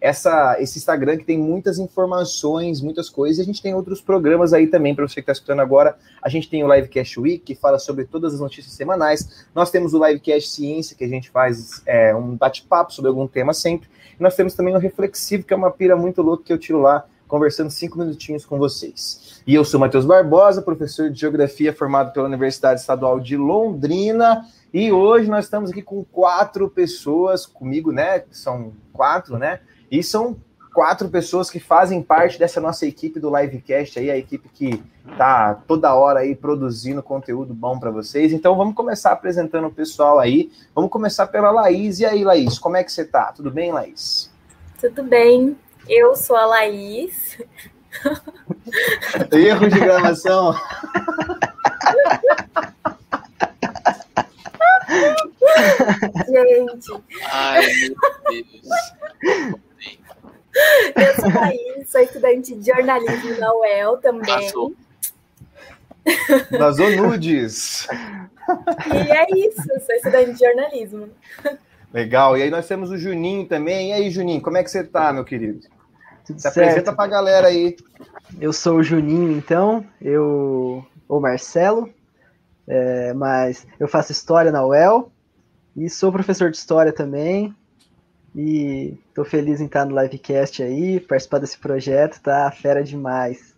essa, 0.00 0.56
esse 0.60 0.78
Instagram 0.78 1.16
que 1.16 1.24
tem 1.24 1.38
muitas 1.38 1.78
informações, 1.78 2.80
muitas 2.80 3.08
coisas. 3.08 3.38
E 3.38 3.42
a 3.42 3.44
gente 3.44 3.62
tem 3.62 3.72
outros 3.72 4.00
programas 4.00 4.52
aí 4.52 4.66
também, 4.66 4.96
para 4.96 5.06
você 5.06 5.14
que 5.14 5.20
está 5.20 5.30
escutando 5.30 5.60
agora. 5.60 5.96
A 6.20 6.28
gente 6.28 6.50
tem 6.50 6.64
o 6.64 6.74
Livecast 6.74 7.20
Week, 7.20 7.38
que 7.38 7.54
fala 7.54 7.78
sobre 7.78 8.04
todas 8.04 8.34
as 8.34 8.40
notícias 8.40 8.74
semanais. 8.74 9.46
Nós 9.54 9.70
temos 9.70 9.94
o 9.94 10.04
Livecast 10.04 10.50
Ciência, 10.50 10.96
que 10.96 11.04
a 11.04 11.08
gente 11.08 11.30
faz 11.30 11.82
é, 11.86 12.12
um 12.12 12.34
bate-papo 12.34 12.92
sobre 12.92 13.10
algum 13.10 13.28
tema 13.28 13.54
sempre. 13.54 13.88
E 14.18 14.20
nós 14.20 14.34
temos 14.34 14.54
também 14.54 14.74
o 14.74 14.78
Reflexivo, 14.80 15.44
que 15.44 15.54
é 15.54 15.56
uma 15.56 15.70
pira 15.70 15.94
muito 15.94 16.20
louca 16.20 16.42
que 16.42 16.52
eu 16.52 16.58
tiro 16.58 16.80
lá, 16.80 17.06
conversando 17.28 17.70
cinco 17.70 17.96
minutinhos 17.96 18.44
com 18.44 18.58
vocês. 18.58 19.25
E 19.46 19.54
eu 19.54 19.64
sou 19.64 19.78
Matheus 19.78 20.04
Barbosa, 20.04 20.60
professor 20.60 21.08
de 21.08 21.20
Geografia 21.20 21.72
formado 21.72 22.12
pela 22.12 22.26
Universidade 22.26 22.80
Estadual 22.80 23.20
de 23.20 23.36
Londrina. 23.36 24.44
E 24.74 24.90
hoje 24.90 25.30
nós 25.30 25.44
estamos 25.44 25.70
aqui 25.70 25.82
com 25.82 26.02
quatro 26.02 26.68
pessoas 26.68 27.46
comigo, 27.46 27.92
né? 27.92 28.24
São 28.32 28.72
quatro, 28.92 29.38
né? 29.38 29.60
E 29.88 30.02
são 30.02 30.36
quatro 30.74 31.08
pessoas 31.08 31.48
que 31.48 31.60
fazem 31.60 32.02
parte 32.02 32.40
dessa 32.40 32.60
nossa 32.60 32.86
equipe 32.86 33.20
do 33.20 33.34
Livecast 33.34 34.00
aí, 34.00 34.10
a 34.10 34.18
equipe 34.18 34.48
que 34.48 34.82
tá 35.16 35.54
toda 35.54 35.94
hora 35.94 36.20
aí 36.20 36.34
produzindo 36.34 37.00
conteúdo 37.00 37.54
bom 37.54 37.78
para 37.78 37.92
vocês. 37.92 38.32
Então 38.32 38.56
vamos 38.56 38.74
começar 38.74 39.12
apresentando 39.12 39.68
o 39.68 39.72
pessoal 39.72 40.18
aí. 40.18 40.50
Vamos 40.74 40.90
começar 40.90 41.28
pela 41.28 41.52
Laís. 41.52 42.00
E 42.00 42.04
aí, 42.04 42.24
Laís, 42.24 42.58
como 42.58 42.76
é 42.76 42.82
que 42.82 42.90
você 42.90 43.04
tá? 43.04 43.32
Tudo 43.32 43.52
bem, 43.52 43.72
Laís? 43.72 44.28
Tudo 44.80 45.04
bem. 45.04 45.56
Eu 45.88 46.16
sou 46.16 46.34
a 46.34 46.46
Laís. 46.46 47.38
Erro 49.32 49.68
de 49.68 49.78
gravação. 49.78 50.54
Gente. 56.28 57.02
Ai, 57.30 57.66
meu 57.66 57.96
Deus. 58.30 58.68
Eu 60.96 61.14
sou 61.14 61.32
Thaís, 61.32 61.90
sou 61.90 62.00
estudante 62.00 62.54
de 62.54 62.66
jornalismo 62.66 63.38
na 63.38 63.54
UEL 63.54 63.98
também. 63.98 64.26
Passou. 64.26 64.74
Vazou 66.58 66.90
nudes. 66.90 67.86
E 68.86 69.10
é 69.10 69.26
isso, 69.36 69.62
sou 69.84 69.94
estudante 69.96 70.32
de 70.32 70.38
jornalismo. 70.38 71.10
Legal. 71.92 72.36
E 72.36 72.42
aí 72.42 72.50
nós 72.50 72.66
temos 72.66 72.90
o 72.90 72.98
Juninho 72.98 73.46
também. 73.46 73.90
E 73.90 73.92
aí, 73.92 74.10
Juninho, 74.10 74.40
como 74.40 74.56
é 74.56 74.62
que 74.62 74.70
você 74.70 74.84
tá, 74.84 75.12
meu 75.12 75.24
querido? 75.24 75.66
Tudo 76.26 76.38
Se 76.38 76.42
certo. 76.42 76.58
apresenta 76.58 76.92
pra 76.92 77.06
galera 77.06 77.46
aí. 77.48 77.76
Eu 78.40 78.52
sou 78.52 78.78
o 78.78 78.82
Juninho, 78.82 79.32
então. 79.32 79.84
Eu. 80.00 80.84
O 81.08 81.20
Marcelo. 81.20 81.88
É, 82.68 83.14
mas 83.14 83.66
eu 83.78 83.86
faço 83.86 84.12
história 84.12 84.50
na 84.50 84.66
UEL. 84.66 85.10
E 85.76 85.88
sou 85.88 86.10
professor 86.10 86.50
de 86.50 86.56
história 86.56 86.92
também. 86.92 87.54
E 88.34 88.98
tô 89.14 89.24
feliz 89.24 89.60
em 89.60 89.66
estar 89.66 89.86
no 89.86 89.98
livecast 89.98 90.62
aí, 90.62 91.00
participar 91.00 91.38
desse 91.38 91.56
projeto, 91.56 92.20
tá 92.20 92.50
fera 92.50 92.84
demais. 92.84 93.54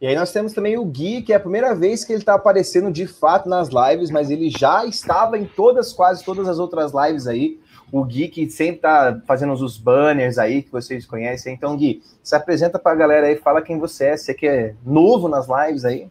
E 0.00 0.06
aí 0.06 0.14
nós 0.14 0.30
temos 0.30 0.52
também 0.52 0.78
o 0.78 0.84
Gui, 0.84 1.22
que 1.22 1.32
é 1.32 1.36
a 1.36 1.40
primeira 1.40 1.74
vez 1.74 2.04
que 2.04 2.12
ele 2.12 2.20
está 2.20 2.34
aparecendo 2.34 2.92
de 2.92 3.08
fato 3.08 3.48
nas 3.48 3.68
lives, 3.68 4.10
mas 4.12 4.30
ele 4.30 4.48
já 4.48 4.86
estava 4.86 5.36
em 5.36 5.44
todas, 5.44 5.92
quase 5.92 6.24
todas 6.24 6.48
as 6.48 6.60
outras 6.60 6.92
lives 6.94 7.26
aí. 7.26 7.58
O 7.90 8.04
Gui 8.04 8.28
que 8.28 8.50
sempre 8.50 8.82
tá 8.82 9.20
fazendo 9.26 9.52
os 9.52 9.78
banners 9.78 10.38
aí 10.38 10.62
que 10.62 10.70
vocês 10.70 11.06
conhecem. 11.06 11.54
Então, 11.54 11.76
Gui, 11.76 12.02
se 12.22 12.36
apresenta 12.36 12.78
para 12.78 12.92
a 12.92 12.96
galera 12.96 13.26
aí, 13.26 13.36
fala 13.36 13.62
quem 13.62 13.78
você 13.78 14.06
é, 14.06 14.16
você 14.16 14.34
que 14.34 14.46
é 14.46 14.74
novo 14.84 15.28
nas 15.28 15.46
lives 15.48 15.84
aí. 15.84 16.10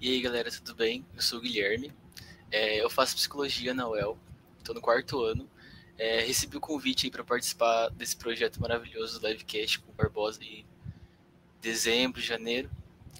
E 0.00 0.12
aí, 0.12 0.20
galera, 0.20 0.50
tudo 0.50 0.74
bem? 0.74 1.04
Eu 1.14 1.22
sou 1.22 1.38
o 1.38 1.42
Guilherme. 1.42 1.92
É, 2.50 2.82
eu 2.82 2.90
faço 2.90 3.14
psicologia 3.14 3.72
na 3.72 3.88
UEL, 3.88 4.18
estou 4.58 4.74
no 4.74 4.80
quarto 4.80 5.22
ano. 5.22 5.48
É, 5.96 6.20
recebi 6.20 6.56
o 6.56 6.60
convite 6.60 7.06
aí 7.06 7.10
para 7.10 7.22
participar 7.22 7.90
desse 7.90 8.16
projeto 8.16 8.60
maravilhoso 8.60 9.20
do 9.20 9.28
Livecast 9.28 9.80
com 9.80 9.92
o 9.92 9.94
Barbosa 9.94 10.42
em 10.42 10.64
dezembro, 11.60 12.20
janeiro. 12.20 12.70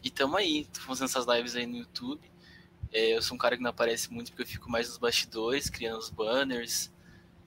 E 0.02 0.10
tamo 0.10 0.36
aí, 0.36 0.66
tô 0.72 0.80
fazendo 0.80 1.04
essas 1.04 1.26
lives 1.26 1.54
aí 1.54 1.66
no 1.66 1.76
YouTube. 1.76 2.20
É, 2.92 3.16
eu 3.16 3.22
sou 3.22 3.34
um 3.34 3.38
cara 3.38 3.56
que 3.56 3.62
não 3.62 3.70
aparece 3.70 4.12
muito 4.12 4.32
porque 4.32 4.42
eu 4.42 4.46
fico 4.46 4.70
mais 4.70 4.88
nos 4.88 4.98
bastidores, 4.98 5.70
criando 5.70 5.98
os 5.98 6.10
banners, 6.10 6.89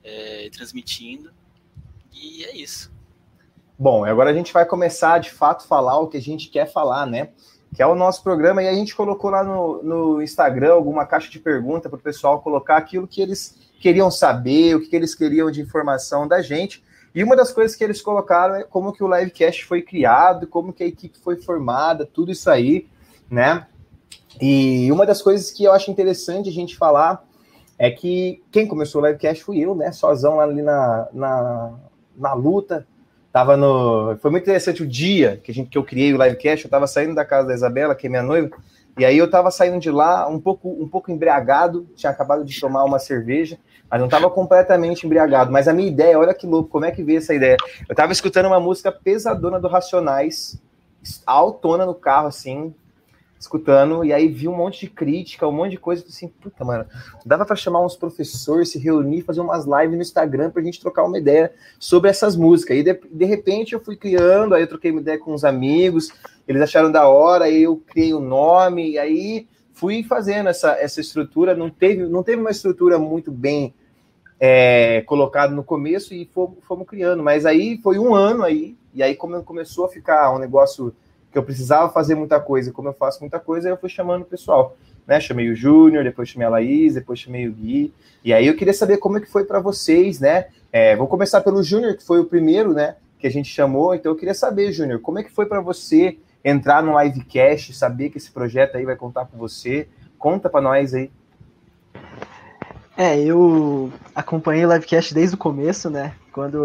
é, 0.04 0.50
transmitindo. 0.52 1.32
E 2.14 2.44
é 2.44 2.56
isso. 2.56 2.92
Bom, 3.78 4.06
agora 4.06 4.30
a 4.30 4.34
gente 4.34 4.54
vai 4.54 4.66
começar 4.66 5.20
de 5.20 5.32
fato 5.32 5.68
falar 5.68 5.98
o 6.00 6.08
que 6.08 6.18
a 6.18 6.22
gente 6.22 6.50
quer 6.50 6.72
falar, 6.72 7.06
né? 7.06 7.30
Que 7.76 7.82
é 7.82 7.88
o 7.88 7.96
nosso 7.96 8.22
programa, 8.22 8.62
e 8.62 8.68
a 8.68 8.74
gente 8.74 8.96
colocou 8.96 9.32
lá 9.32 9.44
no, 9.44 9.82
no 9.82 10.22
Instagram 10.22 10.74
alguma 10.74 11.06
caixa 11.06 11.30
de 11.30 11.40
pergunta 11.40 11.90
para 11.90 11.98
o 11.98 12.02
pessoal 12.02 12.40
colocar 12.42 12.78
aquilo 12.78 13.08
que 13.08 13.22
eles 13.22 13.58
queriam 13.80 14.12
saber, 14.12 14.76
o 14.76 14.82
que 14.82 14.96
eles 14.96 15.16
queriam 15.16 15.50
de 15.50 15.60
informação 15.60 16.28
da 16.28 16.42
gente. 16.42 16.84
E 17.16 17.24
uma 17.24 17.36
das 17.36 17.52
coisas 17.52 17.76
que 17.76 17.84
eles 17.84 18.02
colocaram 18.02 18.56
é 18.56 18.64
como 18.64 18.94
que 18.94 19.04
o 19.04 19.14
livecast 19.14 19.66
foi 19.66 19.82
criado, 19.82 20.48
como 20.48 20.72
que 20.72 20.84
a 20.84 20.88
equipe 20.88 21.18
foi 21.20 21.36
formada, 21.36 22.06
tudo 22.06 22.32
isso 22.32 22.50
aí, 22.50 22.88
né? 23.30 23.68
E 24.42 24.92
uma 24.92 25.06
das 25.06 25.22
coisas 25.22 25.52
que 25.52 25.64
eu 25.64 25.72
acho 25.72 25.92
interessante 25.92 26.50
a 26.50 26.54
gente 26.54 26.78
falar 26.78 27.24
é 27.78 27.90
que 27.92 28.42
quem 28.52 28.68
começou 28.68 29.02
o 29.02 29.06
livecast 29.06 29.44
fui 29.44 29.60
eu, 29.60 29.76
né? 29.76 29.92
Sozão 29.92 30.40
ali 30.40 30.62
na, 30.62 31.08
na, 31.14 31.74
na 32.16 32.34
luta. 32.34 32.88
Tava 33.32 33.58
no. 33.58 34.16
Foi 34.20 34.30
muito 34.30 34.44
interessante 34.44 34.84
o 34.84 34.88
dia 34.88 35.42
que, 35.44 35.52
a 35.52 35.54
gente, 35.54 35.70
que 35.70 35.78
eu 35.78 35.84
criei 35.84 36.14
o 36.14 36.24
livecast. 36.24 36.66
Eu 36.66 36.72
tava 36.72 36.88
saindo 36.88 37.16
da 37.16 37.26
casa 37.26 37.48
da 37.48 37.54
Isabela, 37.54 37.96
que 37.96 38.08
é 38.08 38.10
minha 38.10 38.24
noiva, 38.24 38.50
e 38.98 39.04
aí 39.04 39.18
eu 39.18 39.30
tava 39.30 39.50
saindo 39.50 39.80
de 39.80 39.90
lá 39.90 40.28
um 40.28 40.40
pouco, 40.40 40.70
um 40.70 40.88
pouco 40.88 41.12
embriagado, 41.12 41.88
tinha 41.96 42.12
acabado 42.12 42.46
de 42.46 42.60
tomar 42.60 42.84
uma 42.84 43.00
cerveja 43.00 43.58
mas 43.94 44.00
não 44.00 44.08
estava 44.08 44.28
completamente 44.28 45.06
embriagado. 45.06 45.52
Mas 45.52 45.68
a 45.68 45.74
minha 45.74 45.88
ideia, 45.88 46.18
olha 46.18 46.34
que 46.34 46.48
louco, 46.48 46.68
como 46.68 46.84
é 46.84 46.90
que 46.90 47.04
veio 47.04 47.20
essa 47.20 47.32
ideia? 47.32 47.58
Eu 47.88 47.94
estava 47.94 48.12
escutando 48.12 48.48
uma 48.48 48.60
música 48.60 48.92
pesadona 48.92 49.60
do 49.60 49.68
Racionais, 49.68 50.60
autona 51.28 51.86
no 51.86 51.94
carro, 51.94 52.26
assim, 52.26 52.74
escutando, 53.44 54.04
e 54.04 54.12
aí 54.12 54.28
vi 54.28 54.48
um 54.48 54.56
monte 54.56 54.82
de 54.82 54.90
crítica, 54.90 55.48
um 55.48 55.52
monte 55.52 55.72
de 55.72 55.78
coisa, 55.78 56.04
assim, 56.08 56.28
puta, 56.28 56.64
mano, 56.64 56.86
dava 57.26 57.46
para 57.46 57.56
chamar 57.56 57.82
uns 57.82 57.96
professores, 57.96 58.70
se 58.70 58.80
reunir, 58.80 59.22
fazer 59.22 59.42
umas 59.42 59.66
lives 59.66 59.96
no 59.96 60.02
Instagram 60.02 60.50
pra 60.50 60.64
gente 60.64 60.80
trocar 60.80 61.04
uma 61.04 61.18
ideia 61.18 61.54
sobre 61.78 62.10
essas 62.10 62.36
músicas. 62.36 62.78
E 62.78 62.84
de, 62.84 62.94
de 62.94 63.26
repente 63.26 63.74
eu 63.74 63.80
fui 63.80 63.96
criando, 63.96 64.56
aí 64.56 64.64
eu 64.64 64.68
troquei 64.68 64.92
uma 64.92 65.02
ideia 65.02 65.20
com 65.20 65.34
uns 65.34 65.44
amigos, 65.44 66.12
eles 66.48 66.62
acharam 66.62 66.92
da 66.92 67.08
hora, 67.08 67.46
aí 67.46 67.64
eu 67.64 67.78
criei 67.78 68.14
o 68.14 68.20
um 68.20 68.22
nome, 68.22 68.92
e 68.92 68.98
aí 68.98 69.48
fui 69.74 70.04
fazendo 70.04 70.50
essa, 70.50 70.72
essa 70.80 71.02
estrutura, 71.02 71.56
não 71.56 71.70
teve, 71.70 72.04
não 72.04 72.24
teve 72.24 72.40
uma 72.40 72.52
estrutura 72.52 72.98
muito 72.98 73.32
bem 73.32 73.74
é, 74.40 75.02
colocado 75.02 75.54
no 75.54 75.64
começo 75.64 76.14
e 76.14 76.26
fomos, 76.26 76.58
fomos, 76.66 76.88
criando. 76.88 77.22
Mas 77.22 77.46
aí 77.46 77.78
foi 77.84 78.00
um 78.00 78.16
ano 78.16 78.44
aí, 78.44 78.76
e 78.94 79.04
aí 79.04 79.16
como 79.16 79.42
começou 79.44 79.86
a 79.86 79.90
ficar 79.90 80.34
um 80.34 80.40
negócio 80.40 80.94
que 81.34 81.38
eu 81.40 81.44
precisava 81.44 81.92
fazer 81.92 82.14
muita 82.14 82.40
coisa, 82.40 82.72
como 82.72 82.90
eu 82.90 82.94
faço 82.94 83.20
muita 83.20 83.40
coisa, 83.40 83.68
eu 83.68 83.76
fui 83.76 83.90
chamando 83.90 84.22
o 84.22 84.26
pessoal. 84.26 84.78
Né? 85.06 85.20
Chamei 85.20 85.50
o 85.50 85.56
Júnior, 85.56 86.04
depois 86.04 86.30
chamei 86.30 86.46
a 86.46 86.52
Laís, 86.52 86.94
depois 86.94 87.20
chamei 87.20 87.48
o 87.48 87.52
Gui. 87.52 87.92
E 88.24 88.32
aí 88.32 88.46
eu 88.46 88.56
queria 88.56 88.74
saber 88.74 88.98
como 88.98 89.18
é 89.18 89.20
que 89.20 89.30
foi 89.30 89.44
para 89.44 89.60
vocês, 89.60 90.20
né? 90.20 90.46
É, 90.72 90.96
vou 90.96 91.08
começar 91.08 91.42
pelo 91.42 91.64
Júnior, 91.64 91.98
que 91.98 92.06
foi 92.06 92.20
o 92.20 92.26
primeiro, 92.26 92.72
né? 92.72 92.96
Que 93.18 93.26
a 93.26 93.32
gente 93.32 93.50
chamou. 93.50 93.96
Então 93.96 94.12
eu 94.12 94.16
queria 94.16 94.36
saber, 94.36 94.72
Júnior, 94.72 95.02
como 95.02 95.18
é 95.18 95.24
que 95.24 95.32
foi 95.32 95.48
para 95.48 95.60
você 95.60 96.20
entrar 96.46 96.84
no 96.84 97.02
livecast, 97.02 97.74
saber 97.74 98.12
que 98.12 98.20
esse 98.20 98.32
projeto 98.32 98.78
aí 98.78 98.86
vai 98.86 98.96
contar 98.96 99.26
com 99.26 99.36
você? 99.36 99.88
Conta 100.20 100.50
para 100.50 100.62
nós 100.62 100.94
aí. 100.94 101.12
É, 102.96 103.20
eu 103.20 103.92
acompanhei 104.14 104.66
o 104.66 104.72
livecast 104.72 105.16
desde 105.16 105.34
o 105.34 105.40
começo, 105.40 105.90
né? 105.90 106.14
Quando 106.32 106.64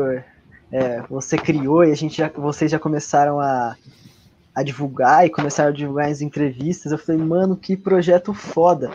é, 0.70 1.02
você 1.08 1.38
criou 1.38 1.84
e 1.84 1.90
a 1.90 1.96
gente 1.96 2.18
já, 2.18 2.28
vocês 2.28 2.70
já 2.70 2.78
começaram 2.78 3.40
a, 3.40 3.74
a 4.58 4.62
divulgar 4.62 5.26
e 5.26 5.30
começaram 5.30 5.70
a 5.70 5.74
divulgar 5.74 6.08
as 6.08 6.20
entrevistas, 6.20 6.92
eu 6.92 6.98
falei, 6.98 7.20
mano, 7.20 7.56
que 7.56 7.76
projeto 7.76 8.34
foda. 8.34 8.90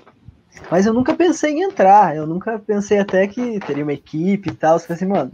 Mas 0.69 0.85
eu 0.85 0.93
nunca 0.93 1.13
pensei 1.13 1.53
em 1.53 1.63
entrar, 1.63 2.15
eu 2.15 2.27
nunca 2.27 2.59
pensei 2.59 2.99
até 2.99 3.27
que 3.27 3.59
teria 3.61 3.83
uma 3.83 3.93
equipe 3.93 4.49
e 4.49 4.55
tal. 4.55 4.75
Eu 4.75 4.79
falei 4.79 4.95
assim, 4.95 5.05
mano, 5.05 5.31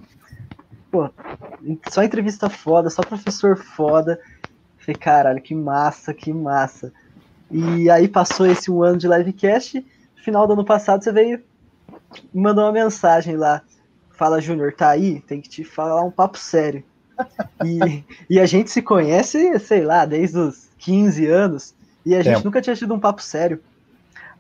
pô, 0.92 1.10
só 1.90 2.04
entrevista 2.04 2.50
foda, 2.50 2.90
só 2.90 3.02
professor 3.02 3.58
foda. 3.58 4.20
Eu 4.44 4.86
falei, 4.86 4.96
caralho, 4.96 5.42
que 5.42 5.56
massa, 5.56 6.14
que 6.14 6.32
massa. 6.32 6.94
E 7.52 7.90
aí 7.90 8.08
passou 8.08 8.46
esse 8.46 8.70
um 8.70 8.84
ano 8.84 8.98
de 8.98 9.08
livecast, 9.08 9.86
final 10.16 10.46
do 10.46 10.54
ano 10.54 10.66
passado 10.66 11.04
você 11.04 11.12
veio 11.12 11.42
mandou 12.34 12.66
uma 12.66 12.72
mensagem 12.72 13.36
lá. 13.36 13.62
Fala, 14.12 14.42
Júnior, 14.42 14.74
tá 14.74 14.90
aí? 14.90 15.22
Tem 15.22 15.42
que 15.42 15.50
te 15.50 15.64
falar 15.64 16.04
um 16.04 16.12
papo 16.12 16.38
sério. 16.38 16.84
E, 17.64 18.04
e 18.30 18.40
a 18.40 18.46
gente 18.46 18.72
se 18.72 18.82
conhece, 18.82 19.58
sei 19.60 19.84
lá, 19.84 20.06
desde 20.06 20.38
os 20.38 20.70
15 20.78 21.28
anos, 21.28 21.76
e 22.06 22.16
a 22.16 22.22
gente 22.22 22.44
nunca 22.44 22.62
tinha 22.62 22.76
tido 22.76 22.94
um 22.94 23.00
papo 23.00 23.22
sério. 23.22 23.60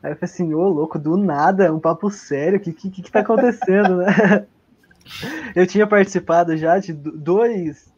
Aí 0.02 0.12
eu 0.12 0.16
falei 0.16 0.34
assim, 0.34 0.54
ô 0.54 0.68
louco, 0.68 0.98
do 0.98 1.18
nada, 1.18 1.74
um 1.74 1.80
papo 1.80 2.10
sério, 2.10 2.58
o 2.58 2.62
que, 2.62 2.72
que, 2.72 2.90
que 2.90 3.12
tá 3.12 3.20
acontecendo, 3.20 3.98
né? 3.98 4.46
Eu 5.56 5.66
tinha 5.66 5.88
participado 5.88 6.56
já 6.56 6.78
de 6.78 6.94
dois, 6.94 7.92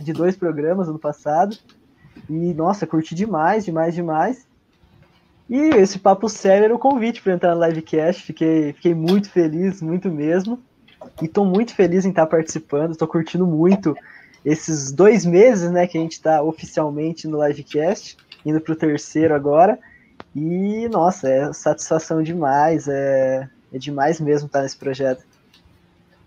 de 0.00 0.12
dois 0.12 0.34
programas 0.36 0.88
no 0.88 0.98
passado, 0.98 1.56
e 2.30 2.54
nossa, 2.54 2.86
curti 2.86 3.14
demais, 3.14 3.64
demais, 3.64 3.94
demais. 3.94 4.46
E 5.48 5.56
esse 5.76 5.98
papo 5.98 6.28
sério 6.28 6.64
era 6.64 6.74
o 6.74 6.78
convite 6.78 7.22
para 7.22 7.34
entrar 7.34 7.54
no 7.54 7.64
livecast. 7.64 8.22
Fiquei, 8.22 8.72
fiquei 8.72 8.94
muito 8.94 9.30
feliz, 9.30 9.80
muito 9.80 10.10
mesmo. 10.10 10.60
E 11.20 11.26
estou 11.26 11.44
muito 11.44 11.74
feliz 11.74 12.04
em 12.04 12.10
estar 12.10 12.26
participando. 12.26 12.92
Estou 12.92 13.08
curtindo 13.08 13.46
muito 13.46 13.96
esses 14.44 14.92
dois 14.92 15.24
meses, 15.24 15.70
né, 15.70 15.86
que 15.86 15.98
a 15.98 16.00
gente 16.00 16.12
está 16.12 16.40
oficialmente 16.42 17.26
no 17.26 17.44
livecast, 17.44 18.16
indo 18.44 18.60
para 18.60 18.72
o 18.72 18.76
terceiro 18.76 19.34
agora. 19.34 19.78
E 20.34 20.88
nossa, 20.88 21.28
é 21.28 21.52
satisfação 21.52 22.22
demais. 22.22 22.86
É, 22.88 23.48
é 23.72 23.78
demais 23.78 24.20
mesmo 24.20 24.46
estar 24.46 24.62
nesse 24.62 24.76
projeto. 24.76 25.24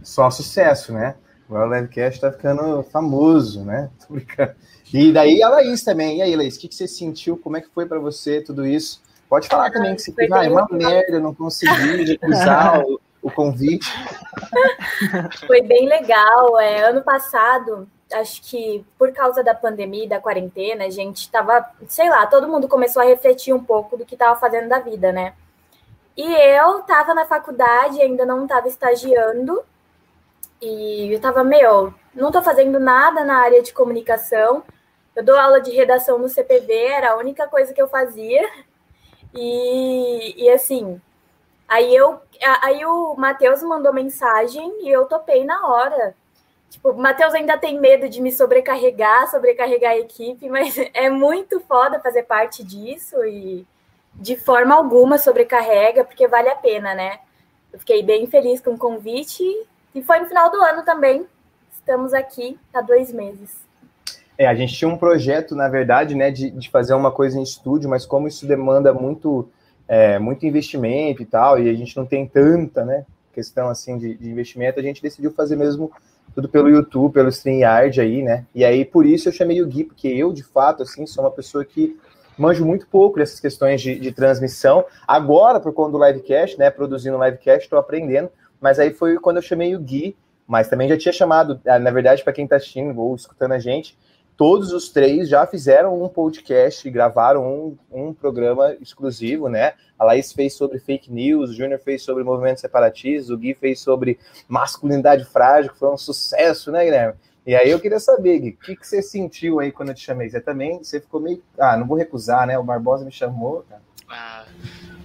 Só 0.02 0.30
sucesso, 0.30 0.94
né? 0.94 1.16
Agora 1.48 1.68
o 1.68 1.74
livecast 1.74 2.18
está 2.18 2.32
ficando 2.32 2.84
famoso, 2.84 3.64
né? 3.64 3.90
Tô 4.06 4.14
brincando. 4.14 4.52
E 4.94 5.12
daí 5.12 5.42
a 5.42 5.50
Laís 5.50 5.84
também. 5.84 6.18
E 6.18 6.22
aí, 6.22 6.36
Laís, 6.36 6.58
o 6.58 6.60
que, 6.60 6.68
que 6.68 6.76
você 6.76 6.88
sentiu? 6.88 7.38
Como 7.38 7.58
é 7.58 7.62
que 7.62 7.70
foi 7.70 7.86
para 7.86 8.00
você 8.00 8.42
tudo 8.42 8.66
isso? 8.66 9.02
Pode 9.30 9.48
falar 9.48 9.72
também 9.72 9.96
que 9.96 10.02
você 10.02 10.12
fez, 10.12 10.32
ah, 10.32 10.44
é 10.44 10.50
uma 10.50 10.68
merda, 10.72 11.20
não 11.20 11.36
consegui 11.36 12.04
recusar 12.04 12.84
o, 13.22 13.32
convite. 13.32 13.88
Foi 15.48 15.62
bem 15.62 15.88
legal. 15.88 16.60
É, 16.60 16.82
ano 16.90 17.02
passado, 17.02 17.88
acho 18.14 18.42
que 18.44 18.86
por 18.98 19.12
causa 19.14 19.44
da 19.44 19.54
pandemia, 19.54 20.08
da 20.08 20.20
quarentena, 20.20 20.86
a 20.86 20.90
gente 20.90 21.18
estava, 21.18 21.70
sei 21.88 22.10
lá, 22.10 22.26
todo 22.28 22.48
mundo 22.48 22.68
começou 22.68 23.02
a 23.02 23.06
refletir 23.06 23.54
um 23.54 23.64
pouco 23.64 23.98
do 23.98 24.06
que 24.06 24.16
estava 24.16 24.40
fazendo 24.40 24.70
da 24.70 24.80
vida, 24.80 25.12
né? 25.12 25.34
E 26.18 26.24
eu 26.24 26.80
estava 26.80 27.14
na 27.14 27.26
faculdade, 27.26 28.02
ainda 28.02 28.26
não 28.26 28.44
estava 28.44 28.68
estagiando, 28.68 29.64
e 30.62 31.10
eu 31.12 31.16
estava, 31.16 31.44
meu, 31.44 31.94
não 32.14 32.28
estou 32.28 32.42
fazendo 32.42 32.80
nada 32.80 33.24
na 33.24 33.38
área 33.38 33.62
de 33.62 33.74
comunicação. 33.74 34.64
Eu 35.16 35.24
dou 35.24 35.38
aula 35.38 35.62
de 35.62 35.72
redação 35.72 36.18
no 36.18 36.28
CPV, 36.28 36.74
era 36.74 37.12
a 37.12 37.18
única 37.18 37.48
coisa 37.48 37.74
que 37.74 37.82
eu 37.82 37.88
fazia. 37.88 38.50
E, 39.34 40.44
e 40.44 40.50
assim, 40.50 41.00
aí 41.70 41.96
eu 41.96 42.20
aí 42.62 42.86
o 42.86 43.16
Matheus 43.16 43.62
mandou 43.62 43.94
mensagem 43.94 44.86
e 44.86 44.90
eu 44.90 45.06
topei 45.06 45.46
na 45.46 45.68
hora. 45.68 46.16
Tipo, 46.70 46.92
o 46.92 46.98
Matheus 46.98 47.34
ainda 47.34 47.58
tem 47.58 47.80
medo 47.80 48.08
de 48.08 48.22
me 48.22 48.32
sobrecarregar, 48.32 49.30
sobrecarregar 49.30 49.94
a 49.94 49.98
equipe, 49.98 50.48
mas 50.52 50.76
é 50.94 51.10
muito 51.10 51.60
foda 51.62 52.00
fazer 52.00 52.24
parte 52.24 52.64
disso 52.64 53.24
e 53.26 53.66
de 54.14 54.36
forma 54.36 54.76
alguma 54.76 55.18
sobrecarrega, 55.18 56.04
porque 56.04 56.28
vale 56.28 56.50
a 56.50 56.56
pena, 56.56 56.94
né? 56.94 57.20
Eu 57.72 57.80
fiquei 57.80 58.04
bem 58.04 58.28
feliz 58.28 58.60
com 58.60 58.72
o 58.72 58.78
convite 58.78 59.44
e 59.94 60.02
foi 60.02 60.20
no 60.20 60.28
final 60.28 60.52
do 60.52 60.58
ano 60.62 60.84
também. 60.84 61.26
Estamos 61.72 62.14
aqui 62.14 62.58
há 62.74 62.82
dois 62.82 63.12
meses. 63.12 63.70
É, 64.38 64.48
a 64.48 64.56
gente 64.56 64.74
tinha 64.74 64.90
um 64.90 64.98
projeto, 64.98 65.54
na 65.54 65.68
verdade, 65.68 66.16
né, 66.16 66.32
de, 66.32 66.50
de 66.50 66.70
fazer 66.70 66.94
uma 66.94 67.12
coisa 67.12 67.38
em 67.38 67.44
estúdio, 67.44 67.90
mas 67.90 68.06
como 68.06 68.28
isso 68.28 68.48
demanda 68.48 68.94
muito, 68.94 69.50
é, 69.90 70.20
muito 70.20 70.46
investimento 70.46 71.24
e 71.24 71.26
tal, 71.26 71.60
e 71.60 71.68
a 71.68 71.74
gente 71.74 71.98
não 71.98 72.06
tem 72.06 72.28
tanta, 72.28 72.86
né, 72.86 73.04
questão 73.34 73.68
assim 73.70 73.98
de, 73.98 74.14
de, 74.14 74.30
investimento, 74.30 74.80
a 74.80 74.84
gente 74.84 75.02
decidiu 75.02 75.32
fazer 75.32 75.56
mesmo 75.56 75.92
tudo 76.36 76.48
pelo 76.48 76.70
YouTube, 76.70 77.12
pelo 77.12 77.30
StreamYard 77.30 78.00
aí, 78.00 78.22
né, 78.22 78.46
e 78.54 78.64
aí 78.64 78.86
por 78.86 79.04
isso 79.04 79.28
eu 79.28 79.34
chamei 79.34 79.64
o 79.64 79.68
Gui, 79.68 79.86
porque 79.86 80.08
eu, 80.08 80.32
de 80.32 80.44
fato, 80.44 80.84
assim, 80.84 81.08
sou 81.08 81.24
uma 81.24 81.32
pessoa 81.32 81.66
que 81.66 81.98
manjo 82.38 82.64
muito 82.64 82.86
pouco 82.86 83.18
dessas 83.18 83.40
questões 83.40 83.82
de, 83.82 84.00
de 84.00 84.12
transmissão, 84.12 84.86
agora, 85.08 85.60
por 85.60 85.74
conta 85.74 85.98
do 85.98 86.06
livecast, 86.06 86.60
né, 86.60 86.70
produzindo 86.70 87.22
livecast, 87.22 87.64
estou 87.64 87.80
aprendendo, 87.80 88.30
mas 88.62 88.78
aí 88.78 88.94
foi 88.94 89.18
quando 89.18 89.38
eu 89.38 89.44
chamei 89.44 89.76
o 89.76 89.80
Gui, 89.80 90.16
mas 90.46 90.68
também 90.68 90.88
já 90.88 90.98
tinha 90.98 91.12
chamado, 91.12 91.60
ah, 91.66 91.80
na 91.80 91.90
verdade, 91.90 92.24
para 92.24 92.32
quem 92.32 92.44
está 92.44 92.58
assistindo 92.58 93.00
ou 93.00 93.16
escutando 93.16 93.54
a 93.54 93.60
gente, 93.60 93.98
todos 94.40 94.72
os 94.72 94.88
três 94.88 95.28
já 95.28 95.46
fizeram 95.46 96.02
um 96.02 96.08
podcast, 96.08 96.90
gravaram 96.90 97.46
um, 97.46 97.78
um 97.92 98.14
programa 98.14 98.74
exclusivo, 98.80 99.50
né? 99.50 99.74
A 100.00 100.06
Laís 100.06 100.32
fez 100.32 100.54
sobre 100.54 100.80
fake 100.80 101.12
news, 101.12 101.50
o 101.50 101.54
Júnior 101.54 101.78
fez 101.82 102.04
sobre 102.04 102.24
movimentos 102.24 102.62
separatistas, 102.62 103.30
o 103.30 103.38
Gui 103.38 103.54
fez 103.54 103.82
sobre 103.82 104.18
masculinidade 104.48 105.26
frágil, 105.26 105.74
que 105.74 105.78
foi 105.78 105.92
um 105.92 105.98
sucesso, 105.98 106.72
né, 106.72 106.86
Guilherme? 106.86 107.16
E 107.46 107.54
aí 107.54 107.70
eu 107.70 107.82
queria 107.82 108.00
saber, 108.00 108.40
Gui, 108.40 108.50
o 108.52 108.66
que, 108.66 108.78
que 108.78 108.88
você 108.88 109.02
sentiu 109.02 109.60
aí 109.60 109.74
quando 109.74 109.90
eu 109.90 109.96
te 109.96 110.06
chamei? 110.06 110.30
Você 110.30 110.40
também, 110.40 110.78
você 110.78 111.02
ficou 111.02 111.20
meio, 111.20 111.44
ah, 111.60 111.76
não 111.76 111.86
vou 111.86 111.98
recusar, 111.98 112.48
né? 112.48 112.58
O 112.58 112.64
Barbosa 112.64 113.04
me 113.04 113.12
chamou, 113.12 113.66
cara. 113.68 113.82
Ah, 114.08 114.46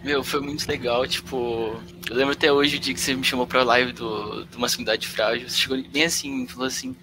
meu, 0.04 0.22
foi 0.22 0.42
muito 0.42 0.64
legal, 0.68 1.08
tipo, 1.08 1.74
eu 2.08 2.16
lembro 2.16 2.34
até 2.34 2.52
hoje 2.52 2.76
o 2.76 2.78
dia 2.78 2.94
que 2.94 3.00
você 3.00 3.14
me 3.14 3.24
chamou 3.24 3.48
pra 3.48 3.64
live 3.64 3.92
do, 3.92 4.44
do 4.44 4.60
Masculinidade 4.60 5.08
Frágil, 5.08 5.48
você 5.48 5.56
chegou 5.56 5.82
bem 5.90 6.04
assim, 6.04 6.46
falou 6.46 6.68
assim, 6.68 6.94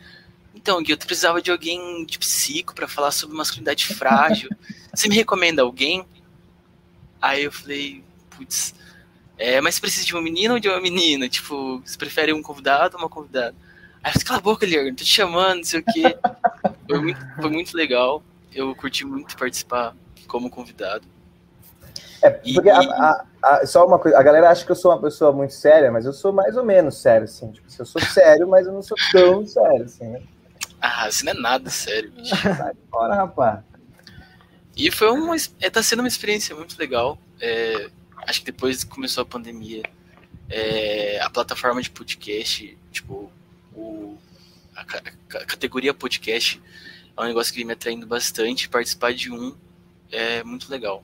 então, 0.56 0.82
Gui, 0.84 0.92
eu 0.92 0.98
precisava 0.98 1.42
de 1.42 1.50
alguém 1.50 2.06
de 2.06 2.20
psico 2.20 2.76
para 2.76 2.88
falar 2.88 3.12
sobre 3.12 3.36
masculinidade 3.36 3.88
frágil. 3.88 4.50
Você 4.94 5.08
me 5.08 5.16
recomenda 5.16 5.62
alguém? 5.62 6.06
Aí 7.22 7.44
eu 7.44 7.52
falei, 7.52 8.04
putz, 8.30 8.74
é, 9.38 9.62
mas 9.62 9.76
você 9.76 9.82
precisa 9.82 10.06
de 10.06 10.14
uma 10.14 10.22
menina 10.22 10.56
ou 10.56 10.60
de 10.60 10.68
uma 10.68 10.82
menina? 10.82 11.30
Tipo, 11.30 11.80
você 11.86 11.98
prefere 11.98 12.34
um 12.34 12.42
convidado 12.42 12.98
ou 12.98 13.04
uma 13.04 13.10
convidada? 13.10 13.56
Aí 14.04 14.10
eu 14.10 14.14
falei, 14.14 14.26
cala 14.26 14.40
a 14.40 14.42
boca, 14.42 14.66
Guilherme, 14.66 14.92
tô 14.92 15.04
te 15.04 15.06
chamando, 15.06 15.58
não 15.58 15.64
sei 15.64 15.80
o 15.80 15.84
quê. 15.84 16.18
Foi 16.88 17.00
muito, 17.00 17.20
foi 17.40 17.50
muito 17.50 17.78
legal. 17.78 18.22
Eu 18.54 18.76
curti 18.76 19.06
muito 19.06 19.38
participar 19.38 19.96
como 20.28 20.50
convidado. 20.50 21.08
É, 22.22 22.30
porque 22.30 22.70
a, 22.70 22.80
a, 22.80 23.26
a, 23.42 23.66
só 23.66 23.86
uma 23.88 23.98
coisa, 23.98 24.18
a 24.18 24.24
galera 24.24 24.50
acha 24.50 24.66
que 24.66 24.72
eu 24.72 24.76
sou 24.76 24.92
uma 24.92 25.00
pessoa 25.00 25.32
muito 25.32 25.54
séria, 25.54 25.90
mas 25.90 26.06
eu 26.06 26.12
sou 26.12 26.34
mais 26.34 26.58
ou 26.58 26.66
menos 26.66 26.98
sério, 26.98 27.24
assim. 27.24 27.50
Tipo, 27.52 27.68
eu 27.80 27.86
sou 27.86 28.02
sério, 28.02 28.46
mas 28.46 28.68
eu 28.68 28.74
não 28.74 28.82
sou 28.82 28.98
tão 29.14 29.46
sério, 29.46 29.86
assim, 29.86 30.06
né? 30.06 30.22
Ah, 30.82 31.08
isso 31.08 31.24
não 31.24 31.32
é 31.32 31.36
nada 31.36 31.70
sério, 31.70 32.12
bicho. 32.12 32.36
Sai 32.36 32.74
fora, 32.90 33.16
rapaz. 33.16 33.60
E 34.76 34.90
foi 34.90 35.10
uma. 35.12 35.36
É, 35.60 35.70
tá 35.70 35.84
sendo 35.84 36.00
uma 36.00 36.08
experiência 36.08 36.56
muito 36.56 36.78
legal. 36.80 37.18
É, 37.40 37.90
acho 38.26 38.40
que 38.40 38.46
depois 38.48 38.84
que 38.84 38.90
começou 38.90 39.22
a 39.22 39.26
pandemia, 39.26 39.84
é, 40.50 41.20
a 41.22 41.30
plataforma 41.30 41.82
de 41.82 41.90
podcast, 41.90 42.78
tipo, 42.92 43.32
o, 43.76 44.18
a, 44.76 44.82
a, 44.82 45.46
categoria 45.46 45.94
podcast 45.94 46.62
é 47.16 47.22
um 47.22 47.26
negócio 47.26 47.54
que 47.54 47.60
vem 47.60 47.68
me 47.68 47.74
atraindo 47.74 48.08
bastante. 48.08 48.68
Participar 48.68 49.14
de 49.14 49.32
um 49.32 49.56
é 50.12 50.44
muito 50.44 50.72
legal. 50.72 51.04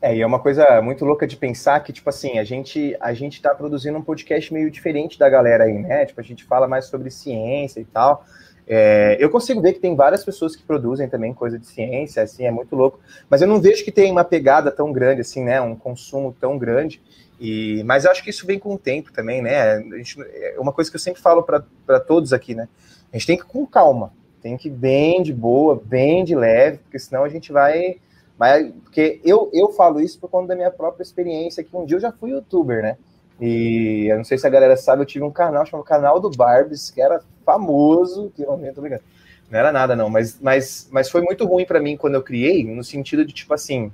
É, 0.00 0.14
e 0.14 0.20
é 0.20 0.26
uma 0.26 0.38
coisa 0.38 0.80
muito 0.80 1.04
louca 1.04 1.26
de 1.26 1.36
pensar 1.36 1.80
que, 1.80 1.92
tipo 1.92 2.08
assim, 2.08 2.38
a 2.38 2.44
gente 2.44 2.96
a 3.00 3.12
gente 3.12 3.42
tá 3.42 3.52
produzindo 3.54 3.98
um 3.98 4.02
podcast 4.02 4.52
meio 4.52 4.70
diferente 4.70 5.18
da 5.18 5.28
galera 5.28 5.64
aí, 5.64 5.78
né? 5.78 6.06
Tipo, 6.06 6.20
a 6.20 6.24
gente 6.24 6.44
fala 6.44 6.68
mais 6.68 6.84
sobre 6.84 7.10
ciência 7.10 7.80
e 7.80 7.84
tal. 7.84 8.24
É, 8.70 9.16
eu 9.18 9.30
consigo 9.30 9.62
ver 9.62 9.72
que 9.72 9.80
tem 9.80 9.96
várias 9.96 10.22
pessoas 10.22 10.54
que 10.54 10.62
produzem 10.62 11.08
também 11.08 11.32
coisa 11.32 11.58
de 11.58 11.66
ciência, 11.66 12.22
assim, 12.22 12.44
é 12.44 12.50
muito 12.50 12.76
louco. 12.76 13.00
Mas 13.30 13.40
eu 13.40 13.48
não 13.48 13.60
vejo 13.60 13.82
que 13.82 13.90
tem 13.90 14.12
uma 14.12 14.24
pegada 14.24 14.70
tão 14.70 14.92
grande, 14.92 15.22
assim, 15.22 15.42
né? 15.42 15.58
Um 15.58 15.74
consumo 15.74 16.36
tão 16.38 16.58
grande. 16.58 17.00
E, 17.40 17.82
mas 17.84 18.04
acho 18.04 18.22
que 18.22 18.28
isso 18.28 18.46
vem 18.46 18.58
com 18.58 18.74
o 18.74 18.78
tempo 18.78 19.10
também, 19.10 19.40
né? 19.40 19.80
Gente, 19.96 20.20
é 20.20 20.56
uma 20.58 20.72
coisa 20.72 20.90
que 20.90 20.96
eu 20.96 21.00
sempre 21.00 21.22
falo 21.22 21.42
para 21.42 22.00
todos 22.00 22.34
aqui, 22.34 22.54
né? 22.54 22.68
A 23.10 23.16
gente 23.16 23.26
tem 23.26 23.36
que 23.38 23.44
ir 23.44 23.46
com 23.46 23.66
calma, 23.66 24.12
tem 24.42 24.56
que 24.56 24.68
ir 24.68 24.72
bem 24.72 25.22
de 25.22 25.32
boa, 25.32 25.80
bem 25.82 26.22
de 26.22 26.34
leve, 26.34 26.78
porque 26.78 26.98
senão 26.98 27.24
a 27.24 27.28
gente 27.28 27.50
vai. 27.50 27.96
vai 28.36 28.72
porque 28.82 29.18
eu, 29.24 29.48
eu 29.54 29.72
falo 29.72 29.98
isso 29.98 30.18
por 30.18 30.28
conta 30.28 30.48
da 30.48 30.56
minha 30.56 30.70
própria 30.70 31.02
experiência, 31.02 31.64
que 31.64 31.74
um 31.74 31.86
dia 31.86 31.96
eu 31.96 32.00
já 32.00 32.12
fui 32.12 32.32
youtuber, 32.32 32.82
né? 32.82 32.98
E 33.40 34.06
eu 34.10 34.16
não 34.16 34.24
sei 34.24 34.36
se 34.36 34.46
a 34.46 34.50
galera 34.50 34.76
sabe, 34.76 35.02
eu 35.02 35.06
tive 35.06 35.24
um 35.24 35.30
canal 35.30 35.64
chamado 35.64 35.86
Canal 35.86 36.18
do 36.18 36.30
Barbies, 36.30 36.90
que 36.90 37.00
era 37.00 37.20
famoso, 37.44 38.32
que 38.34 38.42
eu 38.42 38.56
não 38.56 38.74
tô 38.74 38.82
ligado. 38.82 39.02
Não 39.50 39.58
era 39.58 39.72
nada, 39.72 39.96
não, 39.96 40.10
mas, 40.10 40.38
mas, 40.40 40.88
mas 40.90 41.08
foi 41.08 41.22
muito 41.22 41.46
ruim 41.46 41.64
para 41.64 41.80
mim 41.80 41.96
quando 41.96 42.14
eu 42.14 42.22
criei, 42.22 42.64
no 42.64 42.84
sentido 42.84 43.24
de, 43.24 43.32
tipo 43.32 43.54
assim, 43.54 43.90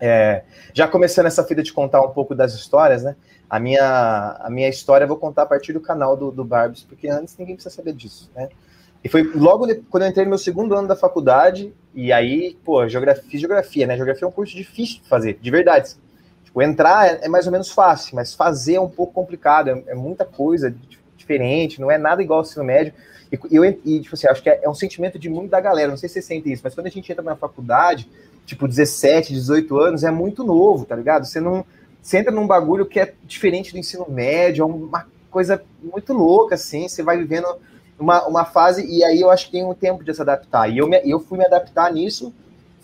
é, 0.00 0.44
já 0.72 0.86
começando 0.86 1.26
essa 1.26 1.42
fita 1.42 1.62
de 1.62 1.72
contar 1.72 2.00
um 2.02 2.10
pouco 2.10 2.34
das 2.34 2.54
histórias, 2.54 3.02
né? 3.02 3.16
A 3.50 3.58
minha, 3.58 4.36
a 4.40 4.48
minha 4.50 4.68
história 4.68 5.04
eu 5.04 5.08
vou 5.08 5.16
contar 5.16 5.42
a 5.42 5.46
partir 5.46 5.72
do 5.72 5.80
canal 5.80 6.16
do, 6.16 6.30
do 6.30 6.46
porque 6.86 7.08
antes 7.08 7.36
ninguém 7.38 7.56
precisa 7.56 7.74
saber 7.74 7.94
disso, 7.94 8.30
né? 8.36 8.48
E 9.02 9.08
foi 9.08 9.22
logo 9.22 9.66
quando 9.90 10.02
eu 10.02 10.08
entrei 10.08 10.24
no 10.24 10.30
meu 10.30 10.38
segundo 10.38 10.74
ano 10.74 10.86
da 10.86 10.96
faculdade, 10.96 11.72
e 11.94 12.12
aí, 12.12 12.56
pô, 12.64 12.86
geografia, 12.88 13.24
fiz 13.28 13.40
geografia, 13.40 13.86
né? 13.86 13.96
Geografia 13.96 14.26
é 14.26 14.28
um 14.28 14.32
curso 14.32 14.54
difícil 14.54 15.00
de 15.02 15.08
fazer, 15.08 15.38
de 15.40 15.50
verdade. 15.50 15.96
Entrar 16.62 17.06
é, 17.06 17.18
é, 17.22 17.28
mais 17.28 17.46
ou 17.46 17.52
menos 17.52 17.70
fácil, 17.70 18.16
mas 18.16 18.34
fazer 18.34 18.74
é 18.74 18.80
um 18.80 18.88
pouco 18.88 19.12
complicado, 19.12 19.68
é, 19.68 19.82
é 19.88 19.94
muita 19.94 20.24
coisa 20.24 20.74
diferente, 21.16 21.80
não 21.80 21.90
é 21.90 21.98
nada 21.98 22.22
igual 22.22 22.40
ao 22.40 22.44
ensino 22.44 22.64
médio. 22.64 22.92
E, 23.30 23.56
eu, 23.56 23.64
e 23.64 24.00
tipo 24.00 24.14
assim, 24.14 24.26
acho 24.26 24.42
que 24.42 24.48
é, 24.48 24.60
é, 24.62 24.68
um 24.68 24.74
sentimento 24.74 25.18
de 25.18 25.28
muito 25.28 25.50
da 25.50 25.60
galera, 25.60 25.90
não 25.90 25.96
sei 25.96 26.08
se 26.08 26.14
você 26.14 26.22
sente 26.22 26.50
isso, 26.50 26.62
mas 26.64 26.74
quando 26.74 26.86
a 26.86 26.90
gente 26.90 27.10
entra 27.10 27.22
na 27.22 27.36
faculdade, 27.36 28.08
tipo, 28.46 28.66
17, 28.66 29.32
18 29.34 29.78
anos, 29.78 30.04
é 30.04 30.10
muito 30.10 30.42
novo, 30.42 30.84
tá 30.86 30.96
ligado? 30.96 31.26
Você 31.26 31.40
não. 31.40 31.64
Você 32.00 32.18
entra 32.18 32.32
num 32.32 32.46
bagulho 32.46 32.86
que 32.86 32.98
é 32.98 33.12
diferente 33.24 33.72
do 33.72 33.78
ensino 33.78 34.06
médio, 34.08 34.62
é 34.62 34.66
uma 34.66 35.06
coisa 35.30 35.62
muito 35.82 36.12
louca, 36.14 36.54
assim, 36.54 36.88
você 36.88 37.02
vai 37.02 37.18
vivendo 37.18 37.46
uma, 37.98 38.26
uma 38.26 38.44
fase, 38.44 38.86
e 38.86 39.04
aí 39.04 39.20
eu 39.20 39.30
acho 39.30 39.46
que 39.46 39.52
tem 39.52 39.64
um 39.64 39.74
tempo 39.74 40.02
de 40.02 40.14
se 40.14 40.22
adaptar. 40.22 40.70
E 40.70 40.78
eu, 40.78 40.88
me, 40.88 41.00
eu 41.04 41.20
fui 41.20 41.36
me 41.36 41.44
adaptar 41.44 41.92
nisso 41.92 42.32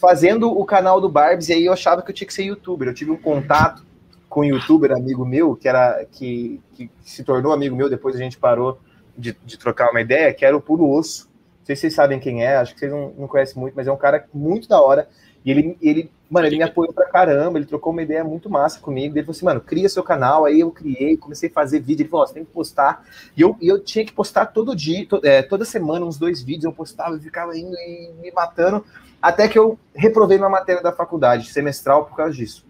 fazendo 0.04 0.50
o 0.50 0.66
canal 0.66 1.00
do 1.00 1.08
Barbs, 1.08 1.49
e 1.49 1.54
aí 1.54 1.64
eu 1.64 1.73
achava 1.73 2.02
que 2.02 2.11
eu 2.11 2.14
tinha 2.14 2.26
que 2.26 2.34
ser 2.34 2.42
youtuber. 2.42 2.88
Eu 2.88 2.94
tive 2.94 3.11
um 3.11 3.16
contato 3.16 3.82
com 4.28 4.40
um 4.40 4.44
youtuber 4.44 4.92
amigo 4.92 5.25
meu, 5.25 5.56
que 5.56 5.66
era 5.66 6.04
que, 6.12 6.61
que 6.75 6.90
se 7.00 7.25
tornou 7.25 7.54
amigo 7.54 7.75
meu, 7.75 7.88
depois 7.88 8.14
a 8.14 8.18
gente 8.18 8.37
parou 8.37 8.78
de, 9.16 9.34
de 9.46 9.58
trocar 9.58 9.90
uma 9.90 10.02
ideia, 10.02 10.34
que 10.34 10.44
era 10.44 10.54
o 10.54 10.61
Puro 10.61 10.87
Osso. 10.87 11.26
Não 11.64 11.66
sei 11.66 11.76
se 11.76 11.80
vocês 11.80 11.94
sabem 11.94 12.21
quem 12.21 12.44
é, 12.44 12.56
acho 12.56 12.75
que 12.75 12.80
vocês 12.80 12.92
não, 12.92 13.14
não 13.16 13.26
conhecem 13.26 13.59
muito, 13.59 13.73
mas 13.75 13.87
é 13.87 13.92
um 13.92 13.97
cara 13.97 14.26
muito 14.35 14.68
da 14.68 14.83
hora. 14.83 15.09
E 15.42 15.50
ele, 15.50 15.78
ele, 15.80 16.11
mano, 16.28 16.47
ele 16.47 16.59
me 16.59 16.62
apoiou 16.62 16.92
pra 16.92 17.06
caramba, 17.06 17.59
ele 17.59 17.64
trocou 17.64 17.90
uma 17.90 18.02
ideia 18.02 18.23
muito 18.23 18.50
massa 18.50 18.78
comigo. 18.80 19.16
Ele 19.16 19.25
falou 19.25 19.35
assim, 19.35 19.47
mano, 19.47 19.62
cria 19.62 19.88
seu 19.88 20.02
canal. 20.02 20.44
Aí 20.44 20.61
eu 20.61 20.71
criei, 20.71 21.16
comecei 21.16 21.49
a 21.49 21.52
fazer 21.52 21.80
vídeo. 21.80 22.02
Ele 22.02 22.11
falou, 22.11 22.25
ó, 22.25 22.26
você 22.26 22.35
tem 22.35 22.44
que 22.44 22.50
postar. 22.50 23.02
E 23.35 23.40
eu, 23.40 23.56
eu 23.62 23.83
tinha 23.83 24.04
que 24.04 24.12
postar 24.12 24.47
todo 24.47 24.76
dia, 24.76 25.06
to, 25.06 25.21
é, 25.25 25.42
toda 25.42 25.64
semana, 25.64 26.04
uns 26.04 26.18
dois 26.18 26.42
vídeos. 26.42 26.64
Eu 26.64 26.73
postava 26.73 27.16
e 27.16 27.21
ficava 27.21 27.56
indo 27.56 27.75
e 27.75 28.11
me 28.21 28.30
matando. 28.30 28.85
Até 29.23 29.49
que 29.49 29.59
eu 29.59 29.78
reprovei 29.94 30.37
na 30.37 30.50
matéria 30.50 30.83
da 30.83 30.92
faculdade, 30.92 31.50
semestral, 31.50 32.04
por 32.04 32.14
causa 32.14 32.35
disso. 32.35 32.64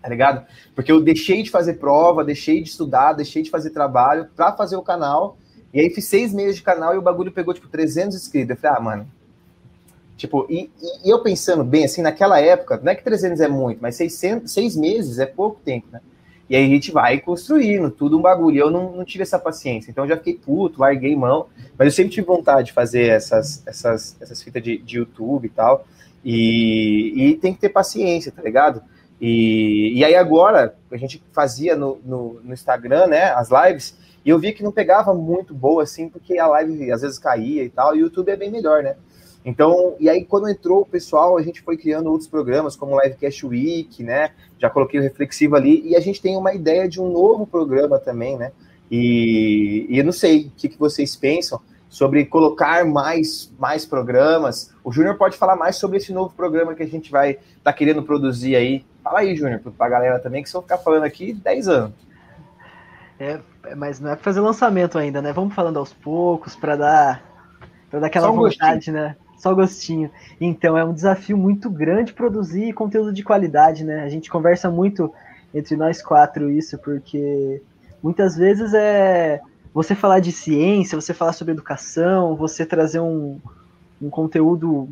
Tá 0.00 0.08
ligado? 0.08 0.46
Porque 0.72 0.92
eu 0.92 1.00
deixei 1.00 1.42
de 1.42 1.50
fazer 1.50 1.74
prova, 1.74 2.24
deixei 2.24 2.62
de 2.62 2.68
estudar, 2.68 3.12
deixei 3.12 3.42
de 3.42 3.50
fazer 3.50 3.70
trabalho 3.70 4.28
pra 4.36 4.52
fazer 4.52 4.76
o 4.76 4.82
canal. 4.82 5.36
E 5.74 5.80
aí 5.80 5.90
fiz 5.90 6.06
seis 6.06 6.32
meses 6.32 6.56
de 6.56 6.62
canal 6.62 6.94
e 6.94 6.98
o 6.98 7.02
bagulho 7.02 7.32
pegou, 7.32 7.52
tipo, 7.52 7.68
300 7.68 8.16
inscritos. 8.16 8.50
Eu 8.50 8.56
falei, 8.56 8.76
ah, 8.78 8.80
mano, 8.80 9.08
Tipo, 10.16 10.46
e, 10.48 10.70
e, 10.80 11.10
eu 11.10 11.22
pensando 11.22 11.64
bem, 11.64 11.84
assim, 11.84 12.00
naquela 12.00 12.40
época, 12.40 12.80
não 12.82 12.92
é 12.92 12.94
que 12.94 13.02
300 13.02 13.40
é 13.40 13.48
muito, 13.48 13.80
mas 13.82 13.96
600, 13.96 14.50
seis 14.50 14.76
meses 14.76 15.18
é 15.18 15.26
pouco 15.26 15.60
tempo, 15.64 15.88
né? 15.92 16.00
E 16.48 16.54
aí 16.54 16.64
a 16.64 16.68
gente 16.68 16.92
vai 16.92 17.18
construindo 17.18 17.90
tudo 17.90 18.18
um 18.18 18.22
bagulho. 18.22 18.58
Eu 18.58 18.70
não, 18.70 18.92
não 18.92 19.04
tive 19.04 19.22
essa 19.22 19.38
paciência, 19.38 19.90
então 19.90 20.04
eu 20.04 20.10
já 20.10 20.16
fiquei 20.16 20.34
puto, 20.34 20.80
larguei 20.80 21.16
mão. 21.16 21.46
Mas 21.76 21.86
eu 21.86 21.92
sempre 21.92 22.12
tive 22.12 22.26
vontade 22.26 22.66
de 22.66 22.72
fazer 22.72 23.08
essas, 23.08 23.66
essas, 23.66 24.16
essas 24.20 24.42
fitas 24.42 24.62
de, 24.62 24.78
de 24.78 24.98
YouTube 24.98 25.46
e 25.46 25.48
tal. 25.48 25.86
E, 26.22 27.12
e 27.16 27.36
tem 27.36 27.54
que 27.54 27.60
ter 27.60 27.70
paciência, 27.70 28.30
tá 28.30 28.42
ligado? 28.42 28.82
E, 29.20 29.94
e 29.94 30.04
aí 30.04 30.14
agora, 30.14 30.76
a 30.92 30.96
gente 30.98 31.22
fazia 31.32 31.74
no, 31.74 31.98
no, 32.04 32.40
no 32.44 32.52
Instagram, 32.52 33.06
né, 33.06 33.32
as 33.32 33.48
lives, 33.50 33.96
e 34.24 34.30
eu 34.30 34.38
vi 34.38 34.52
que 34.52 34.62
não 34.62 34.72
pegava 34.72 35.12
muito 35.12 35.52
boa, 35.52 35.82
assim, 35.82 36.08
porque 36.08 36.38
a 36.38 36.46
live 36.46 36.90
às 36.90 37.02
vezes 37.02 37.18
caía 37.18 37.62
e 37.62 37.68
tal, 37.68 37.94
e 37.94 37.98
o 37.98 38.06
YouTube 38.06 38.30
é 38.30 38.36
bem 38.36 38.50
melhor, 38.50 38.82
né? 38.82 38.96
Então, 39.44 39.94
e 40.00 40.08
aí 40.08 40.24
quando 40.24 40.48
entrou 40.48 40.80
o 40.80 40.86
pessoal, 40.86 41.36
a 41.36 41.42
gente 41.42 41.60
foi 41.60 41.76
criando 41.76 42.10
outros 42.10 42.28
programas, 42.28 42.74
como 42.74 42.96
o 42.96 43.00
Livecast 43.00 43.46
Week, 43.46 44.02
né? 44.02 44.30
Já 44.58 44.70
coloquei 44.70 44.98
o 44.98 45.02
Reflexivo 45.02 45.54
ali, 45.56 45.82
e 45.86 45.94
a 45.94 46.00
gente 46.00 46.22
tem 46.22 46.36
uma 46.36 46.54
ideia 46.54 46.88
de 46.88 47.00
um 47.00 47.10
novo 47.10 47.46
programa 47.46 47.98
também, 47.98 48.38
né? 48.38 48.52
E, 48.90 49.86
e 49.88 49.98
eu 49.98 50.04
não 50.04 50.12
sei 50.12 50.46
o 50.46 50.50
que, 50.56 50.68
que 50.68 50.78
vocês 50.78 51.14
pensam 51.14 51.60
sobre 51.88 52.24
colocar 52.24 52.84
mais, 52.84 53.52
mais 53.58 53.84
programas. 53.84 54.74
O 54.82 54.90
Júnior 54.90 55.16
pode 55.16 55.36
falar 55.36 55.56
mais 55.56 55.76
sobre 55.76 55.98
esse 55.98 56.12
novo 56.12 56.34
programa 56.34 56.74
que 56.74 56.82
a 56.82 56.88
gente 56.88 57.10
vai 57.10 57.30
estar 57.32 57.40
tá 57.62 57.72
querendo 57.72 58.02
produzir 58.02 58.56
aí. 58.56 58.84
Fala 59.02 59.20
aí, 59.20 59.36
Júnior, 59.36 59.60
para 59.60 59.86
a 59.86 59.88
galera 59.88 60.18
também, 60.18 60.42
que 60.42 60.48
se 60.48 60.56
eu 60.56 60.62
ficar 60.62 60.78
falando 60.78 61.04
aqui 61.04 61.32
10 61.32 61.68
anos. 61.68 61.94
É, 63.18 63.38
mas 63.76 64.00
não 64.00 64.10
é 64.10 64.14
para 64.14 64.24
fazer 64.24 64.40
lançamento 64.40 64.98
ainda, 64.98 65.22
né? 65.22 65.32
Vamos 65.32 65.54
falando 65.54 65.78
aos 65.78 65.92
poucos 65.92 66.54
para 66.54 66.76
dar, 66.76 67.22
pra 67.90 68.00
dar 68.00 68.06
aquela 68.06 68.30
um 68.30 68.36
vontade, 68.36 68.74
gostinho. 68.76 68.96
né? 68.96 69.16
só 69.44 69.54
gostinho. 69.54 70.10
Então 70.40 70.78
é 70.78 70.82
um 70.82 70.94
desafio 70.94 71.36
muito 71.36 71.68
grande 71.68 72.14
produzir 72.14 72.72
conteúdo 72.72 73.12
de 73.12 73.22
qualidade, 73.22 73.84
né? 73.84 74.02
A 74.02 74.08
gente 74.08 74.30
conversa 74.30 74.70
muito 74.70 75.12
entre 75.52 75.76
nós 75.76 76.00
quatro 76.00 76.50
isso, 76.50 76.78
porque 76.78 77.60
muitas 78.02 78.36
vezes 78.36 78.72
é 78.72 79.42
você 79.72 79.94
falar 79.94 80.20
de 80.20 80.32
ciência, 80.32 80.98
você 80.98 81.12
falar 81.12 81.34
sobre 81.34 81.52
educação, 81.52 82.34
você 82.36 82.64
trazer 82.64 83.00
um, 83.00 83.38
um 84.00 84.08
conteúdo 84.08 84.88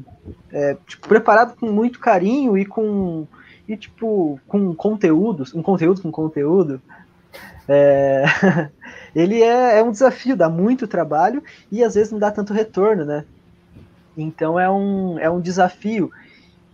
é, 0.52 0.76
tipo, 0.86 1.08
preparado 1.08 1.56
com 1.56 1.72
muito 1.72 1.98
carinho 1.98 2.58
e 2.58 2.66
com 2.66 3.26
e 3.66 3.74
tipo 3.74 4.38
com 4.46 4.74
conteúdos, 4.74 5.54
um 5.54 5.62
conteúdo 5.62 6.02
com 6.02 6.12
conteúdo. 6.12 6.78
É, 7.68 8.24
ele 9.14 9.42
é, 9.42 9.78
é 9.78 9.82
um 9.82 9.90
desafio, 9.90 10.36
dá 10.36 10.48
muito 10.48 10.86
trabalho 10.86 11.42
e 11.70 11.82
às 11.82 11.94
vezes 11.94 12.12
não 12.12 12.18
dá 12.18 12.30
tanto 12.30 12.52
retorno, 12.52 13.04
né? 13.04 13.24
Então 14.16 14.58
é 14.58 14.70
um, 14.70 15.18
é 15.18 15.30
um 15.30 15.40
desafio. 15.40 16.10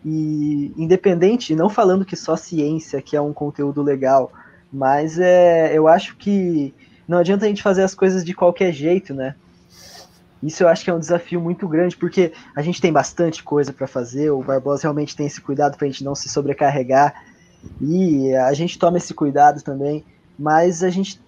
E 0.05 0.73
independente, 0.77 1.55
não 1.55 1.69
falando 1.69 2.05
que 2.05 2.17
só 2.17 2.37
ciência 2.37 3.03
que 3.03 3.17
é 3.17 3.21
um 3.21 3.33
conteúdo 3.33 3.83
legal, 3.83 4.33
mas 4.73 5.19
é, 5.19 5.77
eu 5.77 5.89
acho 5.89 6.17
que 6.17 6.75
não 7.07 7.19
adianta 7.19 7.47
a 7.47 7.49
gente 7.49 7.63
fazer 7.63 7.83
as 7.83 7.95
coisas 7.95 8.25
de 8.25 8.35
qualquer 8.35 8.73
jeito, 8.73 9.15
né? 9.15 9.35
Isso 10.43 10.63
eu 10.63 10.69
acho 10.69 10.85
que 10.85 10.91
é 10.91 10.95
um 10.95 11.01
desafio 11.01 11.41
muito 11.41 11.67
grande, 11.67 11.97
porque 11.97 12.33
a 12.55 12.63
gente 12.63 12.81
tem 12.81 12.93
bastante 12.93 13.43
coisa 13.43 13.73
para 13.73 13.89
fazer, 13.89 14.31
o 14.31 14.43
Barbosa 14.43 14.83
realmente 14.83 15.17
tem 15.17 15.27
esse 15.27 15.41
cuidado 15.41 15.77
para 15.77 15.87
a 15.87 15.91
gente 15.91 16.05
não 16.05 16.15
se 16.15 16.29
sobrecarregar, 16.29 17.25
e 17.81 18.33
a 18.35 18.53
gente 18.53 18.79
toma 18.79 18.99
esse 18.99 19.13
cuidado 19.13 19.63
também, 19.63 20.05
mas 20.39 20.83
a 20.83 20.91
gente 20.91 21.21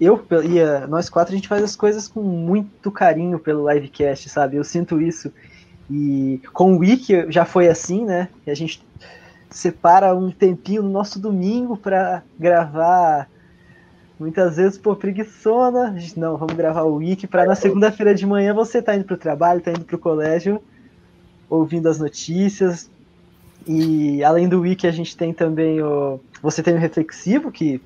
eu 0.00 0.22
e 0.44 0.86
nós 0.88 1.08
quatro 1.08 1.32
a 1.32 1.36
gente 1.36 1.48
faz 1.48 1.64
as 1.64 1.74
coisas 1.74 2.06
com 2.06 2.22
muito 2.22 2.90
carinho 2.90 3.38
pelo 3.38 3.70
livecast, 3.70 4.28
sabe? 4.28 4.56
Eu 4.56 4.64
sinto 4.64 5.00
isso. 5.00 5.32
E 5.90 6.40
com 6.52 6.74
o 6.74 6.78
Wiki 6.78 7.30
já 7.30 7.44
foi 7.44 7.68
assim, 7.68 8.04
né? 8.04 8.28
A 8.46 8.54
gente 8.54 8.84
separa 9.48 10.14
um 10.14 10.30
tempinho 10.30 10.82
no 10.82 10.90
nosso 10.90 11.18
domingo 11.18 11.76
para 11.76 12.22
gravar. 12.38 13.28
Muitas 14.18 14.56
vezes, 14.56 14.78
pô, 14.78 14.94
preguiçona. 14.96 15.90
A 15.90 15.98
gente, 15.98 16.18
não, 16.18 16.36
vamos 16.36 16.54
gravar 16.54 16.82
o 16.82 16.96
Wiki 16.96 17.26
para 17.26 17.46
na 17.46 17.54
segunda-feira 17.54 18.14
de 18.14 18.26
manhã 18.26 18.52
você 18.52 18.82
tá 18.82 18.94
indo 18.94 19.04
pro 19.04 19.16
trabalho, 19.16 19.60
tá 19.60 19.70
indo 19.70 19.84
pro 19.84 19.98
colégio, 19.98 20.60
ouvindo 21.48 21.88
as 21.88 21.98
notícias. 21.98 22.90
E 23.66 24.22
além 24.22 24.48
do 24.48 24.60
Wiki, 24.60 24.86
a 24.86 24.92
gente 24.92 25.16
tem 25.16 25.32
também 25.32 25.82
o. 25.82 26.20
Você 26.42 26.62
tem 26.62 26.74
o 26.74 26.78
Reflexivo, 26.78 27.50
que 27.50 27.80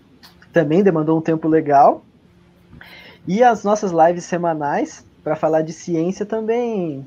também 0.52 0.83
demandou 0.83 1.19
um 1.19 1.23
tempo 1.23 1.49
legal. 1.49 2.04
E 3.26 3.42
as 3.42 3.64
nossas 3.64 3.92
lives 3.92 4.25
semanais 4.25 5.04
para 5.23 5.37
falar 5.37 5.62
de 5.62 5.73
ciência 5.73 6.25
também 6.25 7.07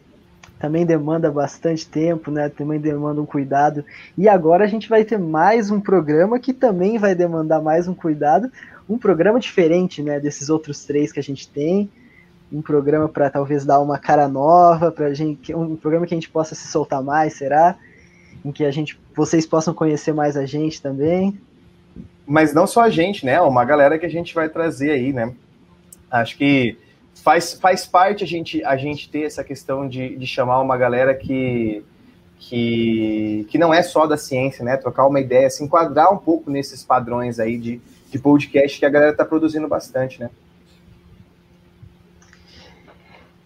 também 0.64 0.86
demanda 0.86 1.30
bastante 1.30 1.86
tempo, 1.86 2.32
né? 2.32 2.48
Também 2.48 2.80
demanda 2.80 3.22
um 3.22 3.26
cuidado. 3.26 3.84
E 4.18 4.30
agora 4.30 4.64
a 4.64 4.68
gente 4.68 4.88
vai 4.88 5.04
ter 5.04 5.20
mais 5.20 5.70
um 5.70 5.82
programa 5.82 6.40
que 6.40 6.54
também 6.54 6.98
vai 6.98 7.14
demandar 7.14 7.62
mais 7.62 7.86
um 7.86 7.94
cuidado, 7.94 8.50
um 8.88 8.98
programa 8.98 9.42
diferente, 9.42 10.02
né? 10.02 10.22
Desses 10.22 10.50
outros 10.50 10.86
três 10.86 11.12
que 11.12 11.20
a 11.20 11.24
gente 11.24 11.50
tem, 11.50 11.90
um 12.50 12.62
programa 12.62 13.10
para 13.10 13.30
talvez 13.30 13.66
dar 13.66 13.82
uma 13.82 14.00
cara 14.00 14.26
nova, 14.30 14.90
para 14.90 15.14
gente, 15.14 15.54
um 15.54 15.76
programa 15.76 16.08
que 16.08 16.14
a 16.14 16.18
gente 16.18 16.30
possa 16.30 16.56
se 16.56 16.66
soltar 16.70 17.04
mais, 17.04 17.34
será? 17.34 17.76
Em 18.46 18.54
que 18.54 18.64
a 18.64 18.72
gente, 18.72 18.98
vocês 19.14 19.46
possam 19.46 19.74
conhecer 19.74 20.14
mais 20.14 20.38
a 20.38 20.46
gente 20.46 20.82
também. 20.82 21.38
Mas 22.26 22.54
não 22.54 22.66
só 22.66 22.82
a 22.82 22.90
gente, 22.90 23.26
né? 23.26 23.40
Uma 23.42 23.66
galera 23.66 24.00
que 24.00 24.06
a 24.06 24.10
gente 24.10 24.34
vai 24.34 24.48
trazer 24.50 24.92
aí, 24.92 25.12
né? 25.12 25.34
Acho 26.10 26.38
que 26.38 26.78
faz, 27.16 27.54
faz 27.54 27.86
parte 27.86 28.24
a 28.24 28.28
gente, 28.28 28.64
a 28.64 28.78
gente 28.78 29.10
ter 29.10 29.24
essa 29.24 29.44
questão 29.44 29.88
de, 29.88 30.16
de 30.16 30.28
chamar 30.28 30.62
uma 30.62 30.78
galera 30.78 31.14
que, 31.14 31.84
que, 32.40 33.48
que 33.50 33.58
não 33.58 33.74
é 33.74 33.82
só 33.82 34.06
da 34.06 34.18
ciência, 34.18 34.64
né? 34.64 34.78
Trocar 34.78 35.08
uma 35.08 35.20
ideia, 35.20 35.50
se 35.50 35.64
enquadrar 35.64 36.14
um 36.14 36.18
pouco 36.18 36.50
nesses 36.50 36.84
padrões 36.84 37.40
aí 37.40 37.58
de, 37.58 37.82
de 38.10 38.20
podcast 38.20 38.80
que 38.80 38.86
a 38.86 38.90
galera 38.90 39.12
está 39.12 39.26
produzindo 39.26 39.68
bastante, 39.68 40.20
né? 40.20 40.30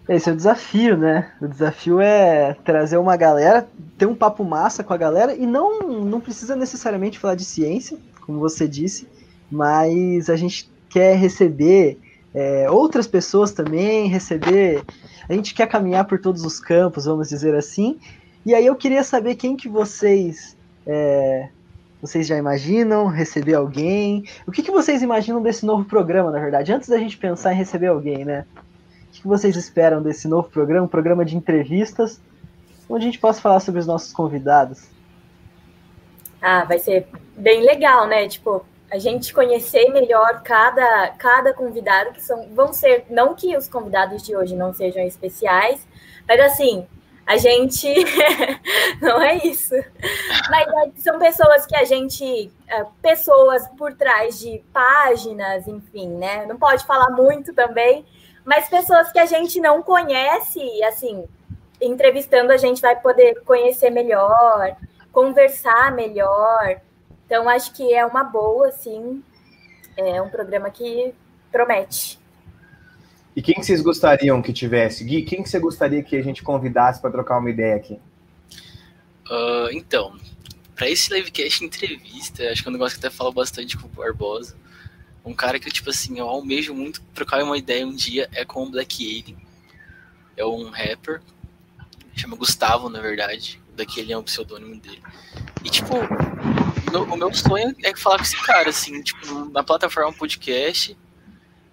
Esse 0.08 0.30
é 0.30 0.34
o 0.34 0.36
desafio, 0.36 0.96
né? 0.96 1.34
O 1.42 1.48
desafio 1.48 2.00
é 2.00 2.54
trazer 2.64 2.98
uma 2.98 3.18
galera, 3.18 3.68
ter 3.98 4.06
um 4.06 4.16
papo 4.16 4.44
massa 4.44 4.82
com 4.82 4.94
a 4.94 4.98
galera 4.98 5.36
e 5.36 5.46
não, 5.46 5.82
não 5.82 6.22
precisa 6.22 6.56
necessariamente 6.56 7.20
falar 7.20 7.36
de 7.36 7.44
ciência, 7.44 7.98
como 8.28 8.40
você 8.40 8.68
disse, 8.68 9.08
mas 9.50 10.30
a 10.30 10.36
gente 10.36 10.70
quer 10.90 11.16
receber 11.16 11.98
é, 12.34 12.70
outras 12.70 13.08
pessoas 13.08 13.52
também, 13.52 14.08
receber. 14.08 14.84
A 15.28 15.34
gente 15.34 15.56
quer 15.56 15.68
caminhar 15.68 16.06
por 16.06 16.20
todos 16.20 16.44
os 16.44 16.60
campos, 16.60 17.06
vamos 17.06 17.30
dizer 17.30 17.56
assim. 17.56 17.98
E 18.46 18.54
aí 18.54 18.66
eu 18.66 18.76
queria 18.76 19.04
saber 19.04 19.36
quem 19.36 19.56
que 19.56 19.68
vocês. 19.68 20.56
É, 20.86 21.50
vocês 22.00 22.28
já 22.28 22.38
imaginam 22.38 23.08
receber 23.08 23.56
alguém? 23.56 24.26
O 24.46 24.52
que, 24.52 24.62
que 24.62 24.70
vocês 24.70 25.02
imaginam 25.02 25.42
desse 25.42 25.66
novo 25.66 25.84
programa, 25.86 26.30
na 26.30 26.40
verdade? 26.40 26.72
Antes 26.72 26.88
da 26.90 26.98
gente 26.98 27.18
pensar 27.18 27.54
em 27.54 27.58
receber 27.58 27.88
alguém, 27.88 28.24
né? 28.24 28.46
O 29.10 29.12
que, 29.14 29.22
que 29.22 29.28
vocês 29.28 29.56
esperam 29.56 30.04
desse 30.04 30.28
novo 30.28 30.48
programa, 30.48 30.86
um 30.86 30.90
programa 30.90 31.26
de 31.26 31.36
entrevistas, 31.36 32.22
onde 32.88 33.04
a 33.04 33.08
gente 33.08 33.20
possa 33.20 33.42
falar 33.42 33.60
sobre 33.62 33.80
os 33.80 33.88
nossos 33.88 34.14
convidados? 34.14 34.84
Ah, 36.42 36.64
vai 36.66 36.80
ser 36.80 37.08
bem 37.36 37.62
legal, 37.62 38.08
né? 38.08 38.28
Tipo, 38.28 38.66
a 38.90 38.98
gente 38.98 39.34
conhecer 39.34 39.90
melhor 39.90 40.42
cada, 40.44 41.10
cada 41.18 41.54
convidado, 41.54 42.14
que 42.14 42.22
são, 42.22 42.48
vão 42.54 42.72
ser, 42.72 43.06
não 43.10 43.36
que 43.36 43.56
os 43.58 43.68
convidados 43.68 44.24
de 44.24 44.36
hoje 44.36 44.56
não 44.56 44.74
sejam 44.74 45.04
especiais, 45.04 45.86
mas 46.28 46.40
assim, 46.40 46.88
a 47.26 47.36
gente 47.36 47.94
não 49.02 49.22
é 49.22 49.36
isso. 49.46 49.76
Mas 50.50 50.68
é, 50.68 50.92
são 50.98 51.20
pessoas 51.20 51.66
que 51.66 51.76
a 51.76 51.84
gente, 51.84 52.50
é, 52.68 52.86
pessoas 53.02 53.68
por 53.78 53.94
trás 53.94 54.40
de 54.40 54.64
páginas, 54.72 55.68
enfim, 55.68 56.08
né? 56.08 56.46
Não 56.46 56.58
pode 56.58 56.86
falar 56.86 57.10
muito 57.10 57.54
também, 57.54 58.06
mas 58.46 58.70
pessoas 58.70 59.12
que 59.12 59.20
a 59.20 59.26
gente 59.26 59.60
não 59.60 59.84
conhece, 59.84 60.82
assim, 60.84 61.26
entrevistando 61.82 62.54
a 62.54 62.58
gente 62.58 62.82
vai 62.82 62.96
poder 62.96 63.42
conhecer 63.44 63.90
melhor, 63.90 64.78
conversar 65.18 65.92
melhor. 65.96 66.80
Então, 67.26 67.50
acho 67.50 67.74
que 67.74 67.92
é 67.92 68.06
uma 68.06 68.24
boa, 68.24 68.68
assim, 68.68 69.24
é 69.98 70.22
um 70.22 70.30
programa 70.30 70.70
que 70.70 71.12
promete. 71.52 72.20
E 73.36 73.42
quem 73.42 73.56
vocês 73.56 73.82
gostariam 73.82 74.44
que 74.44 74.54
tivesse? 74.54 75.04
Gui, 75.04 75.24
quem 75.24 75.42
que 75.42 75.50
você 75.50 75.58
gostaria 75.58 76.04
que 76.04 76.16
a 76.16 76.22
gente 76.22 76.44
convidasse 76.44 77.02
para 77.02 77.10
trocar 77.10 77.40
uma 77.40 77.50
ideia 77.50 77.76
aqui? 77.76 78.00
Uh, 79.28 79.72
então, 79.72 80.16
para 80.76 80.88
esse 80.88 81.12
livecast 81.12 81.66
entrevista, 81.66 82.44
acho 82.52 82.62
que 82.62 82.68
é 82.68 82.70
um 82.70 82.74
negócio 82.74 83.00
que 83.00 83.04
até 83.04 83.16
falo 83.16 83.32
bastante 83.32 83.76
com 83.76 83.88
o 83.88 83.90
Barbosa. 83.90 84.56
Um 85.26 85.34
cara 85.34 85.60
que, 85.60 85.72
tipo 85.72 85.90
assim, 85.90 86.20
eu 86.20 86.30
almejo 86.30 86.76
muito 86.76 87.02
trocar 87.16 87.44
uma 87.44 87.58
ideia 87.58 87.88
um 87.88 87.96
dia 87.96 88.30
é 88.36 88.46
com 88.46 88.66
o 88.66 88.70
Black 88.70 89.04
Alien. 89.04 89.38
É 90.38 90.46
um 90.46 90.70
rapper, 90.70 91.22
chama 92.16 92.36
Gustavo, 92.36 92.88
na 92.88 93.02
verdade. 93.02 93.60
Alien 93.84 94.14
é 94.14 94.18
o 94.18 94.24
pseudônimo 94.24 94.80
dele. 94.80 95.02
E, 95.64 95.70
tipo, 95.70 95.94
o 97.12 97.18
meu 97.18 97.34
sonho 97.34 97.76
é 97.84 97.96
falar 97.96 98.18
com 98.18 98.24
esse 98.24 98.42
cara, 98.44 98.70
assim, 98.70 99.02
tipo, 99.02 99.46
na 99.52 99.64
plataforma 99.64 100.14
podcast 100.14 100.98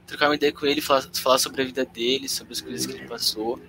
trocar 0.06 0.28
uma 0.28 0.34
ideia 0.34 0.52
com 0.52 0.66
ele, 0.66 0.80
falar, 0.80 1.02
falar 1.14 1.38
sobre 1.38 1.62
a 1.62 1.64
vida 1.64 1.84
dele, 1.84 2.28
sobre 2.28 2.52
as 2.52 2.61
coisas 2.61 2.87
que 2.87 2.92
ele 2.92 3.08
passou. 3.08 3.61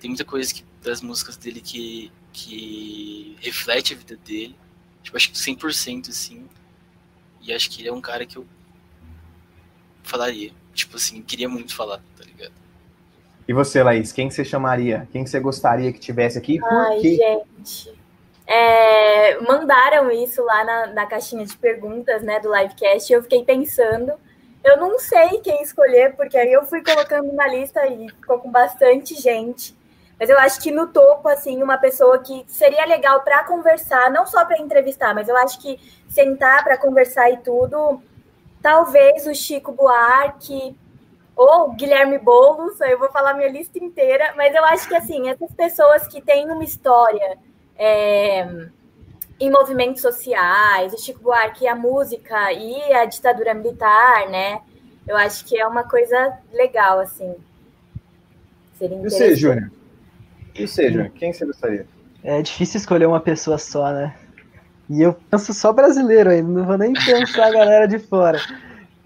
Tem 0.00 0.10
muita 0.10 0.24
coisa 0.24 0.52
que, 0.52 0.64
das 0.82 1.00
músicas 1.00 1.36
dele 1.36 1.60
que, 1.60 2.12
que 2.32 3.36
reflete 3.40 3.94
a 3.94 3.96
vida 3.96 4.16
dele. 4.16 4.56
Tipo, 5.02 5.16
acho 5.16 5.30
que 5.30 5.38
100% 5.38 6.08
assim. 6.08 6.48
E 7.40 7.52
acho 7.52 7.70
que 7.70 7.82
ele 7.82 7.88
é 7.88 7.92
um 7.92 8.00
cara 8.00 8.26
que 8.26 8.36
eu 8.36 8.46
falaria. 10.02 10.52
Tipo 10.74 10.96
assim, 10.96 11.22
queria 11.22 11.48
muito 11.48 11.74
falar, 11.74 11.98
tá 12.16 12.24
ligado? 12.24 12.52
E 13.48 13.52
você, 13.54 13.82
Laís, 13.82 14.12
quem 14.12 14.28
que 14.28 14.34
você 14.34 14.44
chamaria? 14.44 15.08
Quem 15.10 15.24
que 15.24 15.30
você 15.30 15.40
gostaria 15.40 15.90
que 15.90 15.98
tivesse 15.98 16.36
aqui? 16.36 16.60
Ai, 16.62 17.00
gente. 17.00 17.98
É, 18.46 19.40
mandaram 19.40 20.10
isso 20.10 20.44
lá 20.44 20.62
na, 20.64 20.86
na 20.88 21.06
caixinha 21.06 21.46
de 21.46 21.56
perguntas, 21.56 22.22
né, 22.22 22.38
do 22.40 22.54
livecast, 22.54 23.10
e 23.10 23.16
eu 23.16 23.22
fiquei 23.22 23.42
pensando. 23.44 24.12
Eu 24.62 24.76
não 24.76 24.98
sei 24.98 25.40
quem 25.42 25.62
escolher, 25.62 26.14
porque 26.14 26.36
aí 26.36 26.52
eu 26.52 26.66
fui 26.66 26.82
colocando 26.82 27.32
na 27.32 27.48
lista 27.48 27.86
e 27.86 28.10
ficou 28.10 28.38
com 28.38 28.50
bastante 28.50 29.14
gente. 29.14 29.74
Mas 30.20 30.28
eu 30.28 30.38
acho 30.38 30.60
que 30.60 30.70
no 30.70 30.88
topo, 30.88 31.26
assim, 31.26 31.62
uma 31.62 31.78
pessoa 31.78 32.18
que 32.18 32.44
seria 32.48 32.84
legal 32.84 33.22
para 33.22 33.44
conversar, 33.44 34.10
não 34.10 34.26
só 34.26 34.44
para 34.44 34.60
entrevistar, 34.60 35.14
mas 35.14 35.26
eu 35.26 35.36
acho 35.38 35.58
que 35.58 35.80
sentar 36.06 36.64
para 36.64 36.76
conversar 36.76 37.30
e 37.30 37.38
tudo, 37.38 38.02
talvez 38.60 39.26
o 39.26 39.34
Chico 39.34 39.72
Buarque 39.72 40.76
ou 41.38 41.72
Guilherme 41.72 42.18
Boulos, 42.18 42.82
aí 42.82 42.90
eu 42.90 42.98
vou 42.98 43.08
falar 43.12 43.32
minha 43.32 43.48
lista 43.48 43.78
inteira, 43.78 44.34
mas 44.36 44.52
eu 44.52 44.64
acho 44.64 44.88
que, 44.88 44.96
assim, 44.96 45.28
essas 45.28 45.52
pessoas 45.52 46.08
que 46.08 46.20
têm 46.20 46.50
uma 46.50 46.64
história 46.64 47.38
é, 47.78 48.66
em 49.38 49.48
movimentos 49.48 50.02
sociais, 50.02 50.92
o 50.92 50.98
Chico 50.98 51.22
Buarque, 51.22 51.68
a 51.68 51.76
música 51.76 52.52
e 52.52 52.92
a 52.92 53.04
ditadura 53.04 53.54
militar, 53.54 54.28
né? 54.28 54.60
Eu 55.06 55.16
acho 55.16 55.44
que 55.44 55.56
é 55.56 55.64
uma 55.64 55.84
coisa 55.84 56.38
legal, 56.52 56.98
assim. 56.98 57.32
Seria 58.76 58.96
e 58.96 59.02
você, 59.02 59.36
Júnior? 59.36 59.70
E 60.56 60.66
você, 60.66 60.90
Júnior? 60.90 61.10
Quem 61.10 61.32
você 61.32 61.46
gostaria? 61.46 61.86
É 62.24 62.42
difícil 62.42 62.78
escolher 62.78 63.06
uma 63.06 63.20
pessoa 63.20 63.58
só, 63.58 63.92
né? 63.92 64.12
E 64.90 65.02
eu 65.02 65.14
penso 65.30 65.54
só 65.54 65.72
brasileiro 65.72 66.30
ainda, 66.30 66.48
não 66.50 66.64
vou 66.64 66.76
nem 66.76 66.92
pensar 66.94 67.46
a 67.46 67.52
galera 67.52 67.86
de 67.86 68.00
fora. 68.00 68.40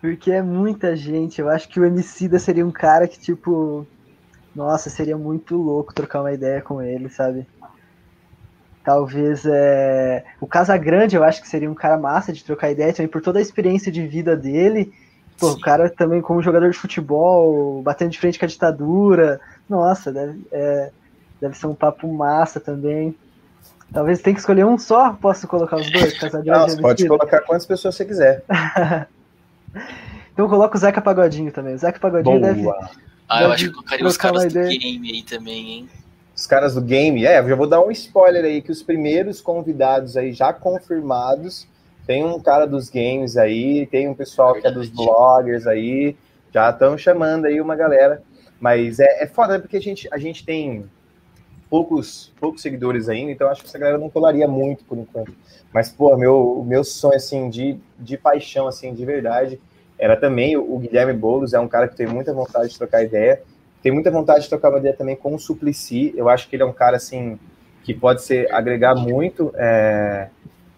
Porque 0.03 0.33
é 0.33 0.43
muita 0.43 0.97
gente. 0.97 1.41
Eu 1.41 1.49
acho 1.49 1.69
que 1.69 1.79
o 1.79 1.85
Emicida 1.85 2.37
seria 2.41 2.67
um 2.67 2.73
cara 2.73 3.07
que, 3.07 3.21
tipo. 3.21 3.87
Nossa, 4.55 4.91
seria 4.91 5.17
muito 5.17 5.57
louco 5.57 5.95
trocar 5.95 6.21
uma 6.21 6.33
ideia 6.33 6.61
com 6.61 6.83
ele, 6.83 7.09
sabe? 7.09 7.47
Talvez 8.85 9.47
é... 9.47 10.25
o 10.41 10.47
Casagrande, 10.47 11.15
eu 11.15 11.23
acho 11.23 11.41
que 11.41 11.49
seria 11.49 11.71
um 11.71 11.75
cara 11.75 11.97
massa 11.97 12.33
de 12.33 12.45
trocar 12.45 12.71
ideia 12.71 12.93
também 12.93 13.09
por 13.09 13.23
toda 13.23 13.39
a 13.39 13.43
experiência 13.43 13.93
de 13.93 14.05
vida 14.07 14.37
dele. 14.37 14.93
Pô, 15.39 15.53
o 15.53 15.61
cara 15.61 15.89
também 15.89 16.21
como 16.21 16.43
jogador 16.43 16.69
de 16.69 16.77
futebol, 16.77 17.81
batendo 17.81 18.11
de 18.11 18.19
frente 18.19 18.39
com 18.39 18.45
a 18.45 18.49
ditadura. 18.49 19.41
Nossa, 19.69 20.13
deve, 20.13 20.45
é, 20.51 20.91
deve 21.41 21.57
ser 21.57 21.69
um 21.69 21.75
papo 21.75 22.13
massa 22.13 22.59
também. 22.59 23.15
Talvez 23.93 24.21
tenha 24.21 24.35
que 24.35 24.41
escolher 24.41 24.67
um 24.67 24.77
só, 24.77 25.13
posso 25.13 25.47
colocar 25.47 25.77
os 25.77 25.91
dois? 25.91 26.13
Casagrande 26.19 26.75
Não, 26.75 26.83
pode 26.83 27.07
colocar 27.07 27.41
quantas 27.43 27.65
pessoas 27.65 27.95
você 27.95 28.05
quiser. 28.05 28.43
então 30.33 30.49
coloca 30.49 30.77
o 30.77 30.81
Zeca 30.81 31.01
Pagodinho 31.01 31.53
também. 31.53 31.75
O 31.75 31.79
Zeca 31.79 31.99
Pagodinho 31.99 32.41
Boa. 32.41 32.53
deve. 32.53 32.69
Ah, 33.29 33.39
deve 33.39 33.45
eu 33.45 33.53
acho 33.53 33.65
que 33.65 33.71
colocaria 33.71 34.07
os 34.07 34.17
caras 34.17 34.45
do 34.45 34.51
ideia. 34.51 34.79
game 34.79 35.11
aí 35.11 35.23
também, 35.23 35.71
hein? 35.71 35.89
os 36.35 36.47
caras 36.47 36.75
do 36.75 36.81
game, 36.81 37.25
é, 37.25 37.43
já 37.47 37.55
vou 37.55 37.69
dar 37.69 37.81
um 37.81 37.91
spoiler 37.91 38.45
aí, 38.45 38.63
que 38.63 38.73
os 38.73 38.83
primeiros 38.83 39.41
convidados 39.41 40.17
aí 40.17 40.33
já 40.33 40.53
confirmados, 40.53 41.69
tem 42.07 42.25
um 42.25 42.41
cara 42.41 42.67
dos 42.67 42.89
games 42.89 43.37
aí, 43.37 43.87
tem 43.87 44.09
um 44.09 44.15
pessoal 44.15 44.55
que 44.55 44.67
é 44.67 44.71
dos 44.71 44.89
bloggers 44.89 45.67
aí, 45.67 46.17
já 46.53 46.71
estão 46.71 46.97
chamando 46.99 47.45
aí 47.45 47.61
uma 47.61 47.77
galera, 47.77 48.23
mas 48.61 48.99
é, 48.99 49.23
é 49.23 49.27
foda, 49.27 49.55
né, 49.55 49.59
porque 49.59 49.77
a 49.77 49.81
gente, 49.81 50.09
a 50.11 50.19
gente 50.19 50.45
tem 50.45 50.85
poucos, 51.73 52.31
poucos 52.39 52.61
seguidores 52.61 53.09
ainda, 53.09 53.33
então 53.33 53.49
acho 53.49 53.63
que 53.63 53.67
essa 53.67 53.79
galera 53.79 53.97
não 53.97 54.11
colaria 54.11 54.47
muito 54.47 54.85
por 54.85 54.99
enquanto, 54.99 55.33
mas, 55.73 55.89
pô, 55.89 56.15
meu, 56.19 56.63
meu 56.69 56.85
sonho, 56.85 57.17
assim, 57.17 57.49
de, 57.49 57.79
de 57.99 58.19
paixão, 58.19 58.67
assim, 58.67 58.93
de 58.93 59.03
verdade, 59.07 59.59
era 59.99 60.15
também 60.15 60.55
o, 60.55 60.79
Guilherme 60.79 61.15
Boulos, 61.15 61.55
é 61.55 61.59
um 61.59 61.67
cara 61.67 61.89
que 61.89 61.97
tem 61.97 62.07
muita 62.07 62.35
vontade 62.35 62.69
de 62.69 62.77
trocar 62.77 63.03
ideia, 63.03 63.43
tenho 63.83 63.95
muita 63.95 64.11
vontade 64.11 64.43
de 64.43 64.51
trocar 64.51 64.69
uma 64.69 64.81
ideia 64.81 64.95
também 64.95 65.17
com 65.17 65.35
o 65.35 65.39
Suplicy. 65.39 66.13
Eu 66.15 66.29
acho 66.29 66.47
que 66.49 66.55
ele 66.55 66.63
é 66.63 66.67
um 66.67 66.75
cara 66.75 66.99
assim 66.99 67.39
que 67.83 67.95
pode 67.95 68.23
ser 68.23 68.53
agregar 68.53 68.95
muito. 68.95 69.51
É, 69.57 70.29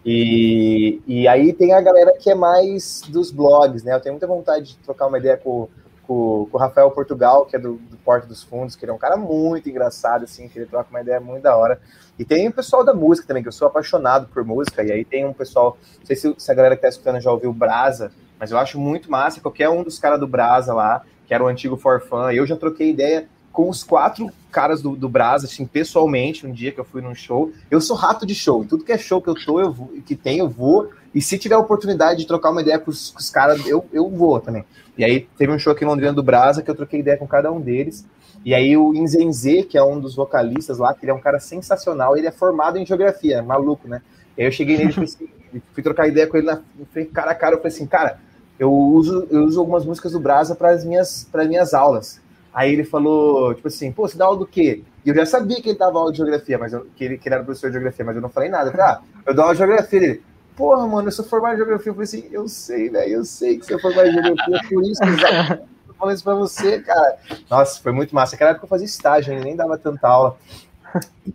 e, 0.03 1.01
e 1.05 1.27
aí 1.27 1.53
tem 1.53 1.73
a 1.73 1.81
galera 1.81 2.13
que 2.17 2.31
é 2.31 2.35
mais 2.35 3.01
dos 3.09 3.31
blogs, 3.31 3.83
né? 3.83 3.93
Eu 3.93 3.99
tenho 3.99 4.13
muita 4.13 4.25
vontade 4.25 4.69
de 4.69 4.77
trocar 4.77 5.05
uma 5.07 5.19
ideia 5.19 5.37
com, 5.37 5.67
com, 6.07 6.47
com 6.51 6.57
o 6.57 6.59
Rafael 6.59 6.89
Portugal, 6.91 7.45
que 7.45 7.55
é 7.55 7.59
do, 7.59 7.73
do 7.75 7.97
Porto 7.97 8.27
dos 8.27 8.43
Fundos, 8.43 8.75
que 8.75 8.85
ele 8.85 8.91
é 8.91 8.95
um 8.95 8.97
cara 8.97 9.17
muito 9.17 9.69
engraçado, 9.69 10.23
assim, 10.23 10.47
que 10.47 10.59
ele 10.59 10.65
troca 10.65 10.89
uma 10.89 11.01
ideia 11.01 11.19
muito 11.19 11.43
da 11.43 11.55
hora. 11.55 11.79
E 12.17 12.23
tem 12.23 12.47
o 12.47 12.53
pessoal 12.53 12.83
da 12.83 12.93
música 12.93 13.27
também, 13.27 13.43
que 13.43 13.49
eu 13.49 13.53
sou 13.53 13.67
apaixonado 13.67 14.27
por 14.27 14.43
música, 14.43 14.83
e 14.83 14.91
aí 14.91 15.03
tem 15.03 15.25
um 15.25 15.33
pessoal, 15.33 15.77
não 15.99 16.05
sei 16.05 16.15
se, 16.15 16.33
se 16.37 16.51
a 16.51 16.55
galera 16.55 16.75
que 16.75 16.81
tá 16.81 16.87
escutando 16.87 17.19
já 17.19 17.31
ouviu 17.31 17.51
Brasa, 17.51 18.11
mas 18.39 18.51
eu 18.51 18.57
acho 18.57 18.79
muito 18.79 19.09
massa, 19.09 19.41
qualquer 19.41 19.69
um 19.69 19.83
dos 19.83 19.99
caras 19.99 20.19
do 20.19 20.27
Brasa 20.27 20.73
lá, 20.73 21.03
que 21.27 21.33
era 21.33 21.43
o 21.43 21.47
antigo 21.47 21.77
Forfan. 21.77 22.31
Eu 22.31 22.45
já 22.45 22.55
troquei 22.55 22.89
ideia 22.89 23.27
com 23.51 23.69
os 23.69 23.83
quatro 23.83 24.29
caras 24.51 24.81
do, 24.81 24.95
do 24.95 25.07
Brasa, 25.07 25.45
assim, 25.45 25.65
pessoalmente, 25.65 26.45
um 26.45 26.51
dia 26.51 26.71
que 26.71 26.79
eu 26.79 26.83
fui 26.83 27.01
num 27.01 27.15
show. 27.15 27.51
Eu 27.71 27.79
sou 27.79 27.95
rato 27.95 28.25
de 28.25 28.35
show, 28.35 28.65
tudo 28.65 28.83
que 28.83 28.91
é 28.91 28.97
show 28.97 29.21
que 29.21 29.29
eu 29.29 29.35
tô, 29.35 29.59
eu 29.59 29.71
vou, 29.71 29.87
que 30.05 30.15
tem, 30.15 30.39
eu 30.39 30.49
vou. 30.49 30.89
E 31.15 31.21
se 31.21 31.37
tiver 31.37 31.55
a 31.55 31.59
oportunidade 31.59 32.19
de 32.19 32.27
trocar 32.27 32.51
uma 32.51 32.61
ideia 32.61 32.77
com 32.77 32.91
os, 32.91 33.15
os 33.15 33.29
caras, 33.29 33.65
eu, 33.65 33.85
eu 33.93 34.09
vou 34.09 34.37
também. 34.41 34.65
E 34.97 35.03
aí 35.03 35.27
teve 35.37 35.51
um 35.51 35.57
show 35.57 35.71
aqui 35.71 35.85
em 35.85 35.87
Londrina 35.87 36.11
do 36.11 36.21
Brasa 36.21 36.61
que 36.61 36.69
eu 36.69 36.75
troquei 36.75 36.99
ideia 36.99 37.17
com 37.17 37.25
cada 37.25 37.49
um 37.49 37.61
deles. 37.61 38.05
E 38.43 38.53
aí 38.53 38.75
o 38.75 38.93
Inzenze, 38.93 39.63
que 39.63 39.77
é 39.77 39.83
um 39.83 39.97
dos 39.97 40.13
vocalistas 40.13 40.77
lá, 40.77 40.93
que 40.93 41.05
ele 41.05 41.11
é 41.11 41.13
um 41.13 41.21
cara 41.21 41.39
sensacional, 41.39 42.17
ele 42.17 42.27
é 42.27 42.31
formado 42.31 42.77
em 42.77 42.85
geografia, 42.85 43.41
maluco, 43.41 43.87
né? 43.87 44.01
E 44.37 44.41
aí 44.41 44.47
eu 44.47 44.51
cheguei 44.51 44.77
nele 44.77 44.93
e 44.95 45.03
assim, 45.03 45.29
fui 45.73 45.81
trocar 45.81 46.07
ideia 46.07 46.27
com 46.27 46.35
ele 46.35 46.47
na, 46.47 46.61
cara 47.13 47.31
a 47.31 47.35
cara, 47.35 47.55
eu 47.55 47.59
falei 47.59 47.73
assim, 47.73 47.87
cara, 47.87 48.19
eu 48.59 48.71
uso, 48.71 49.25
eu 49.31 49.45
uso 49.45 49.59
algumas 49.59 49.85
músicas 49.85 50.11
do 50.11 50.19
Brasa 50.19 50.53
para 50.53 50.71
as 50.71 50.83
minhas, 50.83 51.27
minhas 51.47 51.73
aulas. 51.73 52.21
Aí 52.53 52.71
ele 52.71 52.83
falou, 52.83 53.53
tipo 53.53 53.69
assim, 53.69 53.91
pô, 53.91 54.07
você 54.07 54.17
dá 54.17 54.25
aula 54.25 54.39
do 54.39 54.45
quê? 54.45 54.83
E 55.05 55.09
eu 55.09 55.15
já 55.15 55.25
sabia 55.25 55.61
que 55.61 55.69
ele 55.69 55.77
dava 55.77 55.97
aula 55.97 56.11
de 56.11 56.17
geografia, 56.17 56.57
mas 56.57 56.73
eu, 56.73 56.85
que, 56.95 57.03
ele, 57.03 57.17
que 57.17 57.27
ele 57.27 57.35
era 57.35 57.43
professor 57.43 57.67
de 57.67 57.73
geografia, 57.73 58.05
mas 58.05 58.15
eu 58.15 58.21
não 58.21 58.29
falei 58.29 58.49
nada. 58.49 58.67
Eu 58.67 58.71
falei, 58.71 58.85
ah, 58.85 59.01
eu 59.25 59.33
dou 59.33 59.43
aula 59.43 59.53
de 59.53 59.59
geografia. 59.59 59.99
Ele, 59.99 60.21
porra, 60.55 60.87
mano, 60.87 61.07
eu 61.07 61.11
sou 61.11 61.25
formado 61.25 61.53
em 61.53 61.57
geografia. 61.57 61.89
Eu 61.89 61.93
falei 61.93 62.05
assim, 62.05 62.27
eu 62.31 62.47
sei, 62.47 62.89
velho, 62.89 63.11
eu 63.11 63.25
sei 63.25 63.57
que 63.57 63.65
você 63.65 63.75
é 63.75 63.79
formado 63.79 64.07
em 64.07 64.13
geografia, 64.13 64.59
por 64.69 64.83
isso 64.83 65.01
que 65.01 65.09
eu 65.09 65.95
falando 65.97 66.15
isso 66.15 66.23
pra 66.23 66.35
você, 66.35 66.79
cara. 66.81 67.17
Nossa, 67.49 67.81
foi 67.81 67.91
muito 67.91 68.13
massa. 68.13 68.33
Naquela 68.33 68.51
época 68.51 68.65
eu 68.65 68.69
fazia 68.69 68.85
estágio, 68.85 69.33
ele 69.33 69.43
nem 69.43 69.55
dava 69.55 69.77
tanta 69.77 70.07
aula. 70.07 70.37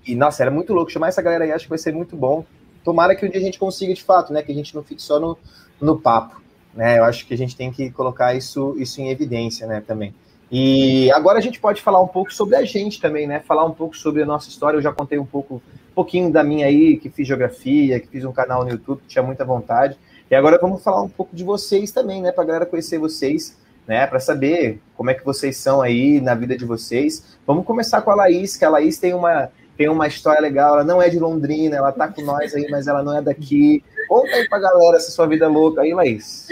E, 0.07 0.15
nossa, 0.15 0.43
era 0.43 0.51
muito 0.51 0.73
louco. 0.73 0.91
Chamar 0.91 1.09
essa 1.09 1.23
galera 1.23 1.45
aí, 1.45 1.53
acho 1.53 1.65
que 1.65 1.71
vai 1.71 1.79
ser 1.79 1.93
muito 1.93 2.17
bom. 2.17 2.45
Tomara 2.85 3.15
que 3.15 3.27
um 3.27 3.31
dia 3.31 3.41
a 3.41 3.45
gente 3.45 3.59
consiga, 3.59 3.93
de 3.93 4.03
fato, 4.03 4.33
né? 4.33 4.43
Que 4.43 4.53
a 4.53 4.55
gente 4.55 4.75
não 4.75 4.83
fique 4.83 5.03
só 5.03 5.19
no, 5.21 5.37
no 5.81 5.99
papo 5.99 6.41
né? 6.75 6.99
Eu 6.99 7.05
acho 7.05 7.27
que 7.27 7.35
a 7.35 7.37
gente 7.37 7.57
tem 7.57 7.71
que 7.71 7.91
colocar 7.91 8.35
isso, 8.35 8.75
isso 8.79 9.01
em 9.01 9.11
evidência, 9.11 9.67
né, 9.67 9.83
também. 9.87 10.15
E 10.51 11.11
agora 11.13 11.39
a 11.39 11.41
gente 11.41 11.61
pode 11.61 11.81
falar 11.81 12.01
um 12.03 12.09
pouco 12.09 12.33
sobre 12.33 12.57
a 12.57 12.65
gente 12.65 13.01
também, 13.01 13.27
né? 13.27 13.41
Falar 13.41 13.65
um 13.65 13.73
pouco 13.73 13.97
sobre 13.97 14.23
a 14.23 14.27
nossa 14.27 14.49
história. 14.49 14.77
Eu 14.77 14.83
já 14.83 14.93
contei 14.93 15.17
um 15.17 15.27
pouco, 15.27 15.63
um 15.90 15.94
pouquinho 15.94 16.31
da 16.33 16.42
minha 16.44 16.66
aí, 16.66 16.96
que 16.96 17.11
fiz 17.11 17.26
geografia, 17.26 17.98
que 17.98 18.07
fiz 18.07 18.24
um 18.24 18.33
canal 18.33 18.64
no 18.64 18.70
YouTube, 18.70 19.00
que 19.03 19.09
tinha 19.09 19.22
muita 19.22 19.44
vontade. 19.44 19.98
E 20.31 20.35
agora 20.35 20.59
vamos 20.59 20.83
falar 20.83 21.03
um 21.03 21.09
pouco 21.09 21.35
de 21.35 21.42
vocês 21.42 21.90
também, 21.90 22.22
né? 22.22 22.31
Para 22.31 22.44
a 22.44 22.46
galera 22.46 22.66
conhecer 22.66 22.98
vocês, 22.98 23.59
né? 23.87 24.07
Para 24.07 24.20
saber 24.20 24.81
como 24.96 25.11
é 25.11 25.14
que 25.14 25.24
vocês 25.24 25.57
são 25.57 25.83
aí 25.83 26.20
na 26.20 26.35
vida 26.35 26.57
de 26.57 26.64
vocês. 26.64 27.37
Vamos 27.44 27.66
começar 27.66 28.00
com 28.03 28.12
a 28.12 28.14
Laís, 28.14 28.57
que 28.57 28.64
a 28.64 28.70
Laís 28.70 28.98
tem 28.98 29.12
uma 29.12 29.50
tem 29.76 29.88
uma 29.88 30.07
história 30.07 30.40
legal. 30.40 30.74
Ela 30.74 30.85
não 30.85 31.00
é 31.00 31.09
de 31.09 31.18
Londrina, 31.18 31.76
ela 31.76 31.90
tá 31.90 32.07
com 32.07 32.20
nós 32.20 32.55
aí, 32.55 32.70
mas 32.70 32.87
ela 32.87 33.03
não 33.03 33.16
é 33.16 33.22
daqui. 33.22 33.83
Conta 34.09 34.29
aí 34.37 34.46
pra 34.48 34.59
galera 34.59 34.98
essa 34.98 35.11
sua 35.11 35.26
vida 35.26 35.48
louca 35.48 35.81
aí, 35.81 35.94
Laís. 35.94 36.48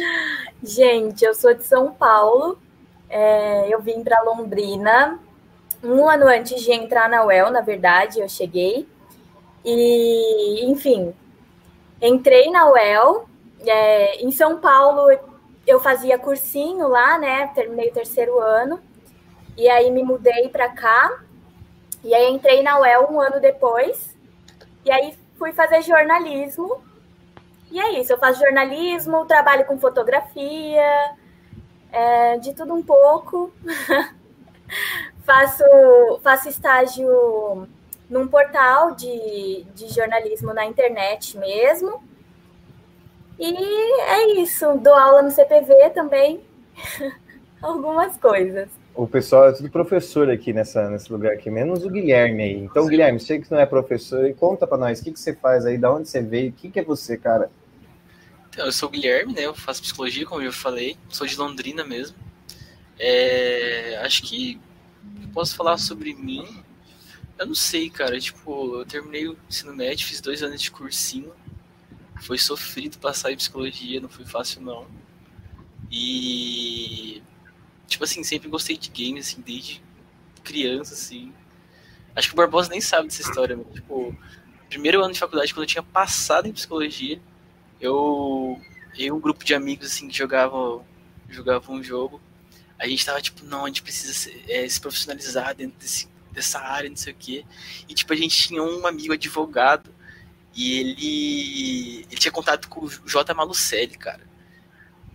Gente, 0.62 1.24
eu 1.24 1.35
sou 1.35 1.55
de 1.55 1.62
São 1.64 1.92
Paulo, 1.92 2.59
É, 3.11 3.72
eu 3.72 3.81
vim 3.81 4.03
para 4.03 4.22
Londrina 4.22 5.18
um 5.83 6.09
ano 6.09 6.27
antes 6.27 6.61
de 6.61 6.72
entrar 6.72 7.09
na 7.09 7.24
UEL, 7.24 7.51
na 7.51 7.61
verdade, 7.61 8.20
eu 8.20 8.29
cheguei. 8.29 8.87
E, 9.64 10.64
enfim, 10.71 11.14
entrei 12.01 12.51
na 12.51 12.71
UEL. 12.71 13.29
É, 13.66 14.23
em 14.23 14.31
São 14.31 14.59
Paulo, 14.61 15.11
eu 15.66 15.81
fazia 15.81 16.18
cursinho 16.18 16.88
lá, 16.88 17.18
né? 17.18 17.49
Terminei 17.55 17.88
o 17.88 17.92
terceiro 17.92 18.38
ano. 18.38 18.81
E 19.57 19.68
aí 19.68 19.90
me 19.90 20.03
mudei 20.03 20.49
para 20.49 20.68
cá. 20.68 21.21
E 22.03 22.14
aí 22.14 22.33
entrei 22.33 22.62
na 22.62 22.79
UEL 22.81 23.09
um 23.11 23.21
ano 23.21 23.40
depois. 23.40 24.16
E 24.85 24.90
aí 24.90 25.16
fui 25.38 25.53
fazer 25.53 25.83
jornalismo. 25.83 26.81
E 27.71 27.79
é 27.79 28.01
isso, 28.01 28.12
eu 28.12 28.18
faço 28.18 28.40
jornalismo, 28.40 29.27
trabalho 29.27 29.66
com 29.66 29.79
fotografia, 29.79 31.14
é, 31.92 32.38
de 32.38 32.55
tudo 32.55 32.73
um 32.73 32.83
pouco. 32.83 33.53
faço, 35.25 35.64
faço 36.23 36.49
estágio 36.49 37.68
num 38.09 38.27
portal 38.27 38.94
de, 38.94 39.64
de 39.75 39.88
jornalismo 39.92 40.53
na 40.55 40.64
internet 40.64 41.37
mesmo. 41.37 42.03
E 43.38 43.55
é 44.03 44.40
isso, 44.40 44.79
dou 44.79 44.94
aula 44.94 45.23
no 45.23 45.31
CPV 45.31 45.90
também, 45.90 46.40
algumas 47.62 48.16
coisas. 48.16 48.68
O 48.94 49.07
pessoal 49.07 49.49
é 49.49 49.53
tudo 49.53 49.71
professor 49.71 50.29
aqui 50.29 50.53
nessa, 50.53 50.90
nesse 50.90 51.12
lugar 51.12 51.35
aqui, 51.35 51.49
menos 51.49 51.85
o 51.85 51.90
Guilherme 51.90 52.42
aí. 52.42 52.57
Então, 52.57 52.83
Sim. 52.83 52.90
Guilherme, 52.90 53.21
sei 53.21 53.40
que 53.40 53.49
não 53.49 53.61
é 53.61 53.64
professor, 53.64 54.27
e 54.27 54.35
conta 54.35 54.66
para 54.66 54.77
nós, 54.77 54.99
o 54.99 55.05
que, 55.05 55.12
que 55.12 55.21
você 55.21 55.33
faz 55.33 55.64
aí, 55.64 55.79
da 55.79 55.92
onde 55.92 56.09
você 56.09 56.21
veio, 56.21 56.51
o 56.51 56.53
que, 56.53 56.68
que 56.68 56.81
é 56.81 56.83
você, 56.83 57.16
cara? 57.16 57.49
Então, 58.51 58.66
eu 58.66 58.73
sou 58.73 58.88
o 58.88 58.92
Guilherme, 58.92 59.35
né, 59.35 59.42
eu 59.42 59.55
faço 59.55 59.83
psicologia, 59.83 60.27
como 60.27 60.42
eu 60.42 60.53
falei, 60.53 60.97
sou 61.09 61.29
de 61.29 61.37
Londrina 61.37 61.85
mesmo. 61.85 62.16
É, 62.99 64.01
acho 64.03 64.25
que 64.25 64.61
posso 65.33 65.55
falar 65.55 65.79
sobre 65.79 66.12
mim, 66.14 66.64
eu 67.38 67.46
não 67.46 67.55
sei, 67.55 67.88
cara, 67.90 68.18
tipo, 68.20 68.81
eu 68.81 68.87
terminei 68.87 69.29
o 69.29 69.38
ensino 69.48 69.74
médio, 69.74 70.07
fiz 70.07 70.20
dois 70.20 70.42
anos 70.42 70.61
de 70.61 70.70
cursinho, 70.70 71.33
foi 72.22 72.38
sofrido 72.38 72.98
passar 72.98 73.33
em 73.33 73.37
psicologia, 73.37 74.01
não 74.01 74.09
foi 74.09 74.24
fácil 74.24 74.61
não. 74.62 74.87
E 75.90 77.22
tipo 77.88 78.05
assim, 78.05 78.22
sempre 78.22 78.48
gostei 78.48 78.77
de 78.77 78.90
games, 78.90 79.29
assim, 79.29 79.40
desde 79.40 79.83
criança, 80.44 80.94
assim. 80.94 81.33
Acho 82.14 82.29
que 82.29 82.35
o 82.35 82.37
Barbosa 82.37 82.68
nem 82.68 82.81
sabe 82.81 83.09
dessa 83.09 83.22
história, 83.22 83.57
mas, 83.57 83.74
tipo, 83.74 84.16
primeiro 84.68 85.03
ano 85.03 85.12
de 85.12 85.18
faculdade, 85.18 85.53
quando 85.53 85.62
eu 85.64 85.68
tinha 85.68 85.83
passado 85.83 86.46
em 86.46 86.53
psicologia, 86.53 87.20
eu 87.81 88.61
e 88.96 89.11
um 89.12 89.20
grupo 89.20 89.44
de 89.44 89.55
amigos, 89.55 89.87
assim, 89.87 90.09
que 90.09 90.16
jogavam, 90.16 90.85
jogavam 91.29 91.77
um 91.77 91.83
jogo, 91.83 92.20
a 92.79 92.87
gente 92.87 93.05
tava, 93.05 93.20
tipo, 93.20 93.44
não, 93.44 93.64
a 93.64 93.68
gente 93.68 93.83
precisa 93.83 94.12
se, 94.12 94.44
é, 94.48 94.68
se 94.68 94.81
profissionalizar 94.81 95.55
dentro 95.55 95.79
desse, 95.79 96.09
dessa 96.38 96.61
área, 96.61 96.88
não 96.88 96.96
sei 96.96 97.12
o 97.12 97.16
quê. 97.16 97.44
E, 97.88 97.94
tipo, 97.94 98.12
a 98.12 98.16
gente 98.16 98.37
tinha 98.37 98.62
um 98.62 98.87
amigo 98.87 99.12
advogado, 99.12 99.94
e 100.55 100.81
ele, 100.81 102.07
ele 102.11 102.16
tinha 102.18 102.33
contato 102.33 102.68
com 102.68 102.85
o 102.85 102.90
J. 103.07 103.33
Malucelli, 103.33 103.96
cara. 103.96 104.27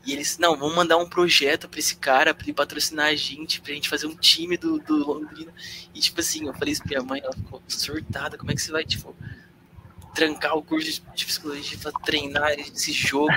E 0.05 0.13
eles, 0.13 0.37
não, 0.37 0.57
vamos 0.57 0.75
mandar 0.75 0.97
um 0.97 1.07
projeto 1.07 1.67
pra 1.67 1.79
esse 1.79 1.95
cara, 1.95 2.33
pra 2.33 2.43
ele 2.45 2.53
patrocinar 2.53 3.07
a 3.07 3.15
gente, 3.15 3.61
pra 3.61 3.73
gente 3.73 3.89
fazer 3.89 4.05
um 4.07 4.15
time 4.15 4.57
do, 4.57 4.79
do 4.79 4.97
Londrina. 5.05 5.53
E, 5.93 5.99
tipo 5.99 6.19
assim, 6.19 6.47
eu 6.47 6.53
falei 6.53 6.73
isso 6.73 6.81
pra 6.83 6.89
minha 6.89 7.03
mãe, 7.03 7.21
ela 7.21 7.33
ficou 7.33 7.61
surtada, 7.67 8.37
como 8.37 8.51
é 8.51 8.55
que 8.55 8.61
você 8.61 8.71
vai, 8.71 8.85
tipo, 8.85 9.15
trancar 10.13 10.55
o 10.57 10.63
curso 10.63 11.01
de 11.13 11.25
psicologia 11.25 11.77
pra 11.77 11.91
treinar 11.91 12.51
esse 12.51 12.91
jogo? 12.93 13.27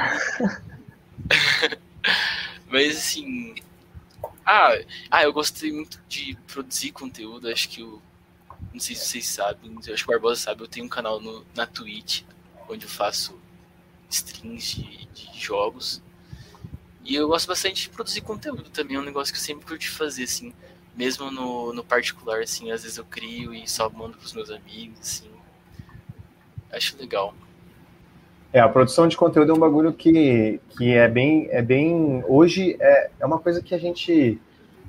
Mas, 2.70 2.96
assim, 2.96 3.54
ah, 4.46 4.78
ah, 5.10 5.22
eu 5.24 5.32
gostei 5.32 5.72
muito 5.72 6.00
de 6.08 6.36
produzir 6.46 6.92
conteúdo, 6.92 7.48
acho 7.48 7.68
que 7.68 7.82
o 7.82 8.00
não 8.72 8.80
sei 8.80 8.94
se 8.94 9.06
vocês 9.06 9.26
sabem, 9.26 9.76
acho 9.78 10.04
que 10.04 10.04
o 10.04 10.06
Barbosa 10.06 10.40
sabe, 10.40 10.62
eu 10.62 10.68
tenho 10.68 10.86
um 10.86 10.88
canal 10.88 11.20
no, 11.20 11.44
na 11.54 11.66
Twitch, 11.66 12.22
onde 12.68 12.84
eu 12.84 12.90
faço 12.90 13.38
streams 14.10 14.76
de, 14.76 15.06
de 15.06 15.38
jogos. 15.38 16.02
E 17.04 17.14
eu 17.14 17.28
gosto 17.28 17.46
bastante 17.46 17.82
de 17.82 17.90
produzir 17.90 18.20
conteúdo 18.20 18.68
também, 18.70 18.96
é 18.96 19.00
um 19.00 19.04
negócio 19.04 19.32
que 19.32 19.38
eu 19.38 19.44
sempre 19.44 19.66
curti 19.66 19.88
fazer, 19.88 20.24
assim, 20.24 20.52
mesmo 20.94 21.30
no, 21.30 21.72
no 21.72 21.84
particular, 21.84 22.42
assim, 22.42 22.70
às 22.70 22.82
vezes 22.82 22.98
eu 22.98 23.04
crio 23.04 23.54
e 23.54 23.68
só 23.68 23.88
mando 23.88 24.16
pros 24.16 24.32
meus 24.32 24.50
amigos, 24.50 24.98
assim. 25.00 25.30
Acho 26.70 26.96
legal. 26.98 27.34
É, 28.56 28.60
a 28.60 28.70
produção 28.70 29.06
de 29.06 29.18
conteúdo 29.18 29.52
é 29.52 29.54
um 29.54 29.58
bagulho 29.58 29.92
que, 29.92 30.58
que 30.70 30.94
é 30.94 31.06
bem, 31.06 31.46
é 31.50 31.60
bem, 31.60 32.24
hoje 32.26 32.74
é, 32.80 33.10
é 33.20 33.26
uma 33.26 33.38
coisa 33.38 33.60
que 33.60 33.74
a 33.74 33.78
gente, 33.78 34.40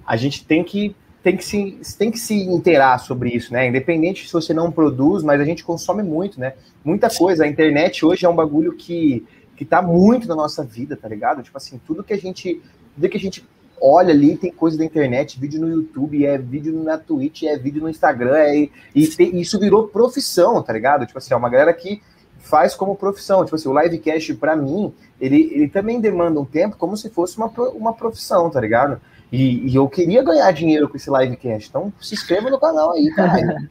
a 0.05 0.15
gente 0.15 0.45
tem 0.45 0.63
que 0.63 0.95
tem 1.21 1.35
que 1.35 1.43
se 1.43 1.77
tem 1.97 2.09
que 2.09 2.17
se 2.17 2.33
inteirar 2.33 2.97
sobre 2.97 3.29
isso, 3.29 3.51
né? 3.51 3.67
Independente 3.67 4.25
se 4.25 4.31
você 4.31 4.53
não 4.53 4.71
produz, 4.71 5.21
mas 5.21 5.41
a 5.41 5.43
gente 5.43 5.65
consome 5.65 6.01
muito, 6.01 6.39
né? 6.39 6.53
Muita 6.81 7.09
coisa. 7.09 7.43
A 7.43 7.47
internet 7.49 8.05
hoje 8.05 8.25
é 8.25 8.29
um 8.29 8.35
bagulho 8.37 8.71
que 8.71 9.25
que 9.57 9.65
tá 9.65 9.81
muito 9.81 10.29
na 10.29 10.35
nossa 10.35 10.63
vida, 10.63 10.95
tá 10.95 11.09
ligado? 11.09 11.43
Tipo 11.43 11.57
assim, 11.57 11.77
tudo 11.85 12.05
que 12.05 12.13
a 12.13 12.17
gente, 12.17 12.61
tudo 12.95 13.09
que 13.09 13.17
a 13.17 13.19
gente 13.19 13.45
olha 13.81 14.13
ali 14.13 14.37
tem 14.37 14.49
coisa 14.49 14.77
da 14.77 14.85
internet, 14.85 15.37
vídeo 15.37 15.59
no 15.59 15.67
YouTube, 15.67 16.25
é 16.25 16.37
vídeo 16.37 16.81
na 16.81 16.97
Twitch, 16.97 17.43
é 17.43 17.57
vídeo 17.57 17.81
no 17.81 17.89
Instagram, 17.89 18.37
é, 18.37 18.55
e, 18.55 18.71
e 18.95 19.41
isso 19.41 19.59
virou 19.59 19.89
profissão, 19.89 20.63
tá 20.63 20.71
ligado? 20.71 21.05
Tipo 21.05 21.17
assim, 21.17 21.33
é 21.33 21.37
uma 21.37 21.49
galera 21.49 21.73
que 21.73 22.01
faz 22.47 22.75
como 22.75 22.95
profissão. 22.95 23.43
Tipo 23.43 23.55
assim, 23.55 23.69
o 23.69 23.79
livecast, 23.79 24.33
para 24.35 24.55
mim, 24.55 24.93
ele, 25.19 25.49
ele 25.53 25.67
também 25.67 25.99
demanda 25.99 26.39
um 26.39 26.45
tempo 26.45 26.77
como 26.77 26.95
se 26.97 27.09
fosse 27.09 27.37
uma, 27.37 27.47
uma 27.73 27.93
profissão, 27.93 28.49
tá 28.49 28.59
ligado? 28.59 28.99
E, 29.31 29.67
e 29.69 29.75
eu 29.75 29.87
queria 29.89 30.23
ganhar 30.23 30.49
dinheiro 30.51 30.87
com 30.87 30.95
esse 30.95 31.11
livecast, 31.11 31.67
então 31.67 31.91
se 31.99 32.13
inscreva 32.13 32.49
no 32.49 32.59
canal 32.59 32.93
aí, 32.93 33.11
caralho. 33.13 33.69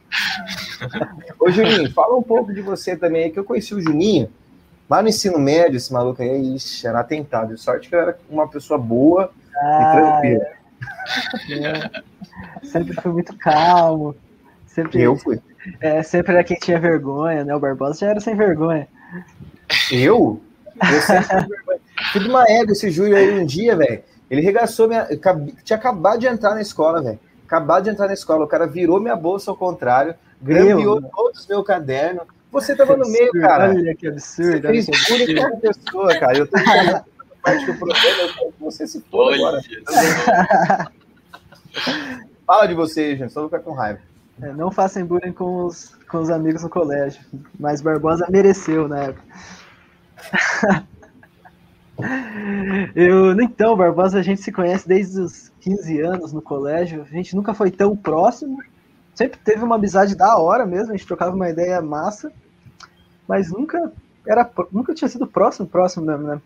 Ô, 1.39 1.49
Juninho, 1.49 1.91
fala 1.93 2.15
um 2.15 2.21
pouco 2.21 2.53
de 2.53 2.61
você 2.61 2.95
também, 2.95 3.31
que 3.31 3.39
eu 3.39 3.43
conheci 3.43 3.73
o 3.73 3.81
Juninho, 3.81 4.29
Lá 4.89 5.01
no 5.01 5.09
ensino 5.09 5.37
médio, 5.37 5.75
esse 5.75 5.91
maluco 5.91 6.21
aí, 6.21 6.55
ixi, 6.55 6.87
era 6.87 7.01
atentado. 7.01 7.57
Sorte 7.57 7.89
que 7.89 7.95
eu 7.95 7.99
era 7.99 8.17
uma 8.29 8.47
pessoa 8.47 8.79
boa 8.79 9.31
ah, 9.57 10.21
e 10.23 10.29
tranquila. 10.29 10.45
É. 11.49 12.65
Sempre 12.65 12.93
fui 13.01 13.11
muito 13.11 13.37
calmo. 13.37 14.15
Sempre, 14.65 15.01
eu 15.01 15.17
fui. 15.17 15.41
É, 15.81 16.03
sempre 16.03 16.33
era 16.33 16.43
quem 16.43 16.57
tinha 16.57 16.79
vergonha, 16.79 17.43
né? 17.43 17.55
O 17.55 17.59
Barbosa 17.59 17.99
já 17.99 18.07
era 18.07 18.19
sem 18.19 18.35
vergonha. 18.35 18.87
Eu? 19.91 20.41
Eu 20.91 21.01
sempre 21.01 21.23
fui 21.23 21.47
vergonha. 21.47 21.79
Fui 22.11 22.21
de 22.21 22.29
uma 22.29 22.43
égua 22.47 22.71
esse 22.71 22.91
Júlio 22.91 23.15
aí 23.15 23.39
um 23.39 23.45
dia, 23.45 23.75
velho. 23.75 24.03
Ele 24.29 24.41
regaçou 24.41 24.87
minha. 24.87 25.07
Tinha 25.63 25.77
acabado 25.77 26.19
de 26.19 26.27
entrar 26.27 26.53
na 26.53 26.61
escola, 26.61 27.01
velho. 27.01 27.19
Acabado 27.45 27.85
de 27.85 27.89
entrar 27.89 28.07
na 28.07 28.13
escola. 28.13 28.45
O 28.45 28.47
cara 28.47 28.67
virou 28.67 28.99
minha 28.99 29.15
bolsa 29.15 29.51
ao 29.51 29.57
contrário, 29.57 30.15
grampeou 30.41 31.01
todos 31.01 31.41
os 31.41 31.47
meus 31.47 31.65
cadernos 31.65 32.25
você 32.51 32.75
tava 32.75 32.97
no 32.97 33.07
meio, 33.09 33.31
cara. 33.33 33.69
Olha 33.69 33.95
que 33.95 34.07
absurdo. 34.07 34.67
Você 34.67 34.83
fez 34.83 35.07
bullying 35.07 35.49
com 35.49 35.59
pessoa, 35.59 36.19
cara. 36.19 36.37
Eu 36.37 36.47
tô 36.47 36.57
falando 36.57 37.05
parte 37.43 37.65
do 37.65 37.73
problema, 37.75 38.21
eu 38.21 38.33
quero 38.33 38.51
que 38.51 38.59
você 38.59 38.87
se 38.87 39.01
for 39.01 39.33
agora. 39.33 39.61
Fala 42.45 42.65
de 42.65 42.73
você, 42.73 43.15
gente, 43.15 43.31
só 43.31 43.41
vou 43.41 43.49
ficar 43.49 43.61
com 43.61 43.73
raiva. 43.73 43.99
É, 44.41 44.53
não 44.53 44.71
façam 44.71 45.05
bullying 45.05 45.33
com 45.33 45.65
os, 45.65 45.95
com 46.09 46.19
os 46.19 46.29
amigos 46.29 46.63
no 46.63 46.69
colégio, 46.69 47.21
mas 47.59 47.81
Barbosa 47.81 48.27
mereceu 48.29 48.87
na 48.87 49.03
época. 49.03 49.23
Eu, 52.95 53.31
então, 53.41 53.75
Barbosa, 53.75 54.19
a 54.19 54.21
gente 54.21 54.41
se 54.41 54.51
conhece 54.51 54.87
desde 54.87 55.19
os 55.19 55.49
15 55.61 55.99
anos 56.01 56.31
no 56.31 56.41
colégio, 56.41 57.01
a 57.01 57.05
gente 57.05 57.35
nunca 57.35 57.55
foi 57.55 57.71
tão 57.71 57.95
próximo, 57.95 58.61
sempre 59.15 59.39
teve 59.39 59.63
uma 59.63 59.75
amizade 59.75 60.15
da 60.15 60.37
hora 60.37 60.65
mesmo, 60.65 60.93
a 60.93 60.95
gente 60.95 61.07
trocava 61.07 61.35
uma 61.35 61.49
ideia 61.49 61.81
massa, 61.81 62.31
mas 63.27 63.51
nunca 63.51 63.91
era 64.27 64.47
nunca 64.71 64.93
tinha 64.93 65.07
sido 65.07 65.25
próximo, 65.25 65.67
próximo 65.67 66.05
mesmo, 66.05 66.27
né? 66.27 66.41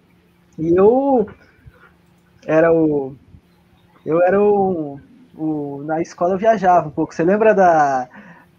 E 0.58 0.69
eu 0.69 1.30
era 2.45 2.71
o 2.71 3.13
eu 4.06 4.21
era 4.21 4.41
o, 4.41 4.99
o 5.35 5.83
na 5.85 6.01
escola 6.01 6.33
eu 6.33 6.37
viajava 6.37 6.87
um 6.87 6.91
pouco. 6.91 7.13
Você 7.13 7.23
lembra 7.23 7.53
da 7.53 8.07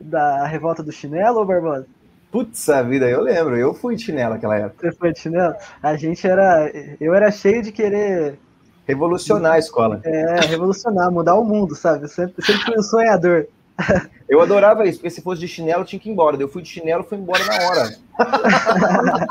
da 0.01 0.47
revolta 0.47 0.83
do 0.83 0.91
chinelo, 0.91 1.45
Barbosa? 1.45 1.87
Putz, 2.31 2.69
a 2.71 2.83
vida, 2.83 3.09
eu 3.09 3.21
lembro. 3.21 3.57
Eu 3.57 3.75
fui 3.75 3.95
de 3.95 4.05
chinelo 4.05 4.35
naquela 4.35 4.57
época. 4.57 4.91
Você 4.91 4.97
foi 4.97 5.13
de 5.13 5.21
chinelo? 5.21 5.55
A 5.83 5.97
gente 5.97 6.27
era. 6.27 6.71
Eu 7.01 7.15
era 7.15 7.31
cheio 7.31 7.63
de 7.63 7.71
querer. 7.71 8.39
Revolucionar 8.87 9.53
a 9.53 9.59
escola. 9.59 10.01
É, 10.03 10.41
revolucionar, 10.47 11.11
mudar 11.11 11.37
o 11.37 11.45
mundo, 11.45 11.77
sabe? 11.77 12.05
Eu 12.05 12.09
sempre, 12.09 12.45
sempre 12.45 12.65
fui 12.65 12.79
um 12.79 12.83
sonhador. 12.83 13.47
Eu 14.29 14.41
adorava 14.41 14.87
isso, 14.87 14.99
porque 14.99 15.11
se 15.11 15.21
fosse 15.21 15.43
de 15.43 15.49
chinelo, 15.49 15.85
tinha 15.85 16.01
que 16.01 16.09
ir 16.09 16.13
embora. 16.13 16.41
Eu 16.41 16.49
fui 16.49 16.63
de 16.63 16.69
chinelo, 16.71 17.05
fui 17.05 17.19
embora 17.19 17.45
na 17.45 17.55
hora. 17.69 17.95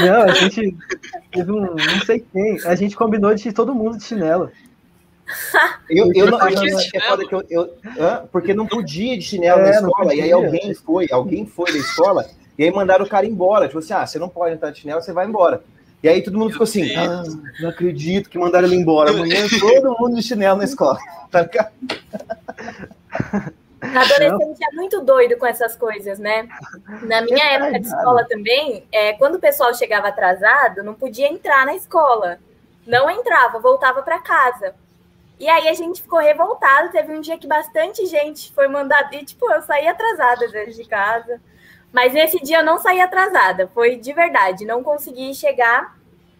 Não, 0.00 0.22
a 0.22 0.32
gente 0.32 0.74
teve 1.30 1.52
um, 1.52 1.60
não 1.60 2.00
sei 2.06 2.24
quem, 2.32 2.58
a 2.64 2.74
gente 2.74 2.96
combinou 2.96 3.34
de 3.34 3.52
todo 3.52 3.74
mundo 3.74 3.98
de 3.98 4.04
chinelo. 4.04 4.50
Eu, 5.88 6.12
eu 6.14 6.30
não, 6.30 6.38
eu, 6.50 6.56
eu, 6.60 7.44
eu, 7.48 7.78
eu, 7.96 8.28
porque 8.30 8.52
não 8.52 8.66
podia 8.66 9.16
de 9.16 9.24
chinelo 9.24 9.60
é, 9.60 9.64
na 9.64 9.70
escola, 9.70 10.14
e 10.14 10.20
aí 10.20 10.32
alguém 10.32 10.74
foi, 10.74 11.06
alguém 11.10 11.46
foi 11.46 11.72
da 11.72 11.78
escola, 11.78 12.26
e 12.58 12.64
aí 12.64 12.70
mandaram 12.70 13.06
o 13.06 13.08
cara 13.08 13.24
embora. 13.24 13.66
Tipo 13.66 13.78
assim, 13.78 13.94
ah, 13.94 14.06
você 14.06 14.18
não 14.18 14.28
pode 14.28 14.54
entrar 14.54 14.70
de 14.70 14.80
chinelo, 14.80 15.00
você 15.00 15.12
vai 15.12 15.26
embora. 15.26 15.62
E 16.02 16.08
aí 16.08 16.22
todo 16.22 16.38
mundo 16.38 16.52
ficou 16.52 16.64
assim, 16.64 16.94
ah, 16.94 17.22
não 17.60 17.70
acredito 17.70 18.28
que 18.28 18.38
mandaram 18.38 18.66
ele 18.66 18.76
embora. 18.76 19.10
Amanhã 19.10 19.46
todo 19.58 19.96
mundo 19.98 20.16
de 20.16 20.22
chinelo 20.22 20.58
na 20.58 20.64
escola. 20.64 20.98
Tá? 21.30 21.46
Adolescente 23.80 24.58
é 24.64 24.74
muito 24.74 25.00
doido 25.02 25.36
com 25.36 25.46
essas 25.46 25.76
coisas, 25.76 26.18
né? 26.18 26.48
Na 27.02 27.20
minha 27.20 27.44
é 27.44 27.54
época 27.54 27.78
de 27.78 27.86
escola 27.86 28.26
também, 28.26 28.84
é, 28.90 29.12
quando 29.12 29.36
o 29.36 29.40
pessoal 29.40 29.72
chegava 29.74 30.08
atrasado, 30.08 30.82
não 30.82 30.94
podia 30.94 31.28
entrar 31.28 31.64
na 31.64 31.76
escola. 31.76 32.38
Não 32.86 33.10
entrava, 33.10 33.60
voltava 33.60 34.02
para 34.02 34.18
casa. 34.18 34.74
E 35.38 35.48
aí 35.48 35.68
a 35.68 35.74
gente 35.74 36.02
ficou 36.02 36.18
revoltado. 36.18 36.90
Teve 36.90 37.12
um 37.12 37.20
dia 37.20 37.38
que 37.38 37.46
bastante 37.46 38.04
gente 38.06 38.52
foi 38.52 38.68
mandada. 38.68 39.14
E, 39.14 39.24
tipo, 39.24 39.50
eu 39.50 39.62
saí 39.62 39.86
atrasada 39.86 40.48
desde 40.48 40.82
de 40.82 40.88
casa. 40.88 41.40
Mas 41.92 42.12
nesse 42.12 42.42
dia 42.42 42.58
eu 42.58 42.64
não 42.64 42.78
saí 42.78 43.00
atrasada. 43.00 43.68
Foi 43.68 43.96
de 43.96 44.12
verdade. 44.12 44.64
Não 44.64 44.82
consegui 44.82 45.34
chegar. 45.34 45.96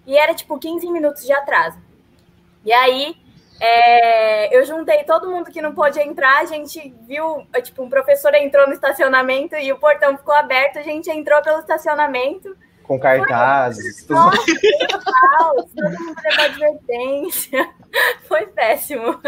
E 0.07 0.17
era, 0.17 0.35
tipo, 0.35 0.59
15 0.59 0.91
minutos 0.91 1.25
de 1.25 1.33
atraso. 1.33 1.79
E 2.65 2.73
aí 2.73 3.17
é, 3.61 4.57
eu 4.57 4.65
juntei 4.65 5.03
todo 5.05 5.29
mundo 5.29 5.51
que 5.51 5.61
não 5.61 5.75
pôde 5.75 5.99
entrar, 6.01 6.39
a 6.39 6.45
gente 6.45 6.95
viu, 7.07 7.45
tipo, 7.63 7.83
um 7.83 7.89
professor 7.89 8.33
entrou 8.35 8.67
no 8.67 8.73
estacionamento 8.73 9.57
e 9.57 9.73
o 9.73 9.79
portão 9.79 10.17
ficou 10.17 10.35
aberto, 10.35 10.79
a 10.79 10.83
gente 10.83 11.11
entrou 11.11 11.43
pelo 11.43 11.59
estacionamento. 11.59 12.57
Com 12.89 12.99
cartazes. 12.99 14.05
Foi, 14.05 14.17
nossa, 14.17 14.43
todo 15.77 16.01
mundo 16.01 16.17
levou 16.25 16.45
advertência. 16.45 17.71
Foi 18.27 18.47
péssimo. 18.47 19.21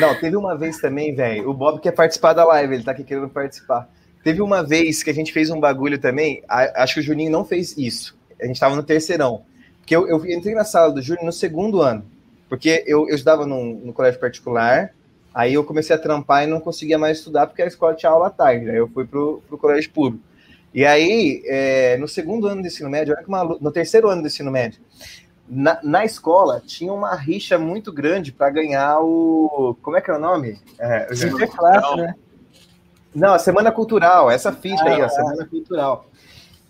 Não, 0.00 0.18
teve 0.18 0.36
uma 0.36 0.56
vez 0.56 0.78
também, 0.78 1.14
velho, 1.14 1.48
o 1.48 1.54
Bob 1.54 1.80
quer 1.80 1.92
participar 1.92 2.32
da 2.32 2.44
live, 2.44 2.74
ele 2.74 2.82
tá 2.82 2.92
aqui 2.92 3.04
querendo 3.04 3.28
participar. 3.28 3.88
Teve 4.24 4.42
uma 4.42 4.62
vez 4.62 5.02
que 5.02 5.10
a 5.10 5.14
gente 5.14 5.32
fez 5.32 5.50
um 5.50 5.60
bagulho 5.60 5.98
também, 5.98 6.42
acho 6.48 6.94
que 6.94 7.00
o 7.00 7.02
Juninho 7.02 7.30
não 7.30 7.44
fez 7.44 7.76
isso. 7.76 8.16
A 8.40 8.46
gente 8.46 8.58
tava 8.58 8.74
no 8.74 8.82
terceirão. 8.82 9.44
Porque 9.78 9.94
eu, 9.94 10.08
eu 10.08 10.26
entrei 10.26 10.54
na 10.54 10.64
sala 10.64 10.92
do 10.92 11.00
Júnior 11.00 11.26
no 11.26 11.32
segundo 11.32 11.80
ano. 11.80 12.04
Porque 12.48 12.82
eu, 12.86 13.08
eu 13.08 13.14
estudava 13.14 13.46
num, 13.46 13.80
no 13.84 13.92
colégio 13.92 14.18
particular, 14.18 14.90
aí 15.32 15.54
eu 15.54 15.62
comecei 15.62 15.94
a 15.94 15.98
trampar 15.98 16.44
e 16.44 16.46
não 16.46 16.58
conseguia 16.58 16.98
mais 16.98 17.18
estudar 17.18 17.46
porque 17.46 17.62
a 17.62 17.66
escola 17.66 17.94
tinha 17.94 18.10
aula 18.10 18.28
à 18.28 18.30
tarde. 18.30 18.68
Aí 18.68 18.76
eu 18.76 18.88
fui 18.88 19.06
pro, 19.06 19.42
pro 19.46 19.58
colégio 19.58 19.90
público. 19.90 20.24
E 20.76 20.84
aí, 20.84 21.42
é, 21.46 21.96
no 21.96 22.06
segundo 22.06 22.46
ano 22.46 22.60
do 22.60 22.68
ensino 22.68 22.90
médio, 22.90 23.16
no 23.62 23.72
terceiro 23.72 24.10
ano 24.10 24.20
do 24.20 24.28
ensino 24.28 24.50
médio, 24.50 24.78
na, 25.48 25.80
na 25.82 26.04
escola 26.04 26.60
tinha 26.60 26.92
uma 26.92 27.14
rixa 27.14 27.56
muito 27.56 27.90
grande 27.90 28.30
para 28.30 28.50
ganhar 28.50 29.00
o. 29.00 29.74
Como 29.80 29.96
é 29.96 30.02
que 30.02 30.10
é 30.10 30.14
o 30.14 30.18
nome? 30.18 30.60
É, 30.78 31.06
né? 31.96 32.14
Não, 33.14 33.32
a 33.32 33.38
Semana 33.38 33.72
Cultural, 33.72 34.30
essa 34.30 34.52
ficha 34.52 34.84
ah, 34.84 34.88
aí, 34.88 35.00
a 35.00 35.08
Semana 35.08 35.46
Cultural. 35.46 36.10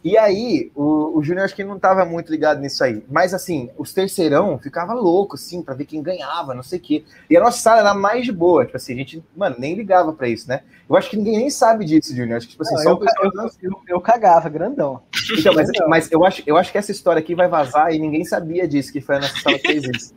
E 0.06 0.16
aí, 0.16 0.70
o, 0.72 1.18
o 1.18 1.24
Júnior 1.24 1.46
acho 1.46 1.56
que 1.56 1.64
não 1.64 1.74
estava 1.74 2.04
muito 2.04 2.30
ligado 2.30 2.60
nisso 2.60 2.84
aí. 2.84 3.02
Mas 3.10 3.34
assim, 3.34 3.70
os 3.76 3.92
terceirão 3.92 4.56
ficava 4.56 4.94
louco, 4.94 5.34
assim, 5.34 5.60
para 5.60 5.74
ver 5.74 5.84
quem 5.84 6.00
ganhava, 6.00 6.54
não 6.54 6.62
sei 6.62 6.78
o 6.78 6.82
quê. 6.82 7.04
E 7.28 7.36
a 7.36 7.40
nossa 7.40 7.58
sala 7.58 7.80
era 7.80 7.92
mais 7.92 8.24
de 8.24 8.30
boa. 8.30 8.64
Tipo 8.64 8.76
assim, 8.76 8.92
a 8.92 8.96
gente, 8.98 9.24
mano, 9.36 9.56
nem 9.58 9.74
ligava 9.74 10.12
para 10.12 10.28
isso, 10.28 10.48
né? 10.48 10.62
Eu 10.88 10.96
acho 10.96 11.10
que 11.10 11.16
ninguém 11.16 11.38
nem 11.38 11.50
sabe 11.50 11.84
disso, 11.84 12.14
Júnior. 12.14 12.36
Acho 12.36 12.46
que, 12.46 12.52
tipo 12.52 12.62
assim, 12.62 12.76
não, 12.76 12.82
só 12.84 12.90
eu, 12.90 12.98
pessoal... 12.98 13.32
eu, 13.34 13.50
eu, 13.62 13.80
eu, 13.88 14.00
cagava, 14.00 14.48
grandão. 14.48 15.02
Então, 15.36 15.52
mas, 15.52 15.70
mas 15.88 16.12
eu, 16.12 16.24
acho, 16.24 16.40
eu 16.46 16.56
acho 16.56 16.70
que 16.70 16.78
essa 16.78 16.92
história 16.92 17.18
aqui 17.18 17.34
vai 17.34 17.48
vazar 17.48 17.92
e 17.92 17.98
ninguém 17.98 18.24
sabia 18.24 18.68
disso, 18.68 18.92
que 18.92 19.00
foi 19.00 19.16
a 19.16 19.20
nossa 19.22 19.40
sala 19.40 19.58
que 19.58 19.66
fez 19.66 19.82
isso. 19.92 20.14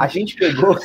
A 0.00 0.08
gente 0.08 0.34
pegou 0.34 0.76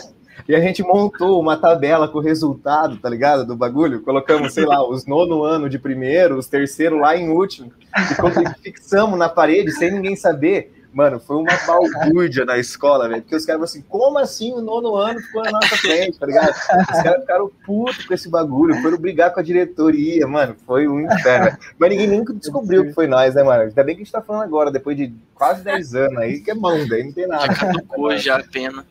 e 0.47 0.55
a 0.55 0.59
gente 0.59 0.83
montou 0.83 1.39
uma 1.39 1.55
tabela 1.55 2.07
com 2.07 2.17
o 2.17 2.21
resultado, 2.21 2.97
tá 2.97 3.09
ligado? 3.09 3.45
Do 3.45 3.55
bagulho. 3.55 4.01
Colocamos, 4.01 4.53
sei 4.53 4.65
lá, 4.65 4.85
os 4.87 5.05
nono 5.05 5.43
ano 5.43 5.69
de 5.69 5.79
primeiro, 5.79 6.37
os 6.37 6.47
terceiro 6.47 6.97
lá 6.97 7.15
em 7.15 7.29
último. 7.29 7.71
E 7.97 8.61
fixamos 8.61 9.17
na 9.17 9.29
parede 9.29 9.71
sem 9.71 9.91
ninguém 9.91 10.15
saber. 10.15 10.71
Mano, 10.93 11.19
foi 11.19 11.37
uma 11.37 11.57
balbúrdia 11.65 12.45
na 12.45 12.59
escola, 12.59 13.09
velho. 13.09 13.23
Porque 13.23 13.35
os 13.35 13.45
caras 13.45 13.63
assim, 13.63 13.81
como 13.89 14.19
assim 14.19 14.53
o 14.53 14.61
nono 14.61 14.95
ano 14.95 15.19
ficou 15.19 15.41
na 15.41 15.51
nossa 15.51 15.75
frente, 15.75 16.19
tá 16.19 16.25
ligado? 16.27 16.51
Os 16.51 17.01
caras 17.01 17.21
ficaram 17.21 17.51
putos 17.65 18.05
com 18.05 18.13
esse 18.13 18.29
bagulho, 18.29 18.79
foram 18.79 18.97
brigar 18.97 19.33
com 19.33 19.39
a 19.39 19.43
diretoria, 19.43 20.27
mano. 20.27 20.55
Foi 20.67 20.87
um 20.87 21.01
inferno. 21.01 21.57
Mas 21.79 21.89
ninguém 21.89 22.07
nunca 22.07 22.31
descobriu 22.31 22.85
que 22.85 22.93
foi 22.93 23.07
nós, 23.07 23.33
né, 23.33 23.41
mano? 23.41 23.63
Ainda 23.63 23.83
bem 23.83 23.95
que 23.95 24.03
a 24.03 24.05
gente 24.05 24.13
tá 24.13 24.21
falando 24.21 24.43
agora, 24.43 24.69
depois 24.69 24.95
de 24.95 25.11
quase 25.33 25.63
10 25.63 25.95
anos 25.95 26.17
aí, 26.19 26.39
que 26.41 26.51
é 26.51 26.53
mão, 26.53 26.87
daí 26.87 27.03
não 27.03 27.11
tem 27.11 27.27
nada. 27.27 27.55
Já 27.55 28.17
já 28.17 28.35
a 28.37 28.43
pena. 28.43 28.85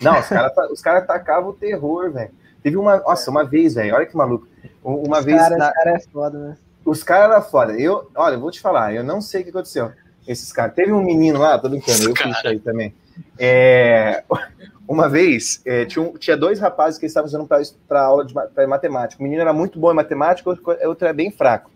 Não, 0.00 0.18
os 0.18 0.28
caras 0.28 0.52
os 0.70 0.80
cara 0.80 0.98
atacavam 0.98 1.50
o 1.50 1.54
terror, 1.54 2.10
velho. 2.10 2.30
Teve 2.62 2.76
uma. 2.76 2.98
Nossa, 2.98 3.30
uma 3.30 3.44
vez, 3.44 3.74
velho, 3.74 3.94
olha 3.94 4.06
que 4.06 4.16
maluco. 4.16 4.46
Uma 4.82 5.18
os 5.18 5.24
vez. 5.24 5.38
Cara, 5.38 5.56
na... 5.56 5.68
Os 5.68 5.74
caras 5.74 5.94
é 5.94 6.10
foda, 6.10 6.38
né? 6.38 6.56
Os 6.84 7.02
caras 7.02 7.30
eram 7.30 7.42
foda. 7.42 7.72
Eu, 7.74 8.10
olha, 8.14 8.34
eu 8.34 8.40
vou 8.40 8.50
te 8.50 8.60
falar, 8.60 8.94
eu 8.94 9.04
não 9.04 9.20
sei 9.20 9.42
o 9.42 9.44
que 9.44 9.50
aconteceu. 9.50 9.92
Esses 10.26 10.52
caras. 10.52 10.74
Teve 10.74 10.92
um 10.92 11.02
menino 11.02 11.38
lá, 11.38 11.58
tô 11.58 11.68
brincando, 11.68 12.08
eu 12.08 12.16
fiz 12.16 12.36
isso 12.36 12.48
aí 12.48 12.58
também. 12.58 12.94
É, 13.38 14.24
uma 14.88 15.08
vez, 15.08 15.60
é, 15.66 15.84
tinha, 15.84 16.02
um, 16.02 16.12
tinha 16.16 16.36
dois 16.36 16.58
rapazes 16.58 16.98
que 16.98 17.06
estavam 17.06 17.26
usando 17.26 17.46
para 17.86 18.02
aula 18.02 18.24
de 18.24 18.32
pra 18.32 18.66
matemática. 18.66 19.20
O 19.20 19.24
menino 19.24 19.42
era 19.42 19.52
muito 19.52 19.78
bom 19.78 19.92
em 19.92 19.94
matemática, 19.94 20.48
o 20.48 20.52
outro, 20.52 20.88
outro 20.88 21.04
era 21.04 21.14
bem 21.14 21.30
fraco. 21.30 21.70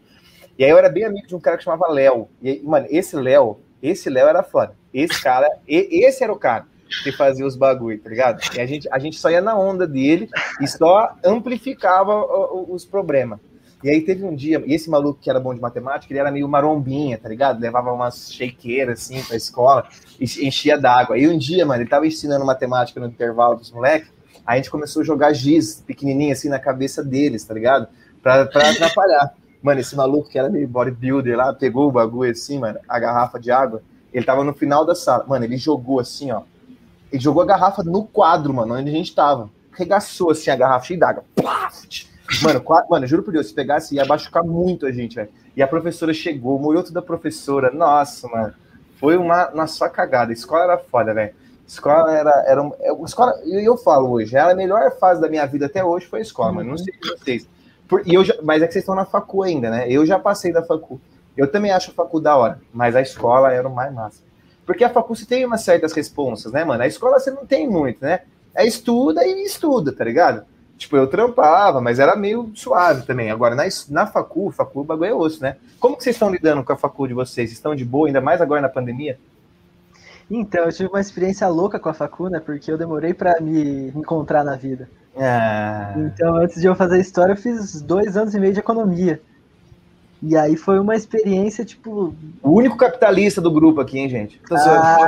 E 0.59 0.65
aí 0.65 0.71
eu 0.71 0.79
era 0.79 0.89
bem 0.89 1.05
amigo 1.05 1.27
de 1.27 1.35
um 1.35 1.41
cara 1.41 1.57
que 1.57 1.65
chamava 1.65 1.93
Léo. 1.93 2.29
E 2.41 2.49
aí, 2.49 2.63
mano, 2.63 2.87
esse 2.89 3.17
Léo, 3.17 3.59
esse 3.83 4.09
Léo 4.09 4.29
era 4.29 4.43
foda. 4.43 4.75
Esse 4.93 5.21
cara, 5.23 5.51
e, 5.67 6.05
esse 6.05 6.23
era 6.23 6.33
o 6.33 6.39
cara 6.39 6.67
que 7.03 7.13
fazia 7.13 7.47
os 7.47 7.57
bagulho, 7.57 7.99
tá 7.99 8.11
ligado? 8.11 8.41
E 8.55 8.61
a 8.61 8.67
gente, 8.67 8.89
a 8.91 8.99
gente 8.99 9.19
só 9.19 9.31
ia 9.31 9.41
na 9.41 9.59
onda 9.59 9.87
dele 9.87 10.29
e 10.61 10.67
só 10.67 11.15
amplificava 11.25 12.25
os 12.69 12.85
problemas. 12.85 13.39
E 13.83 13.91
aí 13.91 14.01
teve 14.01 14.25
um 14.25 14.35
dia, 14.35 14.63
e 14.65 14.75
esse 14.75 14.89
maluco 14.89 15.21
que 15.21 15.29
era 15.29 15.39
bom 15.39 15.55
de 15.55 15.61
matemática, 15.61 16.11
ele 16.11 16.19
era 16.19 16.31
meio 16.31 16.49
marombinha, 16.49 17.19
tá 17.19 17.29
ligado? 17.29 17.61
Levava 17.61 17.93
umas 17.93 18.33
shakeeiras 18.33 19.01
assim 19.03 19.23
pra 19.23 19.37
escola, 19.37 19.87
e 20.19 20.25
enchia 20.47 20.79
d'água. 20.79 21.17
Aí 21.17 21.29
um 21.29 21.37
dia, 21.37 21.67
mano, 21.67 21.83
ele 21.83 21.91
tava 21.91 22.07
ensinando 22.07 22.47
matemática 22.47 22.99
no 22.99 23.07
intervalo 23.07 23.57
dos 23.57 23.71
moleques, 23.71 24.11
a 24.47 24.57
gente 24.57 24.71
começou 24.71 25.03
a 25.03 25.05
jogar 25.05 25.35
giz 25.35 25.83
pequenininho 25.87 26.33
assim 26.33 26.49
na 26.49 26.59
cabeça 26.59 27.05
deles, 27.05 27.45
tá 27.45 27.53
ligado? 27.53 27.87
Pra, 28.23 28.47
pra 28.47 28.71
atrapalhar. 28.71 29.35
Mano, 29.63 29.81
esse 29.81 29.95
maluco 29.95 30.31
que 30.31 30.39
era 30.39 30.49
meio 30.49 30.67
bodybuilder 30.67 31.37
lá, 31.37 31.53
pegou 31.53 31.89
o 31.89 31.93
bagulho 31.93 32.31
assim, 32.31 32.59
mano, 32.59 32.79
a 32.89 32.99
garrafa 32.99 33.39
de 33.39 33.51
água, 33.51 33.83
ele 34.15 34.25
tava 34.25 34.45
no 34.45 34.55
final 34.55 34.87
da 34.87 34.95
sala. 34.95 35.25
Mano, 35.27 35.45
ele 35.45 35.59
jogou 35.59 36.01
assim, 36.01 36.31
ó, 36.31 36.43
ele 37.15 37.23
jogou 37.23 37.45
a 37.45 37.47
garrafa 37.47 37.85
no 37.85 38.05
quadro, 38.05 38.53
mano, 38.53 38.75
onde 38.75 38.91
a 38.91 38.93
gente 38.93 39.15
tava. 39.15 39.49
Regaçou 39.71 40.33
assim 40.33 40.51
a 40.51 40.57
garrafa 40.57 40.87
cheia 40.87 40.99
d'água. 40.99 41.25
Mano, 42.43 42.61
quadro, 42.61 42.91
mano, 42.91 43.07
juro 43.07 43.23
por 43.23 43.33
Deus, 43.33 43.47
se 43.47 43.55
pegasse 43.55 43.95
ia 43.95 44.05
machucar 44.05 44.43
muito 44.43 44.85
a 44.85 44.91
gente, 44.91 45.15
velho. 45.15 45.29
E 45.57 45.63
a 45.63 45.69
professora 45.69 46.13
chegou, 46.13 46.59
molhou 46.59 46.83
tudo 46.83 46.99
a 46.99 47.03
professora. 47.03 47.71
Nossa, 47.71 48.27
mano. 48.27 48.55
Foi 48.99 49.17
uma, 49.17 49.49
uma 49.51 49.67
só 49.69 49.89
cagada. 49.89 50.33
A 50.33 50.35
escola 50.35 50.65
era 50.65 50.79
foda, 50.79 51.15
velho. 51.15 51.33
Escola 51.67 52.13
era. 52.13 52.45
era 52.49 52.61
um, 52.61 52.73
é, 52.81 52.93
escola, 53.05 53.33
e 53.45 53.55
eu, 53.55 53.61
eu 53.61 53.77
falo 53.77 54.11
hoje, 54.11 54.37
a 54.37 54.53
melhor 54.53 54.91
fase 54.99 55.21
da 55.21 55.29
minha 55.29 55.47
vida 55.47 55.67
até 55.67 55.85
hoje 55.85 56.07
foi 56.07 56.19
a 56.19 56.23
escola, 56.23 56.49
uhum. 56.49 56.55
mano. 56.57 56.71
Não 56.71 56.79
sei 56.79 56.95
vocês. 57.01 57.49
Por, 57.87 58.03
e 58.05 58.15
eu 58.15 58.25
já, 58.25 58.35
mas 58.43 58.61
é 58.61 58.67
que 58.67 58.73
vocês 58.73 58.83
estão 58.83 58.97
na 58.97 59.05
facu 59.05 59.45
ainda, 59.45 59.71
né? 59.71 59.89
Eu 59.89 60.05
já 60.05 60.19
passei 60.19 60.53
da 60.53 60.65
facu. 60.65 61.01
Eu 61.37 61.47
também 61.51 61.71
acho 61.71 61.93
a 61.93 61.95
facu 61.95 62.19
da 62.19 62.37
hora, 62.37 62.61
mas 62.73 62.97
a 62.97 63.03
escola 63.03 63.53
era 63.53 63.69
o 63.69 63.75
mais 63.75 63.93
massa. 63.93 64.21
Porque 64.67 64.85
a 64.85 64.91
faculdade 64.91 65.21
você 65.21 65.27
tem 65.27 65.45
umas 65.45 65.63
certas 65.63 65.93
responsas, 65.93 66.53
né, 66.53 66.65
mano? 66.65 66.83
A 66.83 66.87
escola 66.87 67.19
você 67.19 67.31
não 67.31 67.45
tem 67.45 67.69
muito, 67.69 68.03
né? 68.03 68.21
É 68.55 68.67
estuda 68.67 69.25
e 69.27 69.45
estuda, 69.45 69.93
tá 69.93 70.05
ligado? 70.05 70.45
Tipo, 70.77 70.97
eu 70.97 71.07
trampava, 71.07 71.81
mas 71.81 71.99
era 71.99 72.17
meio 72.17 72.51
suave 72.55 73.07
também. 73.07 73.31
Agora, 73.31 73.55
na, 73.55 73.65
na 73.91 74.07
facu, 74.07 74.51
facu, 74.51 74.81
o 74.81 74.85
bagulho 74.85 75.11
é 75.11 75.15
osso, 75.15 75.43
né? 75.43 75.57
Como 75.79 75.97
que 75.97 76.03
vocês 76.03 76.17
estão 76.17 76.31
lidando 76.31 76.65
com 76.65 76.73
a 76.73 76.77
facu 76.77 77.07
de 77.07 77.15
vocês? 77.15 77.53
Estão 77.53 77.75
de 77.75 77.85
boa, 77.85 78.09
ainda 78.09 78.21
mais 78.21 78.41
agora 78.41 78.61
na 78.61 78.69
pandemia? 78.69 79.19
Então, 80.31 80.65
eu 80.65 80.73
tive 80.73 80.89
uma 80.89 81.01
experiência 81.01 81.47
louca 81.49 81.79
com 81.79 81.89
a 81.89 81.95
facu, 81.95 82.29
né? 82.29 82.41
Porque 82.41 82.73
eu 82.73 82.79
demorei 82.79 83.15
para 83.15 83.41
me 83.41 83.89
encontrar 83.89 84.43
na 84.43 84.57
vida. 84.57 84.89
Ah. 85.17 85.95
Então, 85.97 86.37
antes 86.37 86.61
de 86.61 86.67
eu 86.67 86.75
fazer 86.75 87.01
história, 87.01 87.33
eu 87.33 87.37
fiz 87.37 87.81
dois 87.81 88.17
anos 88.17 88.35
e 88.35 88.41
meio 88.41 88.53
de 88.53 88.61
economia. 88.61 89.21
E 90.27 90.37
aí 90.37 90.57
foi 90.57 90.81
uma 90.81 90.97
experiência, 90.97 91.65
tipo. 91.65 92.15
O 92.43 92.51
único 92.51 92.79
capitalista 92.79 93.43
do 93.43 93.51
grupo 93.51 93.81
aqui, 93.81 93.99
hein, 93.99 94.09
gente? 94.09 94.41
Ah. 94.51 95.07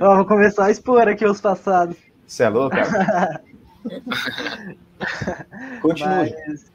Ó, 0.00 0.16
vou 0.16 0.26
começar 0.26 0.66
a 0.66 0.70
expor 0.70 1.08
aqui 1.08 1.24
os 1.24 1.40
passados. 1.40 1.96
Você 2.26 2.42
é 2.42 2.48
louco, 2.50 2.76
cara? 2.76 3.40
Continue. 5.80 6.34
Mas, 6.46 6.72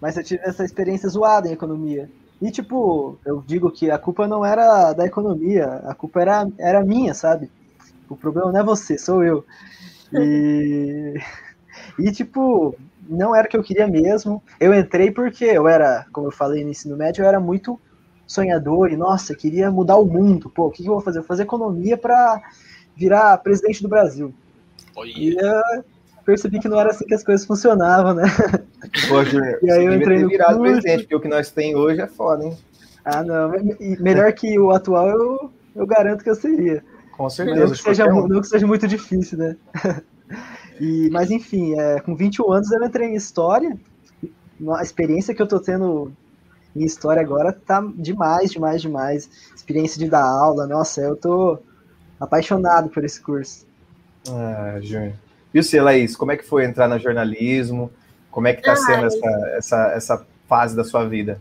mas 0.00 0.16
eu 0.16 0.24
tive 0.24 0.42
essa 0.42 0.64
experiência 0.64 1.08
zoada 1.08 1.48
em 1.48 1.52
economia. 1.52 2.10
E, 2.42 2.50
tipo, 2.50 3.16
eu 3.24 3.42
digo 3.46 3.70
que 3.70 3.92
a 3.92 3.98
culpa 3.98 4.26
não 4.26 4.44
era 4.44 4.92
da 4.92 5.06
economia, 5.06 5.66
a 5.86 5.94
culpa 5.94 6.20
era, 6.22 6.48
era 6.58 6.84
minha, 6.84 7.14
sabe? 7.14 7.48
O 8.08 8.16
problema 8.16 8.50
não 8.50 8.60
é 8.60 8.64
você, 8.64 8.98
sou 8.98 9.22
eu. 9.22 9.44
E, 10.12 11.14
e 12.00 12.10
tipo, 12.10 12.74
não 13.08 13.34
era 13.34 13.46
o 13.46 13.50
que 13.50 13.56
eu 13.56 13.62
queria 13.62 13.86
mesmo. 13.86 14.42
Eu 14.58 14.74
entrei 14.74 15.10
porque 15.10 15.44
eu 15.44 15.68
era, 15.68 16.06
como 16.12 16.26
eu 16.28 16.32
falei 16.32 16.64
no 16.64 16.70
ensino 16.70 16.96
médio, 16.96 17.22
eu 17.22 17.28
era 17.28 17.40
muito 17.40 17.80
sonhador 18.26 18.90
e, 18.90 18.96
nossa, 18.96 19.34
queria 19.34 19.70
mudar 19.70 19.96
o 19.96 20.06
mundo. 20.06 20.50
Pô, 20.50 20.66
o 20.66 20.70
que, 20.70 20.82
eu 20.82 20.92
vou 20.92 21.00
fazer? 21.00 21.18
Eu 21.18 21.22
vou 21.22 21.28
fazer 21.28 21.42
economia 21.42 21.96
para 21.96 22.40
virar 22.96 23.36
presidente 23.38 23.82
do 23.82 23.88
Brasil. 23.88 24.32
Oh, 24.96 25.04
yeah. 25.04 25.62
E 25.72 25.76
eu 25.78 25.84
percebi 26.24 26.58
que 26.58 26.68
não 26.68 26.80
era 26.80 26.90
assim 26.90 27.04
que 27.04 27.14
as 27.14 27.22
coisas 27.22 27.46
funcionavam, 27.46 28.14
né? 28.14 28.24
Pô, 29.08 29.24
Júnior, 29.24 29.58
e 29.62 29.70
aí 29.70 29.84
eu 29.84 29.94
entrei 29.94 30.20
no 30.20 30.28
virado 30.28 30.58
curso. 30.58 30.72
presidente, 30.72 31.02
porque 31.02 31.16
o 31.16 31.20
que 31.20 31.28
nós 31.28 31.50
tem 31.50 31.76
hoje 31.76 32.00
é 32.00 32.06
foda, 32.06 32.44
hein? 32.44 32.56
Ah, 33.04 33.22
não. 33.22 33.52
Melhor 34.00 34.32
que 34.32 34.58
o 34.58 34.70
atual, 34.70 35.08
eu, 35.08 35.50
eu 35.76 35.86
garanto 35.86 36.24
que 36.24 36.30
eu 36.30 36.34
seria. 36.34 36.82
Com 37.12 37.28
certeza. 37.28 37.60
Não 37.60 37.70
que, 37.70 37.78
seja, 37.78 38.06
não 38.06 38.40
que 38.40 38.46
seja 38.46 38.66
muito 38.66 38.88
difícil, 38.88 39.38
né? 39.38 39.56
E, 40.84 41.08
mas 41.10 41.30
enfim, 41.30 41.78
é, 41.80 41.98
com 42.00 42.14
21 42.14 42.52
anos 42.52 42.70
eu 42.70 42.84
entrei 42.84 43.08
em 43.08 43.14
história. 43.14 43.74
A 44.76 44.82
experiência 44.82 45.34
que 45.34 45.40
eu 45.40 45.48
tô 45.48 45.58
tendo 45.58 46.12
em 46.76 46.84
história 46.84 47.22
agora 47.22 47.54
tá 47.54 47.82
demais, 47.96 48.50
demais, 48.50 48.82
demais. 48.82 49.30
Experiência 49.56 49.98
de 49.98 50.10
dar 50.10 50.22
aula, 50.22 50.66
nossa, 50.66 51.00
eu 51.00 51.16
tô 51.16 51.58
apaixonado 52.20 52.90
por 52.90 53.02
esse 53.02 53.18
curso. 53.18 53.66
Ah, 54.28 54.78
Júnior. 54.82 55.14
E 55.54 55.62
você, 55.62 55.80
Laís, 55.80 56.14
como 56.14 56.32
é 56.32 56.36
que 56.36 56.44
foi 56.44 56.66
entrar 56.66 56.86
no 56.86 56.98
jornalismo? 56.98 57.90
Como 58.30 58.46
é 58.46 58.52
que 58.52 58.60
tá 58.60 58.72
Ai. 58.72 58.76
sendo 58.76 59.06
essa, 59.06 59.48
essa, 59.56 59.92
essa 59.94 60.26
fase 60.46 60.76
da 60.76 60.84
sua 60.84 61.08
vida? 61.08 61.40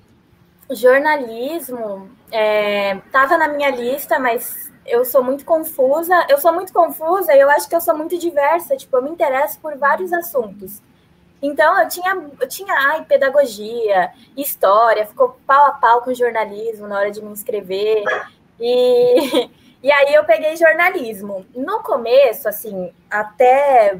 Jornalismo 0.72 2.10
estava 2.32 3.36
é, 3.36 3.38
na 3.38 3.50
minha 3.50 3.72
lista, 3.72 4.18
mas 4.20 4.72
eu 4.86 5.06
sou 5.06 5.24
muito 5.24 5.46
confusa. 5.46 6.26
Eu 6.30 6.40
sou 6.40 6.54
muito 6.54 6.74
confusa 6.74 7.34
e 7.34 7.40
eu 7.40 7.50
acho 7.50 7.68
que 7.68 7.76
eu 7.76 7.82
sou 7.82 7.96
muito 7.96 8.18
diversa. 8.18 8.76
Tipo, 8.76 8.98
eu 8.98 9.04
me 9.04 9.10
interesso 9.10 9.60
por 9.60 9.78
vários 9.78 10.12
assuntos. 10.14 10.82
Então, 11.42 11.82
eu 11.82 11.88
tinha, 11.90 12.30
eu 12.40 12.48
tinha 12.48 12.74
ai, 12.74 13.04
pedagogia, 13.04 14.12
história, 14.36 15.06
ficou 15.06 15.38
pau 15.46 15.66
a 15.66 15.72
pau 15.72 16.02
com 16.02 16.14
jornalismo 16.14 16.88
na 16.88 16.98
hora 16.98 17.12
de 17.12 17.22
me 17.22 17.32
inscrever. 17.32 18.04
E, 18.60 19.50
e 19.84 19.92
aí 19.92 20.14
eu 20.14 20.24
peguei 20.24 20.56
jornalismo. 20.56 21.46
No 21.54 21.82
começo, 21.84 22.48
assim, 22.48 22.94
até 23.10 24.00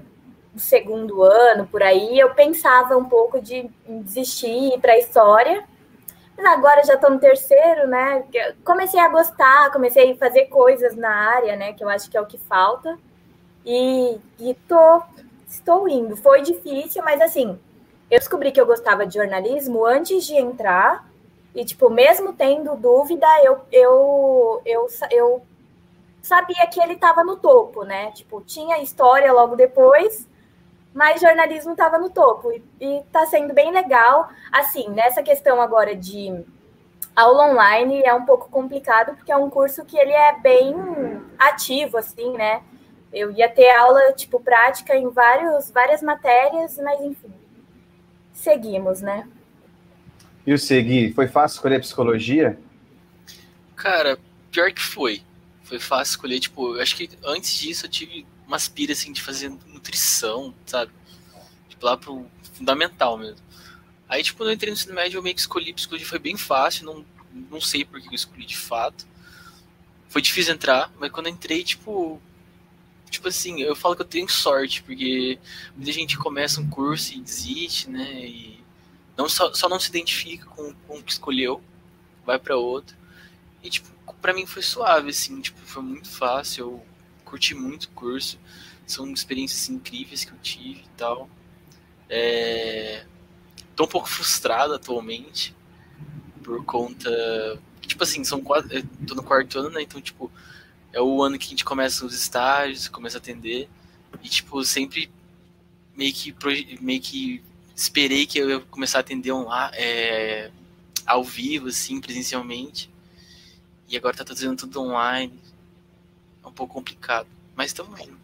o 0.56 0.60
segundo 0.60 1.22
ano, 1.22 1.68
por 1.68 1.84
aí, 1.84 2.18
eu 2.18 2.34
pensava 2.34 2.96
um 2.96 3.06
pouco 3.06 3.42
de 3.42 3.70
desistir 3.88 4.80
para 4.80 4.98
história 4.98 5.66
agora 6.46 6.84
já 6.84 6.96
estou 6.96 7.10
no 7.10 7.20
terceiro, 7.20 7.88
né? 7.88 8.24
Comecei 8.64 9.00
a 9.00 9.10
gostar, 9.10 9.72
comecei 9.72 10.12
a 10.12 10.16
fazer 10.16 10.46
coisas 10.46 10.96
na 10.96 11.10
área, 11.10 11.56
né? 11.56 11.74
Que 11.74 11.84
eu 11.84 11.90
acho 11.90 12.10
que 12.10 12.18
é 12.18 12.22
o 12.22 12.26
que 12.26 12.38
falta. 12.38 12.98
E, 13.66 14.20
e 14.40 14.54
tô, 14.68 15.02
estou 15.48 15.88
indo. 15.88 16.16
Foi 16.16 16.42
difícil, 16.42 17.04
mas 17.04 17.22
assim, 17.22 17.60
eu 18.10 18.20
descobri 18.20 18.52
que 18.52 18.60
eu 18.60 18.66
gostava 18.66 19.06
de 19.06 19.16
jornalismo 19.16 19.86
antes 19.86 20.26
de 20.26 20.36
entrar. 20.36 21.08
E, 21.56 21.64
tipo, 21.64 21.90
mesmo 21.90 22.34
tendo 22.34 22.76
dúvida, 22.76 23.28
eu, 23.44 23.62
eu, 23.72 24.62
eu, 24.66 24.88
eu 25.12 25.42
sabia 26.22 26.66
que 26.68 26.82
ele 26.82 26.94
estava 26.94 27.24
no 27.24 27.38
topo, 27.38 27.84
né? 27.84 28.12
Tipo, 28.12 28.42
tinha 28.42 28.82
história 28.82 29.32
logo 29.32 29.56
depois, 29.56 30.28
mas 30.94 31.22
jornalismo 31.22 31.72
estava 31.72 31.98
no 31.98 32.10
topo 32.10 32.52
e 32.80 33.00
está 33.00 33.26
sendo 33.26 33.54
bem 33.54 33.72
legal. 33.72 34.30
Assim, 34.52 34.90
nessa 34.90 35.24
questão 35.24 35.62
agora 35.62 35.96
de 35.96 36.44
aula 37.16 37.52
online 37.52 38.02
é 38.04 38.14
um 38.14 38.26
pouco 38.26 38.50
complicado 38.50 39.16
porque 39.16 39.32
é 39.32 39.38
um 39.38 39.50
curso 39.50 39.84
que 39.86 39.98
ele 39.98 40.12
é 40.12 40.40
bem 40.40 40.76
ativo, 41.38 41.98
assim, 41.98 42.32
né? 42.34 42.62
Eu 43.12 43.32
ia 43.32 43.50
ter 43.50 43.70
aula 43.70 44.14
tipo 44.14 44.40
prática 44.40 44.96
em 44.96 45.10
vários, 45.10 45.70
várias 45.72 46.02
matérias, 46.02 46.78
mas 46.78 47.02
enfim, 47.02 47.34
seguimos, 48.32 49.02
né? 49.02 49.28
E 50.46 50.54
o 50.54 50.58
Segui, 50.58 51.14
foi 51.14 51.28
fácil 51.28 51.56
escolher 51.56 51.80
psicologia? 51.80 52.60
Cara, 53.76 54.18
pior 54.52 54.72
que 54.74 54.82
foi. 54.82 55.22
Foi 55.64 55.80
fácil 55.80 56.12
escolher, 56.12 56.40
tipo, 56.40 56.76
eu 56.76 56.82
acho 56.82 56.98
que 56.98 57.10
antes 57.24 57.56
disso 57.56 57.86
eu 57.86 57.90
tive 57.90 58.26
umas 58.54 58.68
piras 58.68 59.00
assim 59.00 59.12
de 59.12 59.22
fazer 59.22 59.50
nutrição, 59.68 60.54
sabe? 60.66 60.92
Tipo, 61.68 61.86
lá 61.86 61.98
pro 61.98 62.26
fundamental 62.54 63.18
mesmo. 63.18 63.44
Aí, 64.08 64.22
tipo, 64.22 64.38
quando 64.38 64.50
eu 64.50 64.54
entrei 64.54 64.70
no 64.70 64.78
ensino 64.78 64.94
médio, 64.94 65.18
eu 65.18 65.24
meio 65.24 65.34
que 65.36 65.42
escolhi 65.42 65.74
psicologia, 65.74 66.08
foi 66.08 66.20
bem 66.20 66.38
fácil, 66.38 66.86
não, 66.86 67.06
não 67.50 67.60
sei 67.60 67.84
por 67.84 68.00
que 68.00 68.08
eu 68.08 68.14
escolhi 68.14 68.46
de 68.46 68.56
fato. 68.56 69.08
Foi 70.08 70.22
difícil 70.22 70.54
entrar, 70.54 70.92
mas 71.00 71.12
quando 71.12 71.28
eu 71.28 71.34
entrei, 71.34 71.64
tipo, 71.64 72.22
tipo 73.10 73.28
assim, 73.28 73.62
eu 73.62 73.76
falo 73.76 73.96
que 73.96 74.04
eu 74.04 74.08
tenho 74.08 74.30
sorte, 74.30 74.84
porque 74.84 75.40
muita 75.76 75.92
gente 75.92 76.18
começa 76.18 76.62
um 76.62 76.70
curso 76.70 77.14
e 77.14 77.22
desiste, 77.22 77.90
né? 77.90 78.26
E 78.26 78.64
não 79.18 79.28
só, 79.28 79.52
só 79.54 79.68
não 79.68 79.80
se 79.80 79.90
identifica 79.90 80.46
com, 80.46 80.74
com 80.88 81.00
o 81.00 81.04
que 81.04 81.12
escolheu, 81.12 81.60
vai 82.24 82.38
para 82.38 82.56
outro. 82.56 82.96
E 83.64 83.70
tipo, 83.70 83.90
para 84.22 84.34
mim 84.34 84.46
foi 84.46 84.62
suave 84.62 85.10
assim, 85.10 85.42
tipo, 85.42 85.60
foi 85.62 85.82
muito 85.82 86.10
fácil, 86.10 86.66
eu 86.66 86.93
curti 87.34 87.56
muito 87.56 87.86
o 87.86 87.90
curso. 87.90 88.40
São 88.86 89.12
experiências 89.12 89.68
incríveis 89.70 90.24
que 90.24 90.32
eu 90.32 90.38
tive 90.40 90.82
e 90.82 90.90
tal. 90.96 91.28
É... 92.08 93.06
Tô 93.76 93.86
um 93.86 93.88
pouco 93.88 94.08
frustrado 94.08 94.74
atualmente 94.74 95.56
por 96.44 96.64
conta. 96.64 97.10
Tipo 97.82 98.04
assim, 98.04 98.24
são 98.24 98.42
quatro. 98.42 98.72
Eu 98.72 98.84
tô 99.08 99.16
no 99.16 99.24
quarto 99.24 99.58
ano, 99.58 99.72
né? 99.72 99.82
Então, 99.82 100.00
tipo, 100.00 100.32
é 100.92 101.02
o 101.02 101.24
ano 101.24 101.40
que 101.40 101.48
a 101.48 101.50
gente 101.50 101.66
começa 101.66 102.06
os 102.06 102.14
estágios, 102.14 102.88
começa 102.88 103.18
a 103.18 103.20
atender. 103.20 103.68
E, 104.22 104.30
tipo, 104.30 104.64
sempre 104.64 105.10
meio 105.98 106.14
que, 106.14 106.36
meio 106.82 107.02
que 107.02 107.42
esperei 107.76 108.28
que 108.28 108.38
eu 108.38 108.50
ia 108.50 108.60
começar 108.60 109.00
a 109.00 109.02
atender 109.02 109.32
um, 109.32 109.48
é, 109.74 110.52
ao 111.06 111.24
vivo, 111.24 111.70
assim, 111.70 112.00
presencialmente. 112.00 112.92
E 113.90 113.98
agora 113.98 114.16
tá 114.16 114.26
fazendo 114.26 114.56
tudo 114.56 114.82
online 114.82 115.43
é 116.44 116.48
um 116.48 116.52
pouco 116.52 116.74
complicado, 116.74 117.28
mas 117.56 117.68
estamos 117.68 118.00
indo. 118.00 118.18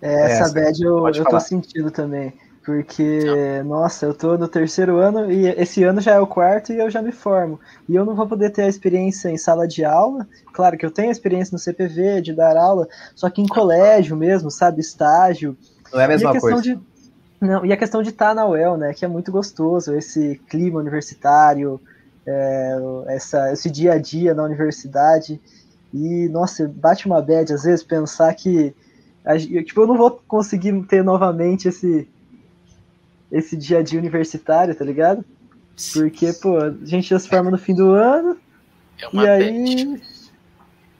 É, 0.00 0.32
essa 0.32 0.52
bad 0.52 0.82
eu, 0.82 1.08
eu 1.08 1.24
tô 1.24 1.40
sentindo 1.40 1.90
também. 1.90 2.32
Porque, 2.66 3.20
não. 3.58 3.80
nossa, 3.80 4.06
eu 4.06 4.12
tô 4.12 4.36
no 4.36 4.48
terceiro 4.48 4.96
ano 4.98 5.30
e 5.30 5.46
esse 5.46 5.84
ano 5.84 6.00
já 6.00 6.14
é 6.14 6.20
o 6.20 6.26
quarto 6.26 6.72
e 6.72 6.78
eu 6.80 6.90
já 6.90 7.00
me 7.00 7.12
formo. 7.12 7.60
E 7.88 7.94
eu 7.94 8.04
não 8.04 8.16
vou 8.16 8.26
poder 8.26 8.50
ter 8.50 8.62
a 8.62 8.68
experiência 8.68 9.28
em 9.28 9.38
sala 9.38 9.68
de 9.68 9.84
aula. 9.84 10.26
Claro 10.52 10.76
que 10.76 10.84
eu 10.84 10.90
tenho 10.90 11.08
a 11.08 11.12
experiência 11.12 11.52
no 11.52 11.60
CPV, 11.60 12.20
de 12.20 12.32
dar 12.32 12.56
aula, 12.56 12.88
só 13.14 13.30
que 13.30 13.40
em 13.40 13.46
colégio 13.46 14.16
mesmo, 14.16 14.50
sabe? 14.50 14.80
Estágio. 14.80 15.56
Não 15.92 16.00
é 16.00 16.06
a 16.06 16.08
mesma 16.08 16.30
a 16.32 16.40
coisa. 16.40 16.60
De, 16.60 16.76
não, 17.40 17.64
e 17.64 17.72
a 17.72 17.76
questão 17.76 18.02
de 18.02 18.10
estar 18.10 18.30
tá 18.30 18.34
na 18.34 18.48
UEL, 18.48 18.76
né? 18.76 18.92
Que 18.92 19.04
é 19.04 19.08
muito 19.08 19.30
gostoso, 19.30 19.94
esse 19.94 20.40
clima 20.48 20.80
universitário, 20.80 21.80
é, 22.26 22.78
essa, 23.06 23.52
esse 23.52 23.70
dia 23.70 23.92
a 23.92 23.98
dia 23.98 24.34
na 24.34 24.42
universidade. 24.42 25.40
E, 25.96 26.28
nossa, 26.28 26.68
bate 26.68 27.06
uma 27.06 27.22
bad 27.22 27.50
às 27.54 27.62
vezes 27.62 27.82
pensar 27.82 28.34
que. 28.34 28.74
Tipo, 29.64 29.80
eu 29.80 29.86
não 29.86 29.96
vou 29.96 30.20
conseguir 30.28 30.78
ter 30.82 31.02
novamente 31.02 31.68
esse, 31.68 32.06
esse 33.32 33.56
dia 33.56 33.78
a 33.78 33.82
dia 33.82 33.98
universitário, 33.98 34.74
tá 34.74 34.84
ligado? 34.84 35.24
Porque, 35.94 36.32
pô, 36.34 36.58
a 36.58 36.70
gente 36.84 37.08
já 37.08 37.18
se 37.18 37.28
forma 37.28 37.50
no 37.50 37.56
fim 37.56 37.74
do 37.74 37.90
ano. 37.90 38.36
É 39.00 39.16
e 39.16 39.28
aí. 39.28 40.02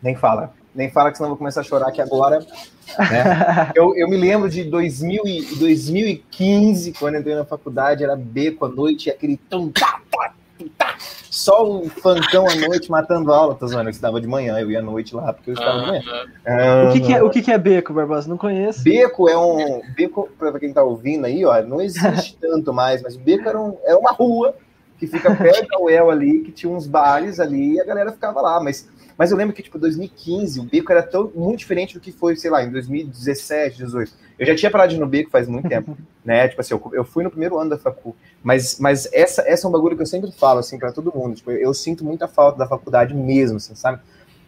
Nem 0.03 0.17
fala. 0.17 0.55
Nem 0.75 0.91
fala 0.91 1.11
que 1.11 1.19
senão 1.19 1.29
eu 1.29 1.33
vou 1.33 1.39
começar 1.39 1.61
a 1.61 1.65
chorar 1.65 1.89
aqui 1.89 2.01
agora. 2.01 2.41
Né? 2.99 3.73
eu, 3.77 3.95
eu 3.97 4.09
me 4.09 4.17
lembro 4.17 4.49
de 4.49 4.65
2000 4.65 5.27
e, 5.27 5.55
2015, 5.57 6.93
quando 6.95 7.19
entrei 7.19 7.35
na 7.35 7.45
faculdade, 7.45 8.03
era 8.03 8.17
beco 8.17 8.65
à 8.65 8.69
noite, 8.69 9.09
e 9.09 9.13
aquele 9.13 9.37
tão 9.37 9.71
tá, 9.71 10.01
tá, 10.11 10.35
tá, 10.77 10.97
só 11.37 11.71
um 11.71 11.89
funkão 11.91 12.49
à 12.49 12.55
noite 12.55 12.91
matando 12.91 13.31
aula, 13.31 13.55
tá 13.55 13.67
zoando? 13.67 13.89
Eu 13.89 13.91
estava 13.91 14.21
de 14.21 14.27
manhã, 14.27 14.59
eu 14.59 14.71
ia 14.71 14.79
à 14.79 14.83
noite 14.83 15.15
lá 15.15 15.35
porque 15.35 15.51
eu 15.51 15.55
estava 15.55 15.81
de 15.81 15.87
manhã. 15.87 16.03
o, 16.89 16.93
que, 16.93 17.01
que, 17.01 17.13
é, 17.13 17.23
o 17.23 17.31
que, 17.31 17.43
que 17.43 17.53
é 17.53 17.59
beco, 17.59 17.93
Barbosa? 17.93 18.27
Não 18.27 18.39
conheço. 18.39 18.83
Beco 18.83 19.29
é 19.29 19.37
um. 19.37 19.83
Beco, 19.95 20.31
para 20.39 20.59
quem 20.59 20.73
tá 20.73 20.83
ouvindo 20.83 21.27
aí, 21.27 21.45
ó, 21.45 21.63
não 21.63 21.81
existe 21.81 22.37
tanto 22.41 22.73
mais, 22.73 23.03
mas 23.03 23.17
beco 23.17 23.47
era, 23.47 23.61
um, 23.61 23.77
era 23.85 23.99
uma 23.99 24.13
rua 24.13 24.55
que 24.99 25.07
fica 25.07 25.35
perto 25.37 25.69
da 25.69 25.79
UEL 25.79 26.11
ali, 26.11 26.41
que 26.41 26.53
tinha 26.53 26.73
uns 26.73 26.87
bares 26.87 27.39
ali 27.39 27.75
e 27.75 27.81
a 27.81 27.85
galera 27.85 28.13
ficava 28.13 28.41
lá. 28.41 28.59
Mas, 28.59 28.89
mas 29.19 29.31
eu 29.31 29.37
lembro 29.37 29.55
que, 29.55 29.63
tipo, 29.63 29.79
2015, 29.79 30.61
o 30.61 30.65
beco 30.65 30.93
era 30.93 31.03
tão 31.03 31.33
muito 31.35 31.61
diferente 31.61 31.95
do 31.95 32.01
que 32.01 32.13
foi, 32.13 32.37
sei 32.37 32.51
lá, 32.51 32.63
em 32.63 32.71
2017, 32.71 33.79
2018. 33.79 34.13
Eu 34.39 34.47
já 34.47 34.55
tinha 34.55 34.71
parado 34.71 34.91
de 34.91 34.97
ir 34.97 34.99
no 34.99 35.07
beco 35.07 35.31
faz 35.31 35.49
muito 35.49 35.69
tempo, 35.69 35.97
né? 36.25 36.47
Tipo 36.49 36.61
assim, 36.61 36.75
eu, 36.75 36.91
eu, 36.93 37.05
fui 37.05 37.25
no 37.25 37.31
primeiro 37.31 37.59
ano 37.59 37.71
da 37.71 37.79
facu, 37.79 38.15
mas, 38.43 38.79
mas 38.79 39.09
essa, 39.13 39.43
essa 39.47 39.67
é 39.67 39.69
um 39.69 39.73
bagulho 39.73 39.97
que 39.97 40.03
eu 40.03 40.07
sempre 40.07 40.31
falo, 40.33 40.61
assim, 40.61 40.79
para 40.79 40.93
todo 40.93 41.13
mundo. 41.15 41.37
Tipo, 41.37 41.51
eu, 41.51 41.59
eu, 41.59 41.75
sinto 41.75 42.05
muita 42.05 42.29
falta 42.29 42.59
da 42.59 42.67
faculdade 42.67 43.15
mesmo, 43.15 43.57
assim, 43.57 43.75
sabe? 43.75 44.01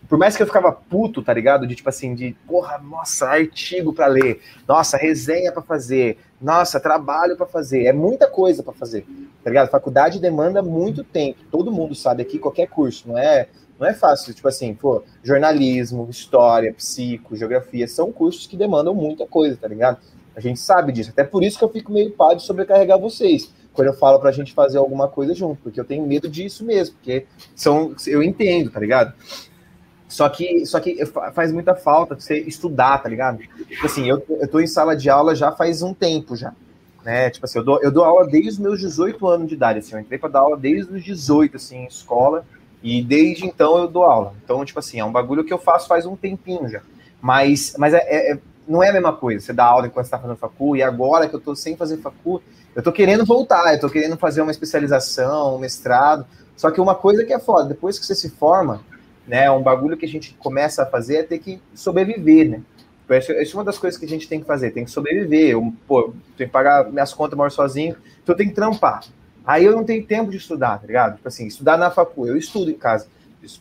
Por 0.07 0.19
mais 0.19 0.37
que 0.37 0.43
eu 0.43 0.47
ficava 0.47 0.73
puto, 0.73 1.23
tá 1.23 1.33
ligado? 1.33 1.67
De 1.67 1.75
tipo 1.75 1.89
assim, 1.89 2.15
de 2.15 2.35
porra, 2.47 2.79
nossa, 2.79 3.27
artigo 3.27 3.93
para 3.93 4.07
ler, 4.07 4.41
nossa, 4.67 4.97
resenha 4.97 5.53
para 5.53 5.63
fazer, 5.63 6.19
nossa, 6.41 6.81
trabalho 6.81 7.37
para 7.37 7.47
fazer, 7.47 7.85
é 7.85 7.93
muita 7.93 8.27
coisa 8.27 8.63
para 8.63 8.73
fazer, 8.73 9.07
tá 9.45 9.51
ligado? 9.51 9.69
Faculdade 9.69 10.19
demanda 10.19 10.63
muito 10.63 11.05
tempo, 11.05 11.41
todo 11.51 11.71
mundo 11.71 11.95
sabe 11.95 12.23
aqui, 12.23 12.39
qualquer 12.39 12.69
curso, 12.69 13.07
não 13.07 13.19
é 13.19 13.49
não 13.79 13.87
é 13.87 13.95
fácil, 13.95 14.35
tipo 14.35 14.49
assim, 14.49 14.75
pô, 14.75 15.03
jornalismo, 15.23 16.09
história, 16.11 16.73
psico, 16.73 17.37
geografia, 17.37 17.87
são 17.87 18.11
cursos 18.11 18.47
que 18.47 18.57
demandam 18.57 18.95
muita 18.95 19.27
coisa, 19.27 19.57
tá 19.57 19.69
ligado? 19.69 19.99
A 20.35 20.41
gente 20.41 20.59
sabe 20.61 20.93
disso. 20.93 21.11
Até 21.11 21.25
por 21.25 21.43
isso 21.43 21.59
que 21.59 21.65
eu 21.65 21.69
fico 21.69 21.93
meio 21.93 22.13
pá 22.13 22.35
de 22.35 22.43
sobrecarregar 22.43 22.99
vocês 22.99 23.53
quando 23.73 23.89
eu 23.89 23.95
falo 23.95 24.19
pra 24.19 24.33
gente 24.33 24.53
fazer 24.53 24.79
alguma 24.79 25.07
coisa 25.07 25.33
junto, 25.35 25.63
porque 25.63 25.79
eu 25.79 25.85
tenho 25.85 26.05
medo 26.05 26.29
disso 26.29 26.65
mesmo, 26.65 26.97
porque 26.97 27.27
são, 27.55 27.95
eu 28.09 28.23
entendo, 28.23 28.71
tá 28.71 28.81
ligado? 28.81 29.15
Só 30.09 30.29
que, 30.29 30.67
só 30.67 30.81
que 30.81 31.05
faz 31.33 31.53
muita 31.53 31.77
falta 31.77 32.19
você 32.19 32.41
estudar, 32.41 32.99
tá 32.99 33.09
ligado? 33.09 33.39
Tipo 33.39 33.87
assim, 33.87 34.09
eu, 34.09 34.21
eu 34.29 34.49
tô 34.49 34.59
em 34.59 34.67
sala 34.67 34.97
de 34.97 35.09
aula 35.09 35.35
já 35.35 35.53
faz 35.53 35.83
um 35.83 35.95
tempo 35.95 36.35
já. 36.35 36.53
Né? 37.05 37.31
Tipo 37.31 37.47
assim, 37.47 37.59
eu 37.59 37.65
dou, 37.65 37.81
eu 37.83 37.93
dou 37.93 38.05
aula 38.05 38.27
desde 38.27 38.51
os 38.51 38.59
meus 38.59 38.81
18 38.81 39.29
anos 39.29 39.49
de 39.49 39.55
idade, 39.55 39.79
assim, 39.79 39.95
eu 39.95 40.01
entrei 40.01 40.19
para 40.19 40.31
dar 40.31 40.41
aula 40.41 40.57
desde 40.57 40.93
os 40.93 41.05
18, 41.05 41.57
assim, 41.57 41.77
em 41.79 41.87
escola, 41.87 42.45
E 42.83 43.03
desde 43.03 43.45
então 43.47 43.77
eu 43.79 43.89
dou 43.89 44.05
aula. 44.05 44.35
Então, 44.45 44.65
tipo 44.65 44.79
assim, 44.79 45.01
é 45.01 45.05
um 45.05 45.13
bagulho 45.13 45.45
que 45.45 45.53
eu 45.53 45.59
faço 45.59 45.89
faz 45.89 46.07
um 46.07 46.17
tempinho 46.17 46.69
já. 46.69 46.81
Mas, 47.21 47.75
mas 47.77 47.95
é, 47.95 48.33
é 48.33 48.39
não 48.69 48.83
é 48.83 48.91
a 48.91 48.93
mesma 48.93 49.13
coisa. 49.13 49.45
Você 49.45 49.53
dá 49.53 49.65
aula 49.65 49.87
enquanto 49.87 50.05
você 50.05 50.11
tá 50.11 50.19
fazendo 50.19 50.37
facu, 50.37 50.77
e 50.77 50.83
agora 50.83 51.29
que 51.29 51.35
eu 51.35 51.41
tô 51.41 51.57
sem 51.57 51.77
fazer 51.77 51.97
facu, 51.99 52.43
eu 52.77 52.83
tô 52.83 52.93
querendo 52.93 53.25
voltar, 53.25 53.73
eu 53.73 53.81
tô 53.81 53.89
querendo 53.89 54.17
fazer 54.17 54.43
uma 54.43 54.51
especialização, 54.51 55.57
um 55.57 55.59
mestrado. 55.59 56.27
Só 56.57 56.71
que 56.71 56.81
uma 56.81 56.95
coisa 56.95 57.25
que 57.25 57.33
é 57.33 57.39
foda, 57.39 57.69
depois 57.71 57.99
que 57.99 58.05
você 58.05 58.15
se 58.15 58.31
forma, 58.31 58.83
né, 59.27 59.51
um 59.51 59.63
bagulho 59.63 59.97
que 59.97 60.05
a 60.05 60.09
gente 60.09 60.35
começa 60.35 60.83
a 60.83 60.87
fazer 60.87 61.17
é 61.17 61.23
ter 61.23 61.39
que 61.39 61.61
sobreviver, 61.75 62.51
né? 62.51 62.63
Essa 63.09 63.33
é 63.33 63.55
uma 63.55 63.65
das 63.65 63.79
coisas 63.79 63.99
que 63.99 64.05
a 64.05 64.09
gente 64.09 64.29
tem 64.29 64.39
que 64.39 64.47
fazer, 64.47 64.71
tem 64.71 64.85
que 64.85 64.91
sobreviver. 64.91 65.51
Eu, 65.51 65.73
pô, 65.87 66.13
tenho 66.37 66.49
que 66.49 66.53
pagar 66.53 66.91
minhas 66.91 67.15
contas, 67.15 67.39
moro 67.39 67.51
sozinho, 67.51 67.97
então 68.23 68.35
eu 68.35 68.37
tenho 68.37 68.51
que 68.51 68.55
trampar. 68.55 69.03
Aí 69.49 69.65
eu 69.65 69.75
não 69.75 69.83
tenho 69.83 70.07
tempo 70.07 70.31
de 70.31 70.37
estudar, 70.37 70.79
tá 70.79 70.87
ligado? 70.87 71.17
Tipo 71.17 71.27
assim, 71.27 71.47
estudar 71.47 71.79
na 71.79 71.91
facu, 71.91 72.27
eu 72.27 72.37
estudo 72.37 72.71
em 72.71 72.75
casa. 72.75 73.07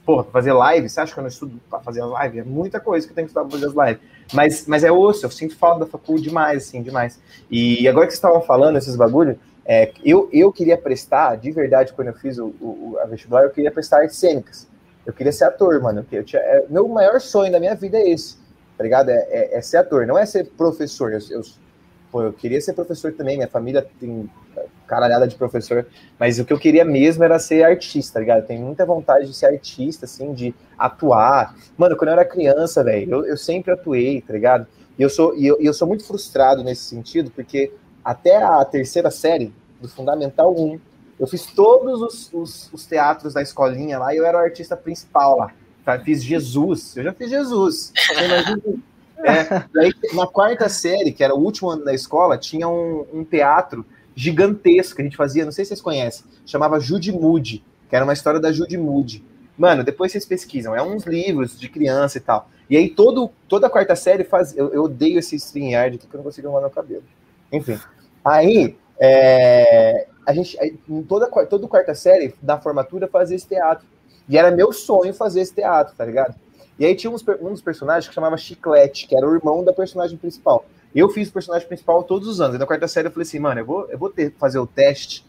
Porra, 0.05 0.25
fazer 0.25 0.51
live, 0.51 0.89
você 0.89 0.99
acha 0.99 1.13
que 1.13 1.17
eu 1.17 1.21
não 1.21 1.29
estudo 1.29 1.61
para 1.69 1.79
fazer 1.79 2.03
live? 2.03 2.39
É 2.39 2.43
muita 2.43 2.77
coisa 2.77 3.07
que 3.07 3.13
eu 3.13 3.15
tenho 3.15 3.25
que 3.25 3.29
estudar 3.29 3.47
para 3.47 3.57
fazer 3.57 3.67
as 3.67 3.87
lives. 3.87 4.03
Mas, 4.33 4.67
mas 4.67 4.83
é 4.83 4.91
osso, 4.91 5.25
eu 5.25 5.31
sinto 5.31 5.55
falta 5.55 5.85
da 5.85 5.85
facu 5.85 6.19
demais, 6.19 6.65
assim, 6.65 6.81
demais. 6.81 7.21
E 7.49 7.87
agora 7.87 8.05
que 8.05 8.11
vocês 8.11 8.17
estavam 8.17 8.41
falando 8.41 8.77
esses 8.77 8.97
bagulho, 8.97 9.39
é, 9.63 9.93
eu, 10.03 10.27
eu 10.33 10.51
queria 10.51 10.77
prestar, 10.77 11.37
de 11.37 11.51
verdade, 11.51 11.93
quando 11.93 12.09
eu 12.09 12.13
fiz 12.15 12.37
o, 12.37 12.47
o, 12.59 12.97
a 13.01 13.05
vestibular, 13.05 13.43
eu 13.43 13.49
queria 13.51 13.71
prestar 13.71 14.01
artes 14.01 14.17
cênicas. 14.17 14.67
Eu 15.05 15.13
queria 15.13 15.31
ser 15.31 15.45
ator, 15.45 15.81
mano. 15.81 16.05
Eu 16.11 16.23
tinha, 16.25 16.41
é, 16.41 16.65
meu 16.69 16.85
maior 16.89 17.21
sonho 17.21 17.49
da 17.49 17.61
minha 17.61 17.75
vida 17.75 17.97
é 17.97 18.09
esse, 18.09 18.35
tá 18.77 18.83
ligado? 18.83 19.07
É, 19.07 19.25
é, 19.29 19.57
é 19.57 19.61
ser 19.61 19.77
ator, 19.77 20.05
não 20.05 20.17
é 20.17 20.25
ser 20.25 20.47
professor. 20.57 21.13
Eu, 21.13 21.19
eu, 21.29 21.41
pô, 22.17 22.23
eu 22.23 22.33
queria 22.33 22.59
ser 22.59 22.73
professor 22.73 23.13
também, 23.13 23.37
minha 23.37 23.47
família 23.47 23.87
tem 23.99 24.27
caralhada 24.87 25.27
de 25.27 25.35
professor, 25.35 25.85
mas 26.17 26.39
o 26.39 26.45
que 26.45 26.51
eu 26.51 26.57
queria 26.57 26.83
mesmo 26.83 27.23
era 27.23 27.37
ser 27.37 27.63
artista, 27.63 28.13
tá 28.13 28.19
ligado? 28.21 28.39
Eu 28.39 28.45
tenho 28.47 28.65
muita 28.65 28.87
vontade 28.87 29.27
de 29.27 29.35
ser 29.35 29.45
artista, 29.45 30.05
assim, 30.05 30.33
de 30.33 30.55
atuar. 30.79 31.55
Mano, 31.77 31.95
quando 31.95 32.07
eu 32.07 32.13
era 32.13 32.25
criança, 32.25 32.83
velho, 32.83 33.11
eu, 33.11 33.25
eu 33.25 33.37
sempre 33.37 33.71
atuei, 33.71 34.21
tá 34.21 34.33
ligado? 34.33 34.65
E 34.97 35.03
eu 35.03 35.11
sou, 35.11 35.37
e 35.37 35.45
eu, 35.45 35.57
eu 35.59 35.71
sou 35.75 35.87
muito 35.87 36.03
frustrado 36.05 36.63
nesse 36.63 36.81
sentido, 36.85 37.29
porque 37.29 37.71
até 38.03 38.41
a 38.41 38.65
terceira 38.65 39.11
série 39.11 39.53
do 39.79 39.87
Fundamental 39.87 40.57
1, 40.57 40.79
eu 41.19 41.27
fiz 41.27 41.45
todos 41.45 42.01
os, 42.01 42.33
os, 42.33 42.73
os 42.73 42.85
teatros 42.87 43.35
da 43.35 43.43
escolinha 43.43 43.99
lá 43.99 44.11
e 44.11 44.17
eu 44.17 44.25
era 44.25 44.37
o 44.37 44.41
artista 44.41 44.75
principal 44.75 45.37
lá. 45.37 45.51
Tá? 45.85 45.99
Fiz 45.99 46.23
Jesus, 46.23 46.97
eu 46.97 47.03
já 47.03 47.13
fiz 47.13 47.29
Jesus. 47.29 47.93
É, 49.19 49.63
daí, 49.73 49.93
na 50.13 50.27
quarta 50.27 50.69
série, 50.69 51.11
que 51.11 51.23
era 51.23 51.33
o 51.33 51.39
último 51.39 51.69
ano 51.69 51.83
da 51.83 51.93
escola, 51.93 52.37
tinha 52.37 52.67
um, 52.67 53.05
um 53.13 53.23
teatro 53.23 53.85
gigantesco 54.15 54.95
que 54.95 55.01
a 55.01 55.05
gente 55.05 55.17
fazia, 55.17 55.45
não 55.45 55.51
sei 55.51 55.63
se 55.63 55.69
vocês 55.69 55.81
conhecem, 55.81 56.25
chamava 56.45 56.79
Judy 56.79 57.11
Moody, 57.11 57.63
que 57.89 57.95
era 57.95 58.03
uma 58.03 58.13
história 58.13 58.39
da 58.39 58.51
Judy 58.51 58.77
Moody. 58.77 59.23
Mano, 59.57 59.83
depois 59.83 60.11
vocês 60.11 60.25
pesquisam, 60.25 60.75
é 60.75 60.81
uns 60.81 61.05
livros 61.05 61.59
de 61.59 61.67
criança 61.69 62.17
e 62.17 62.21
tal. 62.21 62.49
E 62.69 62.75
aí 62.75 62.89
todo, 62.89 63.31
toda 63.47 63.67
a 63.67 63.69
quarta 63.69 63.95
série 63.95 64.23
faz. 64.23 64.55
Eu, 64.55 64.73
eu 64.73 64.83
odeio 64.83 65.19
esse 65.19 65.35
StreamYard 65.35 65.95
aqui 65.95 66.07
que 66.07 66.13
eu 66.13 66.17
não 66.17 66.23
consigo 66.23 66.47
arrumar 66.47 66.61
meu 66.61 66.69
cabelo. 66.69 67.03
Enfim. 67.51 67.79
Aí, 68.23 68.75
é, 68.99 70.07
a 70.25 70.33
gente, 70.33 70.57
em 70.89 71.03
toda, 71.03 71.27
toda 71.45 71.67
quarta 71.67 71.95
série, 71.95 72.35
da 72.41 72.59
formatura, 72.59 73.07
fazia 73.07 73.35
esse 73.35 73.47
teatro. 73.47 73.85
E 74.27 74.37
era 74.37 74.51
meu 74.51 74.73
sonho 74.73 75.13
fazer 75.13 75.41
esse 75.41 75.53
teatro, 75.53 75.95
tá 75.95 76.03
ligado? 76.03 76.35
E 76.79 76.85
aí 76.85 76.95
tinha 76.95 77.11
uns, 77.11 77.23
um 77.41 77.51
dos 77.51 77.61
personagens 77.61 78.07
que 78.07 78.13
chamava 78.13 78.37
Chiclete, 78.37 79.07
que 79.07 79.15
era 79.15 79.27
o 79.27 79.35
irmão 79.35 79.63
da 79.63 79.73
personagem 79.73 80.17
principal. 80.17 80.65
Eu 80.93 81.09
fiz 81.09 81.29
o 81.29 81.33
personagem 81.33 81.67
principal 81.67 82.03
todos 82.03 82.27
os 82.27 82.39
anos. 82.39 82.55
E 82.55 82.59
na 82.59 82.65
quarta 82.65 82.87
série 82.87 83.07
eu 83.07 83.11
falei 83.11 83.27
assim, 83.27 83.39
mano, 83.39 83.59
eu 83.59 83.65
vou, 83.65 83.89
eu 83.89 83.97
vou 83.97 84.09
ter 84.09 84.31
que 84.31 84.39
fazer 84.39 84.59
o 84.59 84.67
teste 84.67 85.25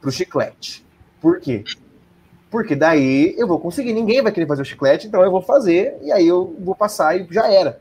pro 0.00 0.10
chiclete. 0.10 0.84
Por 1.20 1.40
quê? 1.40 1.64
Porque 2.50 2.74
daí 2.74 3.34
eu 3.36 3.46
vou 3.46 3.60
conseguir, 3.60 3.92
ninguém 3.92 4.22
vai 4.22 4.32
querer 4.32 4.46
fazer 4.46 4.62
o 4.62 4.64
chiclete, 4.64 5.06
então 5.06 5.22
eu 5.22 5.30
vou 5.30 5.42
fazer, 5.42 5.98
e 6.02 6.10
aí 6.10 6.26
eu 6.26 6.56
vou 6.60 6.74
passar 6.74 7.18
e 7.18 7.26
já 7.30 7.50
era. 7.50 7.80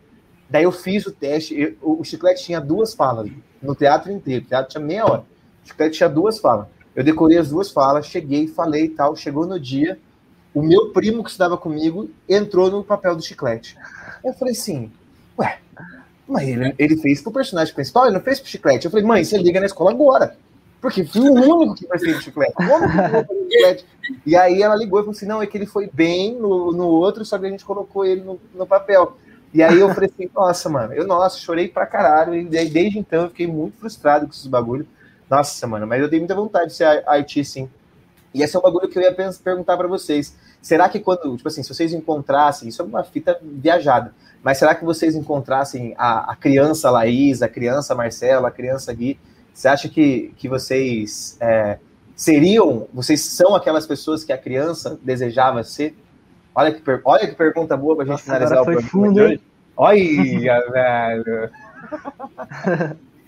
Daí 0.49 0.63
eu 0.63 0.71
fiz 0.71 1.05
o 1.05 1.11
teste, 1.11 1.59
eu, 1.59 1.75
o 1.81 2.03
chiclete 2.03 2.43
tinha 2.43 2.59
duas 2.59 2.93
falas 2.93 3.29
no 3.61 3.75
teatro 3.75 4.11
inteiro, 4.11 4.43
o 4.43 4.47
teatro 4.47 4.71
tinha 4.71 4.83
meia 4.83 5.05
hora. 5.05 5.25
O 5.63 5.67
chiclete 5.67 5.97
tinha 5.97 6.09
duas 6.09 6.39
falas. 6.39 6.67
Eu 6.95 7.03
decorei 7.03 7.37
as 7.37 7.49
duas 7.49 7.71
falas, 7.71 8.07
cheguei, 8.07 8.47
falei 8.47 8.85
e 8.85 8.89
tal, 8.89 9.15
chegou 9.15 9.45
no 9.45 9.59
dia, 9.59 9.99
o 10.57 10.63
meu 10.63 10.89
primo 10.89 11.23
que 11.23 11.29
estudava 11.29 11.55
comigo 11.55 12.09
entrou 12.27 12.71
no 12.71 12.83
papel 12.83 13.15
do 13.15 13.21
chiclete. 13.21 13.77
Eu 14.23 14.33
falei 14.33 14.53
assim, 14.53 14.91
ué, 15.37 15.59
mas 16.27 16.47
ele, 16.47 16.73
ele 16.79 16.97
fez 16.97 17.21
pro 17.21 17.31
personagem 17.31 17.71
principal, 17.75 18.05
ele 18.05 18.15
não 18.15 18.23
fez 18.23 18.39
pro 18.39 18.49
chiclete. 18.49 18.85
Eu 18.85 18.91
falei, 18.91 19.05
mãe, 19.05 19.23
você 19.23 19.37
liga 19.37 19.59
na 19.59 19.67
escola 19.67 19.91
agora. 19.91 20.35
Porque 20.81 21.05
fui 21.05 21.29
o 21.29 21.33
único 21.33 21.75
que 21.75 21.85
vai 21.85 21.99
ser 21.99 22.19
chiclete. 22.23 22.53
chiclete. 23.51 23.85
E 24.25 24.35
aí 24.35 24.63
ela 24.63 24.75
ligou 24.75 24.99
e 24.99 25.03
falou 25.03 25.15
assim: 25.15 25.27
não, 25.27 25.41
é 25.41 25.45
que 25.45 25.57
ele 25.57 25.67
foi 25.67 25.89
bem 25.91 26.33
no, 26.33 26.71
no 26.71 26.87
outro, 26.87 27.23
só 27.23 27.37
que 27.37 27.45
a 27.45 27.49
gente 27.49 27.65
colocou 27.65 28.03
ele 28.03 28.21
no, 28.21 28.39
no 28.55 28.65
papel. 28.65 29.15
E 29.53 29.61
aí 29.61 29.79
eu 29.79 29.93
falei 29.93 30.09
assim, 30.11 30.29
nossa, 30.35 30.69
mano, 30.69 30.93
eu, 30.93 31.05
nossa, 31.05 31.39
chorei 31.39 31.67
pra 31.67 31.85
caralho. 31.85 32.35
E 32.35 32.45
desde 32.45 32.97
então 32.97 33.23
eu 33.23 33.29
fiquei 33.29 33.47
muito 33.47 33.77
frustrado 33.77 34.25
com 34.25 34.31
esses 34.31 34.47
bagulho. 34.47 34.87
Nossa, 35.29 35.67
mano, 35.67 35.85
mas 35.85 36.01
eu 36.01 36.09
tenho 36.09 36.21
muita 36.21 36.35
vontade 36.35 36.67
de 36.67 36.75
ser 36.75 37.03
artista, 37.07 37.53
sim. 37.53 37.69
E 38.37 38.43
esse 38.43 38.55
é 38.55 38.59
um 38.59 38.61
bagulho 38.61 38.87
que 38.87 38.97
eu 38.97 39.01
ia 39.01 39.13
perguntar 39.43 39.75
para 39.75 39.87
vocês. 39.87 40.35
Será 40.61 40.87
que 40.87 40.99
quando, 40.99 41.35
tipo 41.35 41.47
assim, 41.47 41.63
se 41.63 41.73
vocês 41.73 41.91
encontrassem, 41.91 42.69
isso 42.69 42.81
é 42.81 42.85
uma 42.85 43.03
fita 43.03 43.39
viajada, 43.41 44.13
mas 44.43 44.59
será 44.59 44.75
que 44.75 44.85
vocês 44.85 45.15
encontrassem 45.15 45.95
a, 45.97 46.31
a 46.31 46.35
criança 46.35 46.91
Laís, 46.91 47.41
a 47.41 47.49
criança 47.49 47.95
Marcela, 47.95 48.49
a 48.49 48.51
criança 48.51 48.93
Gui, 48.93 49.19
você 49.51 49.67
acha 49.67 49.89
que, 49.89 50.33
que 50.37 50.47
vocês 50.47 51.35
é, 51.39 51.79
seriam, 52.15 52.87
vocês 52.93 53.21
são 53.21 53.55
aquelas 53.55 53.87
pessoas 53.87 54.23
que 54.23 54.31
a 54.31 54.37
criança 54.37 54.99
desejava 55.01 55.63
ser? 55.63 55.97
Olha 56.53 56.71
que, 56.71 56.81
olha 57.03 57.27
que 57.27 57.35
pergunta 57.35 57.75
boa 57.75 57.95
para 57.95 58.03
a 58.03 58.07
gente 58.07 58.13
Nossa, 58.13 58.23
finalizar 58.23 58.61
o 58.61 58.65
programa. 58.65 58.87
Fundo, 58.87 59.39
Olha, 59.75 60.61
velho. 60.71 61.51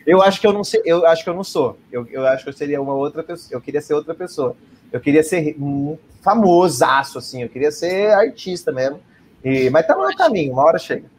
Eu 0.05 0.21
acho 0.21 0.41
que 0.41 0.47
eu 0.47 0.53
não 0.53 0.63
sei, 0.63 0.81
eu 0.85 1.05
acho 1.05 1.23
que 1.23 1.29
eu 1.29 1.35
não 1.35 1.43
sou. 1.43 1.77
Eu, 1.91 2.07
eu 2.07 2.25
acho 2.25 2.43
que 2.43 2.49
eu 2.49 2.53
seria 2.53 2.81
uma 2.81 2.93
outra 2.93 3.23
pessoa. 3.23 3.55
Eu 3.55 3.61
queria 3.61 3.81
ser 3.81 3.93
outra 3.93 4.15
pessoa. 4.15 4.55
Eu 4.91 4.99
queria 4.99 5.23
ser 5.23 5.55
um 5.59 5.97
famosaço, 6.21 7.17
assim. 7.17 7.43
Eu 7.43 7.49
queria 7.49 7.71
ser 7.71 8.11
artista 8.11 8.71
mesmo. 8.71 9.01
E, 9.43 9.69
mas 9.69 9.85
tá 9.87 9.95
no 9.95 10.15
caminho, 10.15 10.53
uma 10.53 10.63
hora 10.63 10.79
chega. 10.79 11.09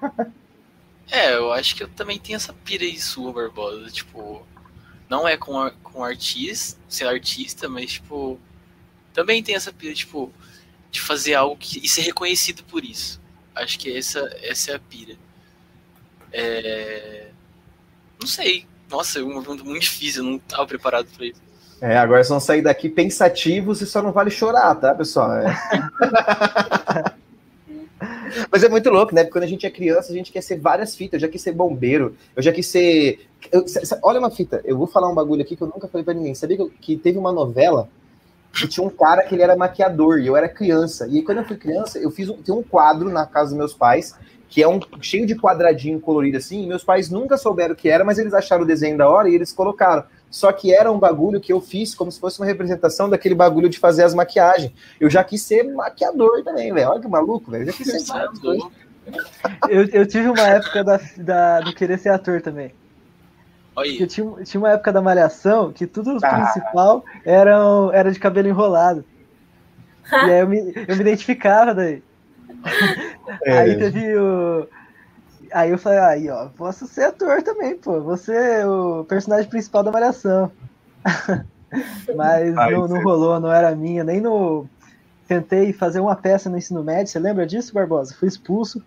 É, 1.10 1.34
eu 1.34 1.52
acho 1.52 1.76
que 1.76 1.82
eu 1.82 1.88
também 1.88 2.18
tenho 2.18 2.36
essa 2.36 2.54
pira 2.54 2.84
aí 2.84 2.98
sua, 2.98 3.34
Barbosa. 3.34 3.90
Tipo, 3.90 4.46
não 5.10 5.28
é 5.28 5.36
com, 5.36 5.70
com 5.82 6.02
artista, 6.02 6.80
ser 6.88 7.06
artista, 7.06 7.68
mas, 7.68 7.92
tipo, 7.92 8.40
também 9.12 9.42
tem 9.42 9.54
essa 9.54 9.70
pira, 9.70 9.92
tipo, 9.92 10.32
de 10.90 11.02
fazer 11.02 11.34
algo 11.34 11.54
que, 11.54 11.84
e 11.84 11.88
ser 11.88 12.00
reconhecido 12.00 12.64
por 12.64 12.82
isso. 12.82 13.20
Acho 13.54 13.78
que 13.78 13.94
essa, 13.94 14.20
essa 14.40 14.70
é 14.70 14.74
a 14.76 14.78
pira. 14.78 15.16
É... 16.32 17.28
Não 18.18 18.26
sei. 18.26 18.66
Nossa, 18.88 19.18
é 19.18 19.22
uma 19.22 19.42
pergunta 19.42 19.64
muito 19.64 19.82
difícil, 19.82 20.24
eu 20.24 20.30
não 20.30 20.36
estava 20.36 20.66
preparado 20.66 21.08
para 21.14 21.26
isso. 21.26 21.42
É, 21.82 21.98
agora 21.98 22.22
vocês 22.22 22.28
vão 22.28 22.38
sair 22.38 22.62
daqui 22.62 22.88
pensativos 22.88 23.80
e 23.80 23.86
só 23.86 24.00
não 24.00 24.12
vale 24.12 24.30
chorar, 24.30 24.72
tá, 24.76 24.94
pessoal? 24.94 25.32
É. 25.32 25.52
Mas 28.52 28.62
é 28.62 28.68
muito 28.68 28.88
louco, 28.88 29.12
né? 29.12 29.24
Porque 29.24 29.32
quando 29.32 29.44
a 29.44 29.48
gente 29.48 29.66
é 29.66 29.70
criança, 29.70 30.12
a 30.12 30.14
gente 30.14 30.30
quer 30.30 30.42
ser 30.42 30.60
várias 30.60 30.94
fitas. 30.94 31.14
Eu 31.14 31.26
já 31.26 31.32
quis 31.32 31.42
ser 31.42 31.50
bombeiro, 31.50 32.14
eu 32.36 32.42
já 32.42 32.52
quis 32.52 32.68
ser. 32.68 33.26
Eu, 33.50 33.64
olha 34.00 34.20
uma 34.20 34.30
fita, 34.30 34.60
eu 34.64 34.78
vou 34.78 34.86
falar 34.86 35.10
um 35.10 35.14
bagulho 35.14 35.42
aqui 35.42 35.56
que 35.56 35.62
eu 35.62 35.66
nunca 35.66 35.88
falei 35.88 36.04
pra 36.04 36.14
ninguém. 36.14 36.36
Sabia 36.36 36.56
que, 36.56 36.70
que 36.80 36.96
teve 36.96 37.18
uma 37.18 37.32
novela 37.32 37.88
que 38.52 38.68
tinha 38.68 38.86
um 38.86 38.90
cara 38.90 39.24
que 39.24 39.34
ele 39.34 39.42
era 39.42 39.56
maquiador 39.56 40.20
e 40.20 40.28
eu 40.28 40.36
era 40.36 40.48
criança. 40.48 41.08
E 41.10 41.20
quando 41.22 41.38
eu 41.38 41.44
fui 41.44 41.56
criança, 41.56 41.98
eu 41.98 42.12
fiz 42.12 42.28
um, 42.28 42.36
tem 42.40 42.54
um 42.54 42.62
quadro 42.62 43.10
na 43.10 43.26
casa 43.26 43.50
dos 43.50 43.58
meus 43.58 43.74
pais 43.74 44.14
que 44.52 44.62
é 44.62 44.68
um 44.68 44.78
cheio 45.00 45.24
de 45.24 45.34
quadradinho 45.34 45.98
colorido 45.98 46.36
assim. 46.36 46.66
meus 46.68 46.84
pais 46.84 47.08
nunca 47.08 47.38
souberam 47.38 47.72
o 47.72 47.76
que 47.76 47.88
era, 47.88 48.04
mas 48.04 48.18
eles 48.18 48.34
acharam 48.34 48.64
o 48.64 48.66
desenho 48.66 48.98
da 48.98 49.08
hora 49.08 49.30
e 49.30 49.34
eles 49.34 49.50
colocaram. 49.50 50.04
Só 50.30 50.52
que 50.52 50.74
era 50.74 50.92
um 50.92 50.98
bagulho 50.98 51.40
que 51.40 51.50
eu 51.50 51.58
fiz 51.58 51.94
como 51.94 52.12
se 52.12 52.20
fosse 52.20 52.38
uma 52.38 52.44
representação 52.44 53.08
daquele 53.08 53.34
bagulho 53.34 53.66
de 53.66 53.78
fazer 53.78 54.04
as 54.04 54.14
maquiagens. 54.14 54.70
Eu 55.00 55.08
já 55.08 55.24
quis 55.24 55.40
ser 55.40 55.62
maquiador 55.62 56.44
também, 56.44 56.70
velho. 56.70 56.90
Olha 56.90 57.00
que 57.00 57.08
maluco, 57.08 57.50
velho. 57.50 57.64
Já 57.64 57.72
quis 57.72 57.86
ser 57.86 58.12
maquiador. 58.12 58.70
Eu, 59.70 59.88
eu 59.88 60.06
tive 60.06 60.28
uma 60.28 60.46
época 60.46 60.84
da, 60.84 61.00
da, 61.16 61.60
do 61.60 61.74
querer 61.74 61.98
ser 61.98 62.10
ator 62.10 62.42
também. 62.42 62.74
Eu 63.98 64.06
tinha, 64.06 64.30
tinha 64.44 64.60
uma 64.60 64.72
época 64.72 64.92
da 64.92 65.00
malhação 65.00 65.72
que 65.72 65.86
tudo 65.86 66.18
ah. 66.22 66.28
principal 66.28 67.02
era, 67.24 67.58
era 67.94 68.12
de 68.12 68.20
cabelo 68.20 68.48
enrolado. 68.48 69.02
e 70.12 70.30
aí 70.30 70.40
eu 70.40 70.46
me, 70.46 70.58
eu 70.58 70.94
me 70.94 71.00
identificava 71.00 71.74
daí. 71.74 72.02
É. 73.44 73.58
Aí 73.58 73.78
teve 73.78 74.16
o 74.16 74.68
Aí 75.52 75.70
eu 75.70 75.78
falei, 75.78 75.98
aí, 75.98 76.30
ó, 76.30 76.48
posso 76.48 76.86
ser 76.86 77.04
ator 77.04 77.42
também, 77.42 77.76
pô. 77.76 78.00
Você 78.00 78.32
é 78.32 78.66
o 78.66 79.04
personagem 79.04 79.48
principal 79.48 79.82
da 79.82 79.92
Malhação. 79.92 80.50
Mas 82.16 82.54
não, 82.54 82.88
não 82.88 83.02
rolou, 83.02 83.38
não 83.38 83.52
era 83.52 83.74
minha. 83.76 84.02
Nem 84.02 84.20
no. 84.20 84.66
Tentei 85.28 85.72
fazer 85.72 86.00
uma 86.00 86.16
peça 86.16 86.48
no 86.48 86.56
ensino 86.56 86.82
médio. 86.82 87.12
Você 87.12 87.18
lembra 87.18 87.46
disso, 87.46 87.72
Barbosa? 87.72 88.14
Fui 88.14 88.28
expulso 88.28 88.82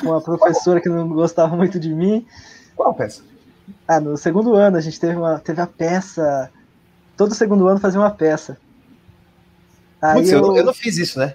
com 0.00 0.08
uma 0.08 0.20
professora 0.20 0.80
que 0.80 0.88
não 0.88 1.08
gostava 1.08 1.56
muito 1.56 1.80
de 1.80 1.92
mim. 1.92 2.26
Qual 2.74 2.94
peça? 2.94 3.22
Ah, 3.88 4.00
no 4.00 4.16
segundo 4.16 4.54
ano 4.54 4.76
a 4.76 4.80
gente 4.80 5.00
teve, 5.00 5.16
uma, 5.16 5.38
teve 5.38 5.60
a 5.60 5.66
peça. 5.66 6.50
Todo 7.16 7.34
segundo 7.34 7.66
ano 7.66 7.80
fazia 7.80 8.00
uma 8.00 8.10
peça. 8.10 8.58
Aí 10.00 10.16
Putz, 10.16 10.30
eu... 10.30 10.38
Eu, 10.38 10.56
eu 10.56 10.64
não 10.64 10.74
fiz 10.74 10.98
isso, 10.98 11.18
né? 11.18 11.34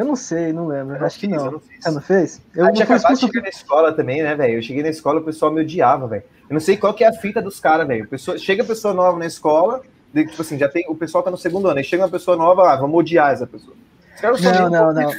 Eu 0.00 0.06
não 0.06 0.16
sei, 0.16 0.50
não 0.50 0.66
lembro. 0.66 0.96
Eu 0.96 1.04
acho 1.04 1.18
que 1.18 1.28
não. 1.28 1.44
Eu 1.44 1.52
não 1.52 1.60
fiz. 1.60 1.84
Você 1.84 1.90
não 1.90 2.00
fez? 2.00 2.42
Eu 2.56 2.64
ah, 2.64 2.72
tinha 2.72 2.84
acabado 2.84 3.14
de 3.14 3.20
chegar 3.20 3.42
na 3.42 3.48
escola 3.50 3.92
também, 3.92 4.22
né, 4.22 4.34
velho? 4.34 4.54
Eu 4.54 4.62
cheguei 4.62 4.82
na 4.82 4.88
escola, 4.88 5.20
o 5.20 5.22
pessoal 5.22 5.52
me 5.52 5.60
odiava, 5.60 6.06
velho. 6.06 6.22
Eu 6.48 6.54
não 6.54 6.60
sei 6.60 6.78
qual 6.78 6.94
que 6.94 7.04
é 7.04 7.08
a 7.08 7.12
fita 7.12 7.42
dos 7.42 7.60
caras, 7.60 7.86
velho. 7.86 8.08
Chega 8.38 8.62
a 8.62 8.66
pessoa 8.66 8.94
nova 8.94 9.18
na 9.18 9.26
escola, 9.26 9.82
tipo 10.14 10.40
assim, 10.40 10.56
já 10.56 10.70
tem, 10.70 10.86
o 10.88 10.94
pessoal 10.94 11.22
tá 11.22 11.30
no 11.30 11.36
segundo 11.36 11.68
ano, 11.68 11.76
aí 11.76 11.84
chega 11.84 12.02
uma 12.02 12.08
pessoa 12.08 12.34
nova, 12.34 12.72
ah, 12.72 12.76
vamos 12.76 12.98
odiar 12.98 13.30
essa 13.30 13.46
pessoa. 13.46 13.76
Não, 14.22 14.70
não, 14.70 14.92
não. 14.94 15.10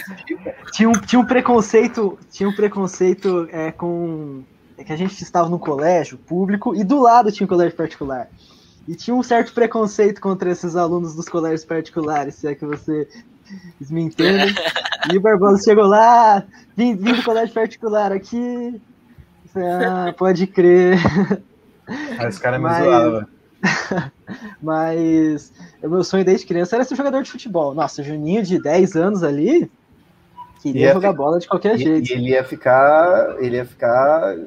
Tinha 0.71 0.89
um, 0.89 0.93
tinha 0.93 1.19
um 1.19 1.25
preconceito, 1.25 2.17
tinha 2.31 2.49
um 2.49 2.55
preconceito 2.55 3.47
é, 3.51 3.71
com 3.71 4.43
é 4.79 4.83
que 4.83 4.91
a 4.91 4.95
gente 4.95 5.21
estava 5.21 5.47
no 5.47 5.59
colégio 5.59 6.17
público 6.17 6.75
e 6.75 6.83
do 6.83 6.99
lado 6.99 7.31
tinha 7.31 7.45
um 7.45 7.47
colégio 7.47 7.77
particular. 7.77 8.27
E 8.87 8.95
tinha 8.95 9.15
um 9.15 9.21
certo 9.21 9.53
preconceito 9.53 10.19
contra 10.19 10.49
esses 10.49 10.75
alunos 10.75 11.13
dos 11.13 11.29
colégios 11.29 11.63
particulares, 11.63 12.33
se 12.33 12.47
é 12.47 12.55
que 12.55 12.65
você 12.65 13.07
me 13.89 14.09
e 15.11 15.17
o 15.17 15.21
Barbosa 15.21 15.63
chegou 15.63 15.85
lá, 15.85 16.43
vim, 16.75 16.95
vim 16.95 17.13
do 17.13 17.23
colégio 17.23 17.53
particular 17.53 18.11
aqui. 18.11 18.79
Ah, 19.55 20.13
pode 20.17 20.47
crer. 20.47 20.97
Ah, 22.17 22.27
esse 22.27 22.39
cara 22.39 22.57
é 22.57 22.59
mais 22.59 22.83
zoado, 22.83 23.27
Mas 24.61 25.51
o 25.81 25.89
meu 25.89 26.03
sonho 26.03 26.23
desde 26.23 26.45
criança 26.45 26.75
era 26.75 26.83
ser 26.83 26.95
jogador 26.95 27.23
de 27.23 27.31
futebol. 27.31 27.73
Nossa, 27.73 28.01
o 28.01 28.05
Juninho 28.05 28.43
de 28.43 28.61
10 28.61 28.95
anos 28.95 29.23
ali 29.23 29.69
queria 30.61 30.87
ia 30.87 30.93
jogar 30.93 31.09
ficar, 31.09 31.17
bola 31.17 31.39
de 31.39 31.47
qualquer 31.47 31.77
jeito. 31.77 32.09
E 32.09 32.13
ele 32.13 32.29
ia 32.29 32.43
ficar. 32.43 33.35
Ele 33.39 33.57
ia 33.57 33.65
ficar. 33.65 34.37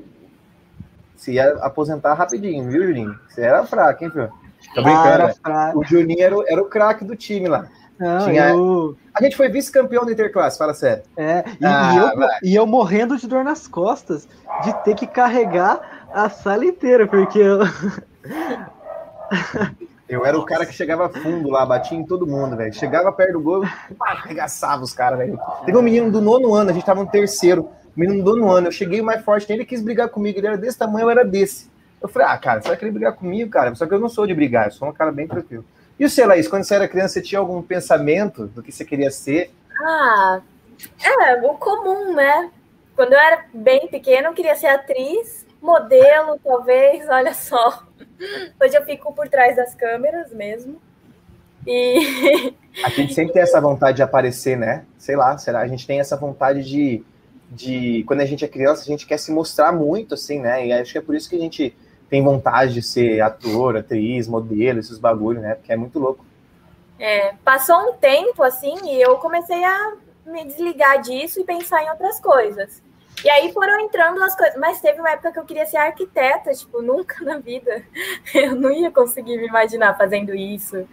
Se 1.16 1.32
ia 1.32 1.52
aposentar 1.60 2.14
rapidinho, 2.14 2.70
viu, 2.70 2.86
Juninho? 2.86 3.18
Você 3.28 3.42
era 3.42 3.64
fraco, 3.64 4.04
hein, 4.04 4.10
filho? 4.10 4.32
Tô 4.74 4.82
brincando. 4.82 5.34
Ah, 5.44 5.72
o 5.74 5.84
Juninho 5.84 6.22
era, 6.22 6.36
era 6.48 6.62
o 6.62 6.66
craque 6.66 7.04
do 7.04 7.14
time 7.14 7.48
lá. 7.48 7.68
Não, 8.04 8.26
Tinha... 8.26 8.50
eu... 8.50 8.94
A 9.14 9.22
gente 9.22 9.34
foi 9.34 9.48
vice-campeão 9.48 10.04
do 10.04 10.12
Interclasse, 10.12 10.58
fala 10.58 10.74
sério. 10.74 11.04
É, 11.16 11.42
e, 11.58 11.64
ah, 11.64 11.92
e, 11.94 11.96
eu, 11.96 12.28
e, 12.50 12.54
eu, 12.56 12.66
morrendo 12.66 13.16
de 13.16 13.26
dor 13.26 13.42
nas 13.42 13.66
costas 13.66 14.28
de 14.62 14.74
ter 14.84 14.94
que 14.94 15.06
carregar 15.06 16.04
a 16.12 16.28
sala 16.28 16.66
inteira, 16.66 17.06
porque 17.06 17.38
eu. 17.38 17.60
Eu 20.06 20.24
era 20.26 20.38
o 20.38 20.44
cara 20.44 20.66
que 20.66 20.72
chegava 20.74 21.08
fundo 21.08 21.48
lá, 21.48 21.64
batia 21.64 21.96
em 21.96 22.04
todo 22.04 22.26
mundo, 22.26 22.54
velho. 22.54 22.72
Chegava 22.74 23.10
perto 23.10 23.32
do 23.32 23.40
gol, 23.40 23.64
arregaçava 23.98 24.84
os 24.84 24.92
caras, 24.92 25.18
velho. 25.18 25.40
Teve 25.64 25.78
um 25.78 25.82
menino 25.82 26.12
do 26.12 26.20
nono 26.20 26.54
ano, 26.54 26.68
a 26.68 26.72
gente 26.74 26.84
tava 26.84 27.02
no 27.02 27.10
terceiro, 27.10 27.70
menino 27.96 28.22
do 28.22 28.36
nono 28.36 28.52
ano. 28.52 28.66
Eu 28.66 28.72
cheguei 28.72 29.00
mais 29.00 29.24
forte 29.24 29.48
nele, 29.48 29.62
ele 29.62 29.68
quis 29.68 29.80
brigar 29.80 30.10
comigo. 30.10 30.38
Ele 30.38 30.46
era 30.46 30.58
desse 30.58 30.76
tamanho, 30.76 31.06
eu 31.06 31.10
era 31.10 31.24
desse. 31.24 31.70
Eu 32.02 32.08
falei, 32.08 32.28
ah, 32.28 32.36
cara, 32.36 32.60
você 32.60 32.68
vai 32.68 32.76
querer 32.76 32.90
brigar 32.90 33.14
comigo, 33.14 33.50
cara? 33.50 33.74
Só 33.74 33.86
que 33.86 33.94
eu 33.94 33.98
não 33.98 34.10
sou 34.10 34.26
de 34.26 34.34
brigar, 34.34 34.66
eu 34.66 34.72
sou 34.72 34.86
um 34.86 34.92
cara 34.92 35.10
bem 35.10 35.26
tranquilo. 35.26 35.64
E 35.98 36.04
o 36.04 36.10
sei 36.10 36.26
lá, 36.26 36.34
quando 36.48 36.64
você 36.64 36.74
era 36.74 36.88
criança, 36.88 37.14
você 37.14 37.22
tinha 37.22 37.38
algum 37.38 37.62
pensamento 37.62 38.46
do 38.46 38.62
que 38.62 38.72
você 38.72 38.84
queria 38.84 39.10
ser? 39.10 39.52
Ah, 39.80 40.40
é, 41.02 41.36
o 41.42 41.54
comum, 41.54 42.14
né? 42.14 42.50
Quando 42.96 43.12
eu 43.12 43.18
era 43.18 43.44
bem 43.52 43.88
pequena, 43.88 44.28
eu 44.28 44.34
queria 44.34 44.54
ser 44.54 44.68
atriz, 44.68 45.44
modelo, 45.60 46.38
talvez, 46.42 47.08
olha 47.08 47.34
só. 47.34 47.84
Hoje 48.60 48.76
eu 48.76 48.84
fico 48.84 49.12
por 49.12 49.28
trás 49.28 49.56
das 49.56 49.74
câmeras 49.74 50.32
mesmo. 50.32 50.80
E. 51.66 52.54
A 52.84 52.88
gente 52.90 53.14
sempre 53.14 53.32
tem 53.32 53.42
essa 53.42 53.60
vontade 53.60 53.96
de 53.96 54.02
aparecer, 54.02 54.56
né? 54.56 54.84
Sei 54.98 55.16
lá, 55.16 55.38
será? 55.38 55.60
A 55.60 55.66
gente 55.66 55.86
tem 55.86 56.00
essa 56.00 56.16
vontade 56.16 56.62
de. 56.62 57.04
de 57.50 58.04
quando 58.06 58.20
a 58.20 58.26
gente 58.26 58.44
é 58.44 58.48
criança, 58.48 58.82
a 58.82 58.86
gente 58.86 59.06
quer 59.06 59.18
se 59.18 59.32
mostrar 59.32 59.72
muito, 59.72 60.14
assim, 60.14 60.40
né? 60.40 60.66
E 60.66 60.72
acho 60.72 60.92
que 60.92 60.98
é 60.98 61.00
por 61.00 61.14
isso 61.14 61.28
que 61.28 61.36
a 61.36 61.40
gente 61.40 61.74
tem 62.14 62.22
vontade 62.22 62.74
de 62.74 62.82
ser 62.82 63.20
ator, 63.20 63.76
atriz, 63.76 64.28
modelo, 64.28 64.78
esses 64.78 65.00
bagulho, 65.00 65.40
né? 65.40 65.56
Porque 65.56 65.72
é 65.72 65.76
muito 65.76 65.98
louco. 65.98 66.24
É, 66.96 67.34
passou 67.44 67.90
um 67.90 67.92
tempo, 67.94 68.40
assim, 68.44 68.72
e 68.84 69.02
eu 69.02 69.16
comecei 69.16 69.64
a 69.64 69.94
me 70.24 70.44
desligar 70.44 71.02
disso 71.02 71.40
e 71.40 71.44
pensar 71.44 71.82
em 71.82 71.90
outras 71.90 72.20
coisas. 72.20 72.80
E 73.24 73.28
aí 73.28 73.52
foram 73.52 73.80
entrando 73.80 74.22
as 74.22 74.36
coisas. 74.36 74.54
Mas 74.60 74.80
teve 74.80 75.00
uma 75.00 75.10
época 75.10 75.32
que 75.32 75.40
eu 75.40 75.44
queria 75.44 75.66
ser 75.66 75.78
arquiteta, 75.78 76.52
tipo, 76.52 76.80
nunca 76.86 77.24
na 77.24 77.38
vida. 77.38 77.82
Eu 78.32 78.54
não 78.54 78.70
ia 78.70 78.92
conseguir 78.92 79.36
me 79.36 79.48
imaginar 79.48 79.98
fazendo 79.98 80.32
isso. 80.36 80.88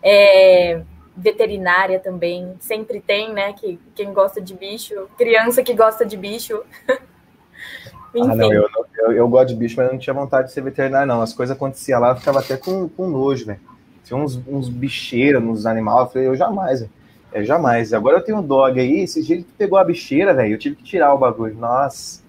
É, 0.00 0.82
veterinária 1.16 1.98
também. 1.98 2.54
Sempre 2.60 3.00
tem, 3.00 3.34
né? 3.34 3.54
Que 3.54 3.76
quem 3.92 4.12
gosta 4.12 4.40
de 4.40 4.54
bicho, 4.54 5.08
criança 5.18 5.64
que 5.64 5.74
gosta 5.74 6.06
de 6.06 6.16
bicho. 6.16 6.62
ah, 6.88 8.36
não, 8.36 8.52
eu, 8.52 8.68
eu, 9.00 9.12
eu, 9.12 9.28
gosto 9.28 9.48
de 9.48 9.56
bicho, 9.56 9.74
mas 9.76 9.86
eu 9.86 9.92
não 9.92 9.98
tinha 9.98 10.14
vontade 10.14 10.48
de 10.48 10.52
ser 10.52 10.62
veterinário, 10.62 11.06
não. 11.06 11.22
As 11.22 11.32
coisas 11.32 11.56
aconteciam 11.56 12.00
lá, 12.00 12.10
eu 12.10 12.16
ficava 12.16 12.40
até 12.40 12.56
com, 12.56 12.88
com 12.88 13.08
nojo, 13.08 13.46
velho. 13.46 13.60
Tinha 14.04 14.18
uns, 14.18 14.40
uns 14.46 14.68
bicheiros 14.68 15.42
nos 15.42 15.66
animais, 15.66 16.00
eu 16.00 16.06
falei, 16.06 16.28
eu 16.28 16.36
jamais, 16.36 16.80
velho. 16.80 16.92
É, 17.32 17.44
jamais. 17.44 17.92
Agora 17.92 18.18
eu 18.18 18.24
tenho 18.24 18.38
um 18.38 18.46
dog 18.46 18.78
aí, 18.80 19.00
esse 19.00 19.22
jeito 19.22 19.44
que 19.44 19.52
pegou 19.52 19.78
a 19.78 19.84
bicheira, 19.84 20.34
velho, 20.34 20.54
eu 20.54 20.58
tive 20.58 20.76
que 20.76 20.82
tirar 20.82 21.14
o 21.14 21.18
bagulho. 21.18 21.54
Nossa, 21.54 22.22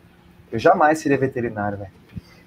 eu 0.51 0.59
jamais 0.59 0.99
seria 0.99 1.17
veterinário, 1.17 1.77
velho. 1.77 1.91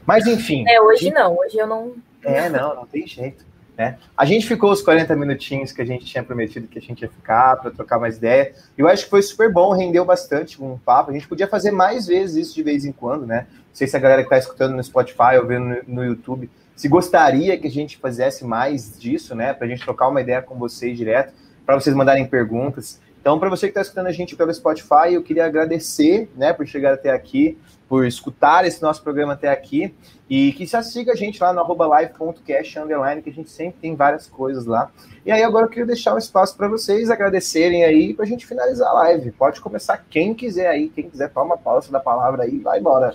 Mas 0.07 0.27
enfim. 0.27 0.65
É, 0.69 0.81
hoje 0.81 1.11
não, 1.11 1.37
hoje 1.37 1.57
eu 1.57 1.67
não. 1.67 1.93
É, 2.23 2.49
não, 2.49 2.75
não 2.75 2.87
tem 2.87 3.07
jeito. 3.07 3.45
Né? 3.77 3.99
A 4.17 4.25
gente 4.25 4.47
ficou 4.47 4.71
os 4.71 4.81
40 4.83 5.17
minutinhos 5.17 5.73
que 5.73 5.83
a 5.83 5.85
gente 5.85 6.05
tinha 6.05 6.23
prometido 6.23 6.69
que 6.69 6.79
a 6.79 6.83
gente 6.83 7.03
ia 7.03 7.09
ficar 7.09 7.57
para 7.57 7.71
trocar 7.71 7.99
mais 7.99 8.17
ideia. 8.17 8.55
Eu 8.79 8.87
acho 8.89 9.05
que 9.05 9.11
foi 9.11 9.23
super 9.23 9.53
bom, 9.53 9.73
rendeu 9.73 10.05
bastante 10.05 10.63
um 10.63 10.79
papo. 10.79 11.11
A 11.11 11.15
gente 11.15 11.27
podia 11.27 11.49
fazer 11.49 11.73
mais 11.73 12.07
vezes 12.07 12.47
isso 12.47 12.55
de 12.55 12.63
vez 12.63 12.85
em 12.85 12.93
quando, 12.93 13.27
né? 13.27 13.47
Não 13.51 13.75
sei 13.75 13.89
se 13.89 13.97
a 13.97 14.01
galera 14.01 14.23
que 14.23 14.27
está 14.27 14.39
escutando 14.39 14.77
no 14.77 14.85
Spotify 14.85 15.37
ou 15.41 15.47
vendo 15.47 15.67
no, 15.67 15.77
no, 15.89 16.05
YouTube 16.05 16.49
se 16.77 16.89
gostaria 16.89 17.59
que 17.59 17.67
a 17.67 17.71
gente 17.71 17.99
fizesse 17.99 18.45
mais 18.45 18.99
disso, 18.99 19.35
né? 19.35 19.53
Para 19.53 19.67
a 19.67 19.71
gente 19.71 19.83
trocar 19.83 20.09
uma 20.09 20.21
ideia 20.21 20.41
com 20.41 20.55
vocês 20.57 20.97
direto 20.97 21.33
para 21.65 21.75
vocês 21.75 21.95
mandarem 21.95 22.27
perguntas. 22.27 23.01
Então, 23.25 23.39
para 23.39 23.49
você 23.49 23.69
que 23.69 23.71
está 23.71 23.81
escutando 23.81 24.09
a 24.09 24.13
gente 24.13 24.37
pelo 24.37 24.53
Spotify, 24.53 25.15
eu 25.15 25.23
queria 25.23 25.47
agradecer, 25.47 26.31
né, 26.37 26.53
por 26.53 26.67
chegar 26.67 26.93
até 26.93 27.09
aqui, 27.09 27.57
por 27.89 28.05
escutar 28.05 28.67
esse 28.67 28.83
nosso 28.83 29.03
programa 29.03 29.33
até 29.33 29.49
aqui 29.49 29.95
e 30.29 30.53
que 30.53 30.67
já 30.67 30.83
siga 30.83 31.13
a 31.13 31.17
gente 31.17 31.43
lá 31.43 31.51
no 31.51 31.75
live.cast 31.75 32.79
underline, 32.79 33.23
que 33.23 33.31
a 33.31 33.33
gente 33.33 33.49
sempre 33.49 33.81
tem 33.81 33.97
várias 33.97 34.27
coisas 34.27 34.67
lá. 34.67 34.91
E 35.25 35.33
aí 35.33 35.43
agora 35.43 35.65
eu 35.65 35.71
queria 35.71 35.87
deixar 35.87 36.15
um 36.15 36.19
espaço 36.19 36.55
para 36.55 36.69
vocês 36.69 37.09
agradecerem 37.09 37.83
aí 37.83 38.13
para 38.13 38.27
a 38.27 38.29
gente 38.29 38.47
finalizar 38.47 38.91
a 38.91 38.93
live. 38.93 39.33
Pode 39.33 39.59
começar 39.59 40.05
quem 40.11 40.35
quiser 40.35 40.69
aí, 40.69 40.91
quem 40.91 41.09
quiser 41.09 41.31
toma 41.31 41.57
pausa 41.57 41.91
da 41.91 42.01
palavra 42.01 42.43
aí, 42.43 42.59
vai 42.59 42.79
embora. 42.79 43.15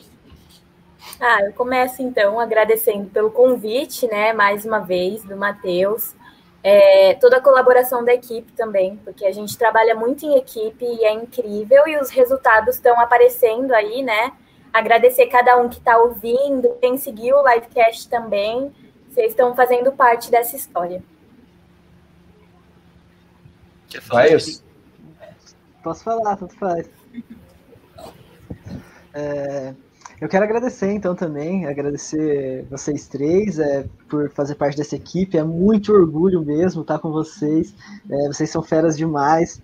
Ah, 1.22 1.43
eu 1.43 1.53
começo 1.53 2.01
então 2.01 2.39
agradecendo 2.39 3.12
pelo 3.12 3.30
convite, 3.30 4.07
né, 4.07 4.34
mais 4.34 4.66
uma 4.66 4.80
vez, 4.80 5.24
do 5.24 5.38
Matheus 5.38 6.16
é, 6.64 7.14
toda 7.16 7.38
a 7.38 7.41
colaboração 7.41 8.03
da 8.03 8.14
equipe 8.14 8.51
também, 8.53 8.97
porque 8.97 9.26
a 9.26 9.32
gente 9.32 9.57
trabalha 9.57 9.95
muito 9.95 10.26
em 10.26 10.38
equipe 10.38 10.84
e 10.84 11.05
é 11.05 11.14
incrível 11.14 11.88
e 11.88 11.97
os 11.97 12.10
resultados 12.10 12.76
estão 12.76 12.99
aparecendo 12.99 13.74
aí, 13.74 14.01
né? 14.03 14.34
Agradecer 14.74 15.28
cada 15.28 15.57
um 15.57 15.70
que 15.70 15.78
está 15.78 15.97
ouvindo, 15.97 16.76
quem 16.82 16.97
seguiu 16.97 17.38
o 17.38 17.47
livecast 17.47 18.10
também, 18.10 18.74
vocês 19.10 19.32
estão 19.32 19.55
fazendo 19.55 19.91
parte 19.91 20.30
dessa 20.30 20.55
história. 20.55 21.01
Quer 23.89 24.01
falar? 24.01 24.28
Posso 25.84 26.03
falar, 26.03 26.36
tudo 26.38 26.53
faz. 26.55 26.89
É, 29.12 29.74
eu 30.22 30.28
quero 30.28 30.43
agradecer 30.43 30.91
então 30.91 31.15
também, 31.15 31.65
agradecer 31.65 32.65
vocês 32.70 33.07
três 33.07 33.57
é, 33.57 33.86
por 34.09 34.30
fazer 34.32 34.55
parte 34.55 34.78
dessa 34.78 34.95
equipe. 34.95 35.38
É 35.38 35.43
muito 35.43 35.93
orgulho 35.93 36.43
mesmo 36.43 36.82
estar 36.82 36.99
com 36.99 37.11
vocês. 37.11 37.74
É, 38.09 38.28
vocês 38.28 38.49
são 38.49 38.61
feras 38.61 38.97
demais. 38.97 39.61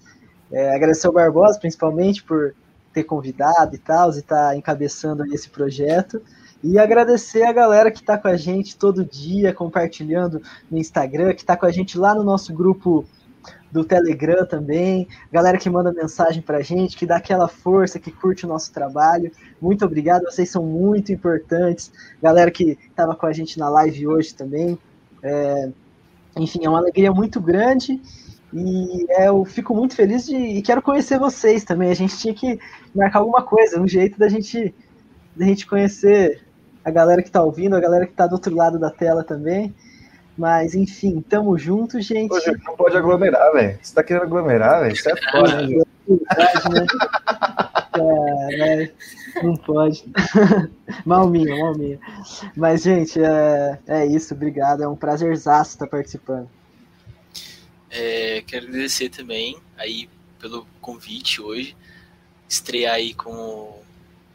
É, 0.52 0.74
agradecer 0.74 1.08
ao 1.08 1.14
Barbosa, 1.14 1.60
principalmente, 1.60 2.24
por 2.24 2.56
ter 2.94 3.04
convidado 3.04 3.76
e 3.76 3.78
tal, 3.78 4.10
e 4.14 4.20
estar 4.20 4.50
tá 4.50 4.56
encabeçando 4.56 5.26
esse 5.34 5.50
projeto. 5.50 6.22
E 6.64 6.80
agradecer 6.80 7.44
a 7.44 7.52
galera 7.52 7.92
que 7.92 8.00
está 8.00 8.18
com 8.18 8.30
a 8.30 8.38
gente 8.38 8.78
todo 8.78 9.04
dia, 9.04 9.54
compartilhando 9.54 10.42
no 10.72 10.78
Instagram, 10.78 11.34
que 11.34 11.42
está 11.42 11.58
com 11.58 11.66
a 11.66 11.72
gente 11.72 11.98
lá 11.98 12.16
no 12.16 12.24
nosso 12.24 12.54
grupo 12.54 13.06
do 13.72 13.84
Telegram 13.84 14.46
também, 14.46 15.08
galera 15.32 15.58
que 15.58 15.70
manda 15.70 15.92
mensagem 15.92 16.42
pra 16.42 16.62
gente, 16.62 16.96
que 16.96 17.06
dá 17.06 17.18
aquela 17.18 17.48
força, 17.48 18.00
que 18.00 18.12
curte 18.12 18.46
o 18.46 18.50
nosso 18.50 18.72
trabalho. 18.72 19.32
Muito 19.62 19.84
obrigado, 19.86 20.24
vocês 20.24 20.50
são 20.50 20.64
muito 20.64 21.12
importantes. 21.12 21.92
Galera 22.22 22.50
que 22.50 22.78
estava 22.90 23.16
com 23.16 23.26
a 23.26 23.34
gente 23.34 23.60
na 23.60 23.68
live 23.70 24.08
hoje 24.08 24.34
também. 24.34 24.78
É, 25.22 25.70
enfim, 26.38 26.66
é 26.66 26.70
uma 26.70 26.80
alegria 26.80 27.12
muito 27.12 27.42
grande 27.42 28.02
e 28.54 29.06
é, 29.10 29.28
eu 29.28 29.44
fico 29.44 29.76
muito 29.76 29.96
feliz 29.96 30.26
de, 30.26 30.36
e 30.36 30.62
quero 30.62 30.82
conhecer 30.82 31.20
vocês 31.20 31.66
também. 31.66 31.90
A 31.92 31.96
gente 31.96 32.18
tinha 32.18 32.34
que 32.34 32.58
marcar 32.96 33.20
alguma 33.20 33.42
coisa, 33.42 33.82
um 33.82 33.88
jeito 33.88 34.18
da 34.18 34.30
gente, 34.30 34.74
da 35.36 35.46
gente 35.46 35.68
conhecer 35.68 36.42
a 36.84 36.90
galera 36.90 37.22
que 37.22 37.28
está 37.28 37.44
ouvindo, 37.44 37.76
a 37.76 37.82
galera 37.82 38.06
que 38.06 38.14
está 38.14 38.26
do 38.26 38.34
outro 38.34 38.56
lado 38.56 38.80
da 38.80 38.90
tela 38.90 39.26
também. 39.26 39.76
Mas, 40.38 40.76
enfim, 40.76 41.22
tamo 41.22 41.58
junto, 41.58 42.02
gente. 42.02 42.34
Hoje 42.34 42.52
não 42.66 42.76
pode 42.76 42.98
aglomerar, 42.98 43.54
velho. 43.54 43.80
Você 43.82 43.96
tá 43.96 44.04
querendo 44.04 44.24
aglomerar, 44.24 44.82
velho? 44.82 44.94
Isso 44.94 45.10
é 45.10 45.32
foda, 45.32 45.62
é, 45.62 45.68
né? 48.58 48.84
é? 48.84 48.92
Não 49.42 49.56
pode. 49.56 50.04
mal 51.06 51.30
minha, 51.30 51.56
mal 51.58 51.74
minha. 51.78 52.00
Mas, 52.56 52.84
gente, 52.84 53.20
é, 53.22 53.80
é 53.88 54.06
isso. 54.06 54.34
Obrigado. 54.34 54.84
É 54.84 54.88
um 54.88 54.96
prazerzaço 54.96 55.72
estar 55.72 55.88
participando. 55.88 56.50
É, 57.90 58.44
quero 58.46 58.68
agradecer 58.68 59.08
também 59.10 59.58
aí 59.78 60.10
pelo 60.38 60.68
convite 60.82 61.42
hoje, 61.42 61.78
estrear 62.50 62.96
aí 62.96 63.14
com 63.14 63.82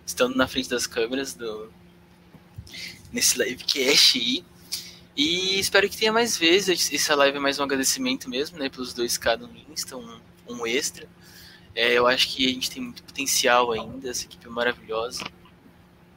estando 0.07 0.35
na 0.35 0.49
frente 0.49 0.69
das 0.69 0.87
câmeras 0.87 1.35
do 1.35 1.71
nesse 3.13 3.39
livecast 3.39 4.19
aí. 4.19 4.45
E 5.17 5.59
espero 5.59 5.89
que 5.89 5.97
tenha 5.97 6.13
mais 6.13 6.37
vezes. 6.37 6.93
Essa 6.93 7.15
live 7.15 7.37
é 7.37 7.41
mais 7.41 7.59
um 7.59 7.63
agradecimento 7.63 8.29
mesmo, 8.29 8.59
né, 8.59 8.69
pelos 8.69 8.95
dois 8.95 9.19
K 9.19 9.37
no 9.37 9.51
Insta, 9.71 9.97
um, 9.97 10.21
um 10.49 10.67
extra. 10.67 11.09
É, 11.75 11.93
eu 11.93 12.07
acho 12.07 12.29
que 12.29 12.47
a 12.47 12.49
gente 12.49 12.71
tem 12.71 12.83
muito 12.83 13.03
potencial 13.03 13.73
ainda, 13.73 14.11
essa 14.11 14.25
equipe 14.25 14.47
é 14.47 14.51
maravilhosa. 14.51 15.25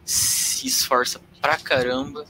Se 0.05 0.67
esforça 0.67 1.21
pra 1.41 1.57
caramba. 1.57 2.25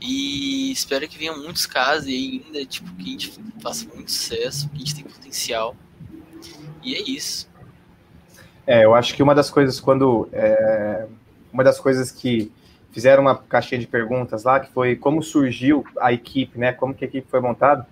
E 0.00 0.70
espero 0.70 1.08
que 1.08 1.18
venham 1.18 1.42
muitos 1.42 1.66
casos 1.66 2.06
e 2.06 2.44
ainda, 2.46 2.64
tipo, 2.64 2.94
que 2.94 3.08
a 3.08 3.10
gente 3.10 3.32
faça 3.60 3.84
muito 3.92 4.12
sucesso, 4.12 4.68
que 4.68 4.76
a 4.76 4.78
gente 4.78 4.94
tem 4.94 5.04
potencial. 5.04 5.74
E 6.82 6.94
é 6.94 7.02
isso. 7.02 7.48
É, 8.66 8.84
eu 8.84 8.94
acho 8.94 9.14
que 9.14 9.22
uma 9.22 9.34
das 9.34 9.50
coisas 9.50 9.80
quando. 9.80 10.28
É, 10.32 11.06
uma 11.52 11.64
das 11.64 11.80
coisas 11.80 12.12
que 12.12 12.52
fizeram 12.92 13.22
uma 13.22 13.36
caixinha 13.36 13.78
de 13.78 13.86
perguntas 13.86 14.44
lá, 14.44 14.60
que 14.60 14.72
foi 14.72 14.96
como 14.96 15.22
surgiu 15.22 15.84
a 16.00 16.12
equipe, 16.12 16.58
né? 16.58 16.72
Como 16.72 16.94
que 16.94 17.04
a 17.04 17.08
equipe 17.08 17.28
foi 17.30 17.40
montada. 17.40 17.86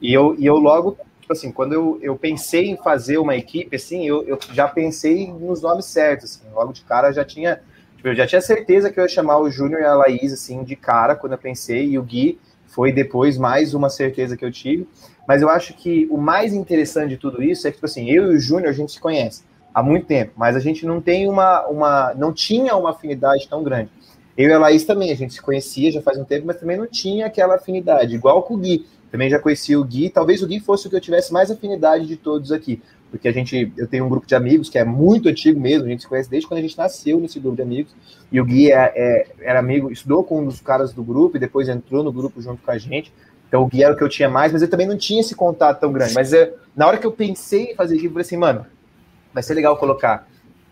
E 0.00 0.12
eu, 0.12 0.34
e 0.38 0.46
eu 0.46 0.56
logo, 0.56 0.98
tipo 1.20 1.32
assim, 1.32 1.52
quando 1.52 1.72
eu, 1.72 1.98
eu 2.02 2.16
pensei 2.16 2.68
em 2.68 2.76
fazer 2.76 3.18
uma 3.18 3.36
equipe, 3.36 3.76
assim, 3.76 4.06
eu, 4.06 4.22
eu 4.26 4.38
já 4.52 4.66
pensei 4.68 5.32
nos 5.32 5.62
nomes 5.62 5.86
certos. 5.86 6.36
Assim, 6.36 6.52
logo 6.52 6.72
de 6.72 6.82
cara 6.82 7.12
já 7.12 7.24
tinha 7.24 7.60
Tipo, 8.00 8.08
eu 8.08 8.14
já 8.14 8.26
tinha 8.26 8.40
certeza 8.40 8.90
que 8.90 8.98
eu 8.98 9.02
ia 9.02 9.08
chamar 9.08 9.40
o 9.40 9.50
Júnior 9.50 9.82
e 9.82 9.84
a 9.84 9.94
Laís, 9.94 10.32
assim, 10.32 10.64
de 10.64 10.74
cara, 10.74 11.14
quando 11.14 11.32
eu 11.32 11.38
pensei, 11.38 11.86
e 11.86 11.98
o 11.98 12.02
Gui 12.02 12.40
foi 12.66 12.90
depois 12.92 13.36
mais 13.36 13.74
uma 13.74 13.90
certeza 13.90 14.38
que 14.38 14.44
eu 14.44 14.50
tive. 14.50 14.88
Mas 15.28 15.42
eu 15.42 15.50
acho 15.50 15.74
que 15.74 16.08
o 16.10 16.16
mais 16.16 16.54
interessante 16.54 17.10
de 17.10 17.16
tudo 17.18 17.42
isso 17.42 17.68
é 17.68 17.70
que, 17.70 17.76
tipo 17.76 17.84
assim, 17.84 18.10
eu 18.10 18.32
e 18.32 18.36
o 18.36 18.40
Júnior, 18.40 18.70
a 18.70 18.72
gente 18.72 18.92
se 18.92 18.98
conhece 18.98 19.44
há 19.74 19.82
muito 19.82 20.06
tempo, 20.06 20.32
mas 20.34 20.56
a 20.56 20.60
gente 20.60 20.86
não 20.86 20.98
tem 20.98 21.28
uma, 21.28 21.66
uma, 21.66 22.14
não 22.14 22.32
tinha 22.32 22.74
uma 22.74 22.90
afinidade 22.90 23.46
tão 23.46 23.62
grande. 23.62 23.90
Eu 24.36 24.48
e 24.48 24.52
a 24.52 24.58
Laís 24.58 24.84
também, 24.84 25.10
a 25.10 25.16
gente 25.16 25.34
se 25.34 25.42
conhecia 25.42 25.92
já 25.92 26.00
faz 26.00 26.18
um 26.18 26.24
tempo, 26.24 26.46
mas 26.46 26.56
também 26.56 26.76
não 26.76 26.86
tinha 26.86 27.26
aquela 27.26 27.56
afinidade, 27.56 28.14
igual 28.14 28.42
com 28.42 28.54
o 28.54 28.58
Gui. 28.58 28.86
Também 29.10 29.28
já 29.28 29.38
conhecia 29.38 29.78
o 29.78 29.84
Gui, 29.84 30.08
talvez 30.08 30.42
o 30.42 30.46
Gui 30.46 30.60
fosse 30.60 30.86
o 30.86 30.90
que 30.90 30.96
eu 30.96 31.00
tivesse 31.00 31.32
mais 31.32 31.50
afinidade 31.50 32.06
de 32.06 32.16
todos 32.16 32.52
aqui. 32.52 32.80
Porque 33.10 33.26
a 33.26 33.32
gente, 33.32 33.72
eu 33.76 33.88
tenho 33.88 34.04
um 34.04 34.08
grupo 34.08 34.26
de 34.26 34.36
amigos 34.36 34.68
que 34.68 34.78
é 34.78 34.84
muito 34.84 35.28
antigo 35.28 35.60
mesmo, 35.60 35.86
a 35.86 35.88
gente 35.88 36.02
se 36.02 36.08
conhece 36.08 36.30
desde 36.30 36.46
quando 36.46 36.58
a 36.58 36.62
gente 36.62 36.78
nasceu 36.78 37.18
nesse 37.18 37.40
grupo 37.40 37.56
de 37.56 37.62
amigos, 37.62 37.92
e 38.30 38.40
o 38.40 38.44
Gui 38.44 38.70
é, 38.70 38.92
é, 38.94 39.26
era 39.40 39.58
amigo, 39.58 39.90
estudou 39.90 40.22
com 40.22 40.40
um 40.40 40.44
dos 40.44 40.60
caras 40.60 40.92
do 40.92 41.02
grupo 41.02 41.36
e 41.36 41.40
depois 41.40 41.68
entrou 41.68 42.04
no 42.04 42.12
grupo 42.12 42.40
junto 42.40 42.62
com 42.62 42.70
a 42.70 42.78
gente, 42.78 43.12
então 43.48 43.64
o 43.64 43.66
Gui 43.66 43.82
era 43.82 43.92
o 43.92 43.96
que 43.96 44.04
eu 44.04 44.08
tinha 44.08 44.28
mais, 44.28 44.52
mas 44.52 44.62
eu 44.62 44.70
também 44.70 44.86
não 44.86 44.96
tinha 44.96 45.20
esse 45.20 45.34
contato 45.34 45.80
tão 45.80 45.92
grande, 45.92 46.14
mas 46.14 46.32
eu, 46.32 46.54
na 46.76 46.86
hora 46.86 46.98
que 46.98 47.06
eu 47.06 47.10
pensei 47.10 47.72
em 47.72 47.74
fazer 47.74 47.94
aquilo, 47.94 48.10
eu 48.10 48.12
falei 48.12 48.24
assim, 48.24 48.36
mano, 48.36 48.64
vai 49.34 49.42
ser 49.42 49.54
legal 49.54 49.76
colocar 49.76 50.28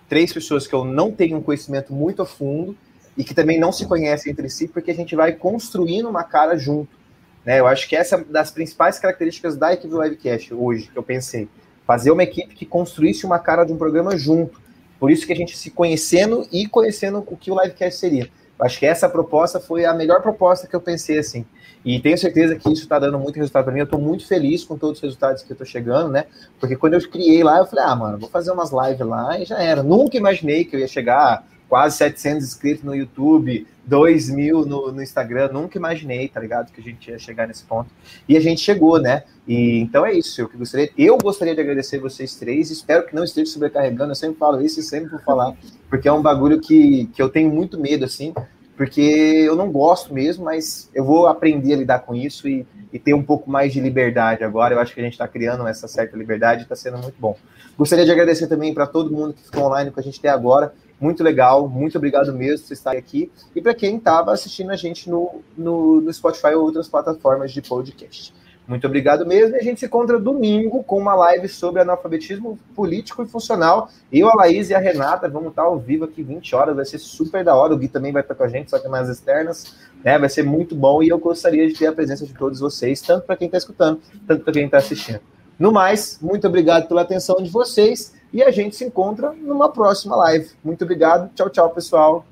três 0.09 0.33
pessoas 0.33 0.65
que 0.65 0.75
eu 0.75 0.85
não 0.85 1.11
tenho 1.11 1.37
um 1.37 1.43
conhecimento 1.43 1.93
muito 1.93 2.23
a 2.23 2.27
fundo 2.27 2.77
e 3.19 3.25
que 3.25 3.35
também 3.35 3.59
não 3.59 3.73
se 3.73 3.85
conhecem 3.85 4.31
entre 4.31 4.49
si, 4.49 4.69
porque 4.69 4.93
a 4.93 4.95
gente 4.95 5.17
vai 5.17 5.33
construindo 5.33 6.09
uma 6.09 6.23
cara 6.23 6.57
junto, 6.57 6.97
né, 7.45 7.59
eu 7.59 7.67
acho 7.67 7.89
que 7.89 7.97
essa 7.97 8.17
é 8.17 8.25
das 8.25 8.51
principais 8.51 8.99
características 8.99 9.57
da 9.57 9.73
equipe 9.73 9.89
do 9.89 10.01
Livecast 10.01 10.55
hoje, 10.55 10.89
que 10.93 10.97
eu 10.97 11.03
pensei, 11.03 11.49
fazer 11.85 12.13
uma 12.13 12.23
equipe 12.23 12.55
que 12.55 12.65
construísse 12.65 13.27
uma 13.27 13.39
cara 13.39 13.65
de 13.65 13.73
um 13.73 13.77
programa 13.77 14.17
junto. 14.17 14.61
Por 15.01 15.11
isso 15.11 15.27
que 15.27 15.33
a 15.33 15.37
gente 15.37 15.57
se 15.57 15.71
conhecendo 15.71 16.47
e 16.53 16.67
conhecendo 16.69 17.25
o 17.27 17.37
que 17.37 17.51
o 17.51 17.61
livecast 17.61 17.99
seria. 17.99 18.29
Acho 18.61 18.79
que 18.79 18.87
essa 18.87 19.09
proposta 19.09 19.61
foi 19.61 19.85
a 19.85 19.95
melhor 19.95 20.21
proposta 20.21 20.67
que 20.67 20.75
eu 20.75 20.81
pensei 20.81 21.19
assim. 21.19 21.47
E 21.85 22.01
tenho 22.01 22.19
certeza 22.19 22.57
que 22.57 22.71
isso 22.71 22.83
está 22.83 22.99
dando 22.99 23.19
muito 23.19 23.37
resultado 23.37 23.65
para 23.65 23.73
mim. 23.73 23.79
Eu 23.79 23.85
estou 23.85 24.01
muito 24.01 24.27
feliz 24.27 24.65
com 24.65 24.77
todos 24.77 24.99
os 24.99 25.03
resultados 25.03 25.43
que 25.43 25.53
eu 25.53 25.55
estou 25.55 25.67
chegando, 25.67 26.11
né? 26.11 26.25
Porque 26.59 26.75
quando 26.75 26.95
eu 26.95 27.09
criei 27.09 27.45
lá, 27.45 27.59
eu 27.59 27.67
falei, 27.67 27.85
ah, 27.85 27.95
mano, 27.95 28.19
vou 28.19 28.29
fazer 28.29 28.51
umas 28.51 28.71
lives 28.73 29.07
lá 29.07 29.39
e 29.39 29.45
já 29.45 29.63
era. 29.63 29.83
Nunca 29.83 30.17
imaginei 30.17 30.65
que 30.65 30.75
eu 30.75 30.81
ia 30.81 30.89
chegar 30.89 31.47
quase 31.69 31.97
700 31.99 32.45
inscritos 32.45 32.83
no 32.83 32.95
YouTube, 32.95 33.67
2 33.85 34.31
mil 34.31 34.67
no, 34.67 34.93
no, 34.93 35.03
Instagram, 35.03 35.51
nunca 35.53 35.79
imaginei, 35.79 36.29
tá 36.29 36.41
ligado? 36.41 36.73
Que 36.73 36.81
a 36.81 36.85
gente 36.85 37.11
ia 37.11 37.19
chegar 37.19 37.47
nesse 37.47 37.65
ponto. 37.65 37.91
E 38.29 38.37
a 38.37 38.41
gente 38.41 38.61
chegou, 38.61 39.01
né? 39.01 39.25
E 39.47 39.79
então 39.81 40.05
é 40.05 40.13
isso. 40.13 40.41
Eu, 40.41 40.49
que 40.49 40.57
gostaria, 40.57 40.91
eu 40.97 41.17
gostaria 41.19 41.55
de 41.55 41.61
agradecer 41.61 41.99
vocês 41.99 42.35
três. 42.37 42.71
Espero 42.71 43.07
que 43.07 43.15
não 43.15 43.25
esteja 43.25 43.51
sobrecarregando. 43.51 44.13
Eu 44.13 44.17
sempre 44.17 44.39
falo 44.39 44.61
isso 44.61 44.81
e 44.81 44.83
sempre 44.83 45.11
vou 45.11 45.21
falar, 45.21 45.55
porque 45.89 46.09
é 46.09 46.13
um 46.13 46.23
bagulho 46.23 46.61
que, 46.61 47.07
que 47.15 47.21
eu 47.21 47.29
tenho 47.29 47.51
muito 47.51 47.79
medo, 47.79 48.05
assim, 48.05 48.35
porque 48.77 49.01
eu 49.01 49.57
não 49.57 49.73
gosto 49.73 50.13
mesmo, 50.15 50.45
mas 50.45 50.91
eu 50.95 51.05
vou 51.05 51.27
aprender 51.27 51.75
a 51.75 51.77
lidar 51.79 51.99
com 52.01 52.15
isso 52.15 52.49
e, 52.49 52.67
e 52.93 52.99
ter 52.99 53.15
um 53.15 53.23
pouco 53.23 53.51
mais 53.51 53.73
de 53.73 53.81
liberdade 53.81 54.45
agora. 54.45 54.75
Eu 54.75 54.81
acho 54.81 54.95
que 54.95 55.01
a 55.01 55.05
gente 55.05 55.15
está 55.15 55.27
criando 55.27 55.67
essa 55.67 55.89
certa 55.89 56.17
liberdade 56.17 56.61
e 56.61 56.63
está 56.63 56.77
sendo 56.77 56.99
muito 56.99 57.17
bom. 57.19 57.37
Gostaria 57.77 58.05
de 58.05 58.11
agradecer 58.11 58.49
também 58.49 58.75
para 58.75 58.87
todo 58.87 59.11
mundo 59.11 59.35
que 59.35 59.43
ficou 59.43 59.65
online 59.65 59.91
com 59.91 59.99
a 59.99 60.03
gente 60.03 60.19
até 60.19 60.29
agora. 60.29 60.73
Muito 61.01 61.23
legal, 61.23 61.69
muito 61.69 61.97
obrigado 61.97 62.33
mesmo 62.33 62.67
por 62.67 62.73
estar 62.73 62.93
aqui. 62.93 63.31
E 63.55 63.61
para 63.61 63.75
quem 63.75 63.97
estava 63.97 64.33
assistindo 64.33 64.71
a 64.71 64.77
gente 64.77 65.09
no, 65.09 65.43
no, 65.57 66.01
no 66.01 66.13
Spotify 66.13 66.55
ou 66.55 66.65
outras 66.65 66.89
plataformas 66.89 67.53
de 67.53 67.63
podcast. 67.63 68.35
Muito 68.69 68.87
obrigado 68.87 69.25
mesmo. 69.25 69.57
E 69.57 69.59
a 69.59 69.63
gente 69.63 69.81
se 69.81 69.87
encontra 69.87 70.19
domingo 70.19 70.85
com 70.85 70.99
uma 70.99 71.15
live 71.15 71.49
sobre 71.49 71.81
analfabetismo 71.81 72.59
político 72.77 73.23
e 73.23 73.27
funcional. 73.27 73.89
Eu, 74.13 74.29
a 74.29 74.35
Laís 74.35 74.69
e 74.69 74.75
a 74.75 74.79
Renata 74.79 75.27
vamos 75.27 75.49
estar 75.49 75.63
ao 75.63 75.79
vivo 75.79 76.05
aqui 76.05 76.23
20 76.23 76.55
horas. 76.55 76.77
Vai 76.77 76.85
ser 76.85 76.99
super 76.99 77.43
da 77.43 77.55
hora. 77.55 77.73
O 77.73 77.79
Gui 77.79 77.89
também 77.89 78.13
vai 78.13 78.21
estar 78.21 78.35
com 78.35 78.43
a 78.43 78.49
gente, 78.49 78.69
só 78.69 78.79
que 78.79 78.87
mais 78.87 79.09
externas. 79.09 79.75
Né? 80.05 80.19
Vai 80.19 80.29
ser 80.29 80.43
muito 80.43 80.75
bom. 80.75 81.03
E 81.03 81.09
eu 81.09 81.19
gostaria 81.19 81.67
de 81.67 81.73
ter 81.73 81.87
a 81.87 81.93
presença 81.93 82.27
de 82.27 82.35
todos 82.35 82.61
vocês, 82.61 83.01
tanto 83.01 83.25
para 83.25 83.37
quem 83.37 83.47
está 83.47 83.57
escutando, 83.57 84.03
tanto 84.27 84.45
para 84.45 84.53
quem 84.53 84.67
está 84.67 84.77
assistindo. 84.77 85.21
No 85.59 85.73
mais, 85.73 86.19
muito 86.21 86.47
obrigado 86.47 86.87
pela 86.87 87.01
atenção 87.01 87.37
de 87.43 87.49
vocês. 87.49 88.13
E 88.33 88.43
a 88.43 88.51
gente 88.51 88.77
se 88.77 88.85
encontra 88.85 89.33
numa 89.33 89.71
próxima 89.71 90.15
live. 90.17 90.51
Muito 90.63 90.85
obrigado. 90.85 91.33
Tchau, 91.35 91.49
tchau, 91.49 91.71
pessoal. 91.71 92.27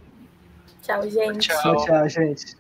Tchau, 0.83 1.03
gente. 1.09 1.49
Tchau, 1.49 1.77
tchau, 1.85 2.09
gente. 2.09 2.57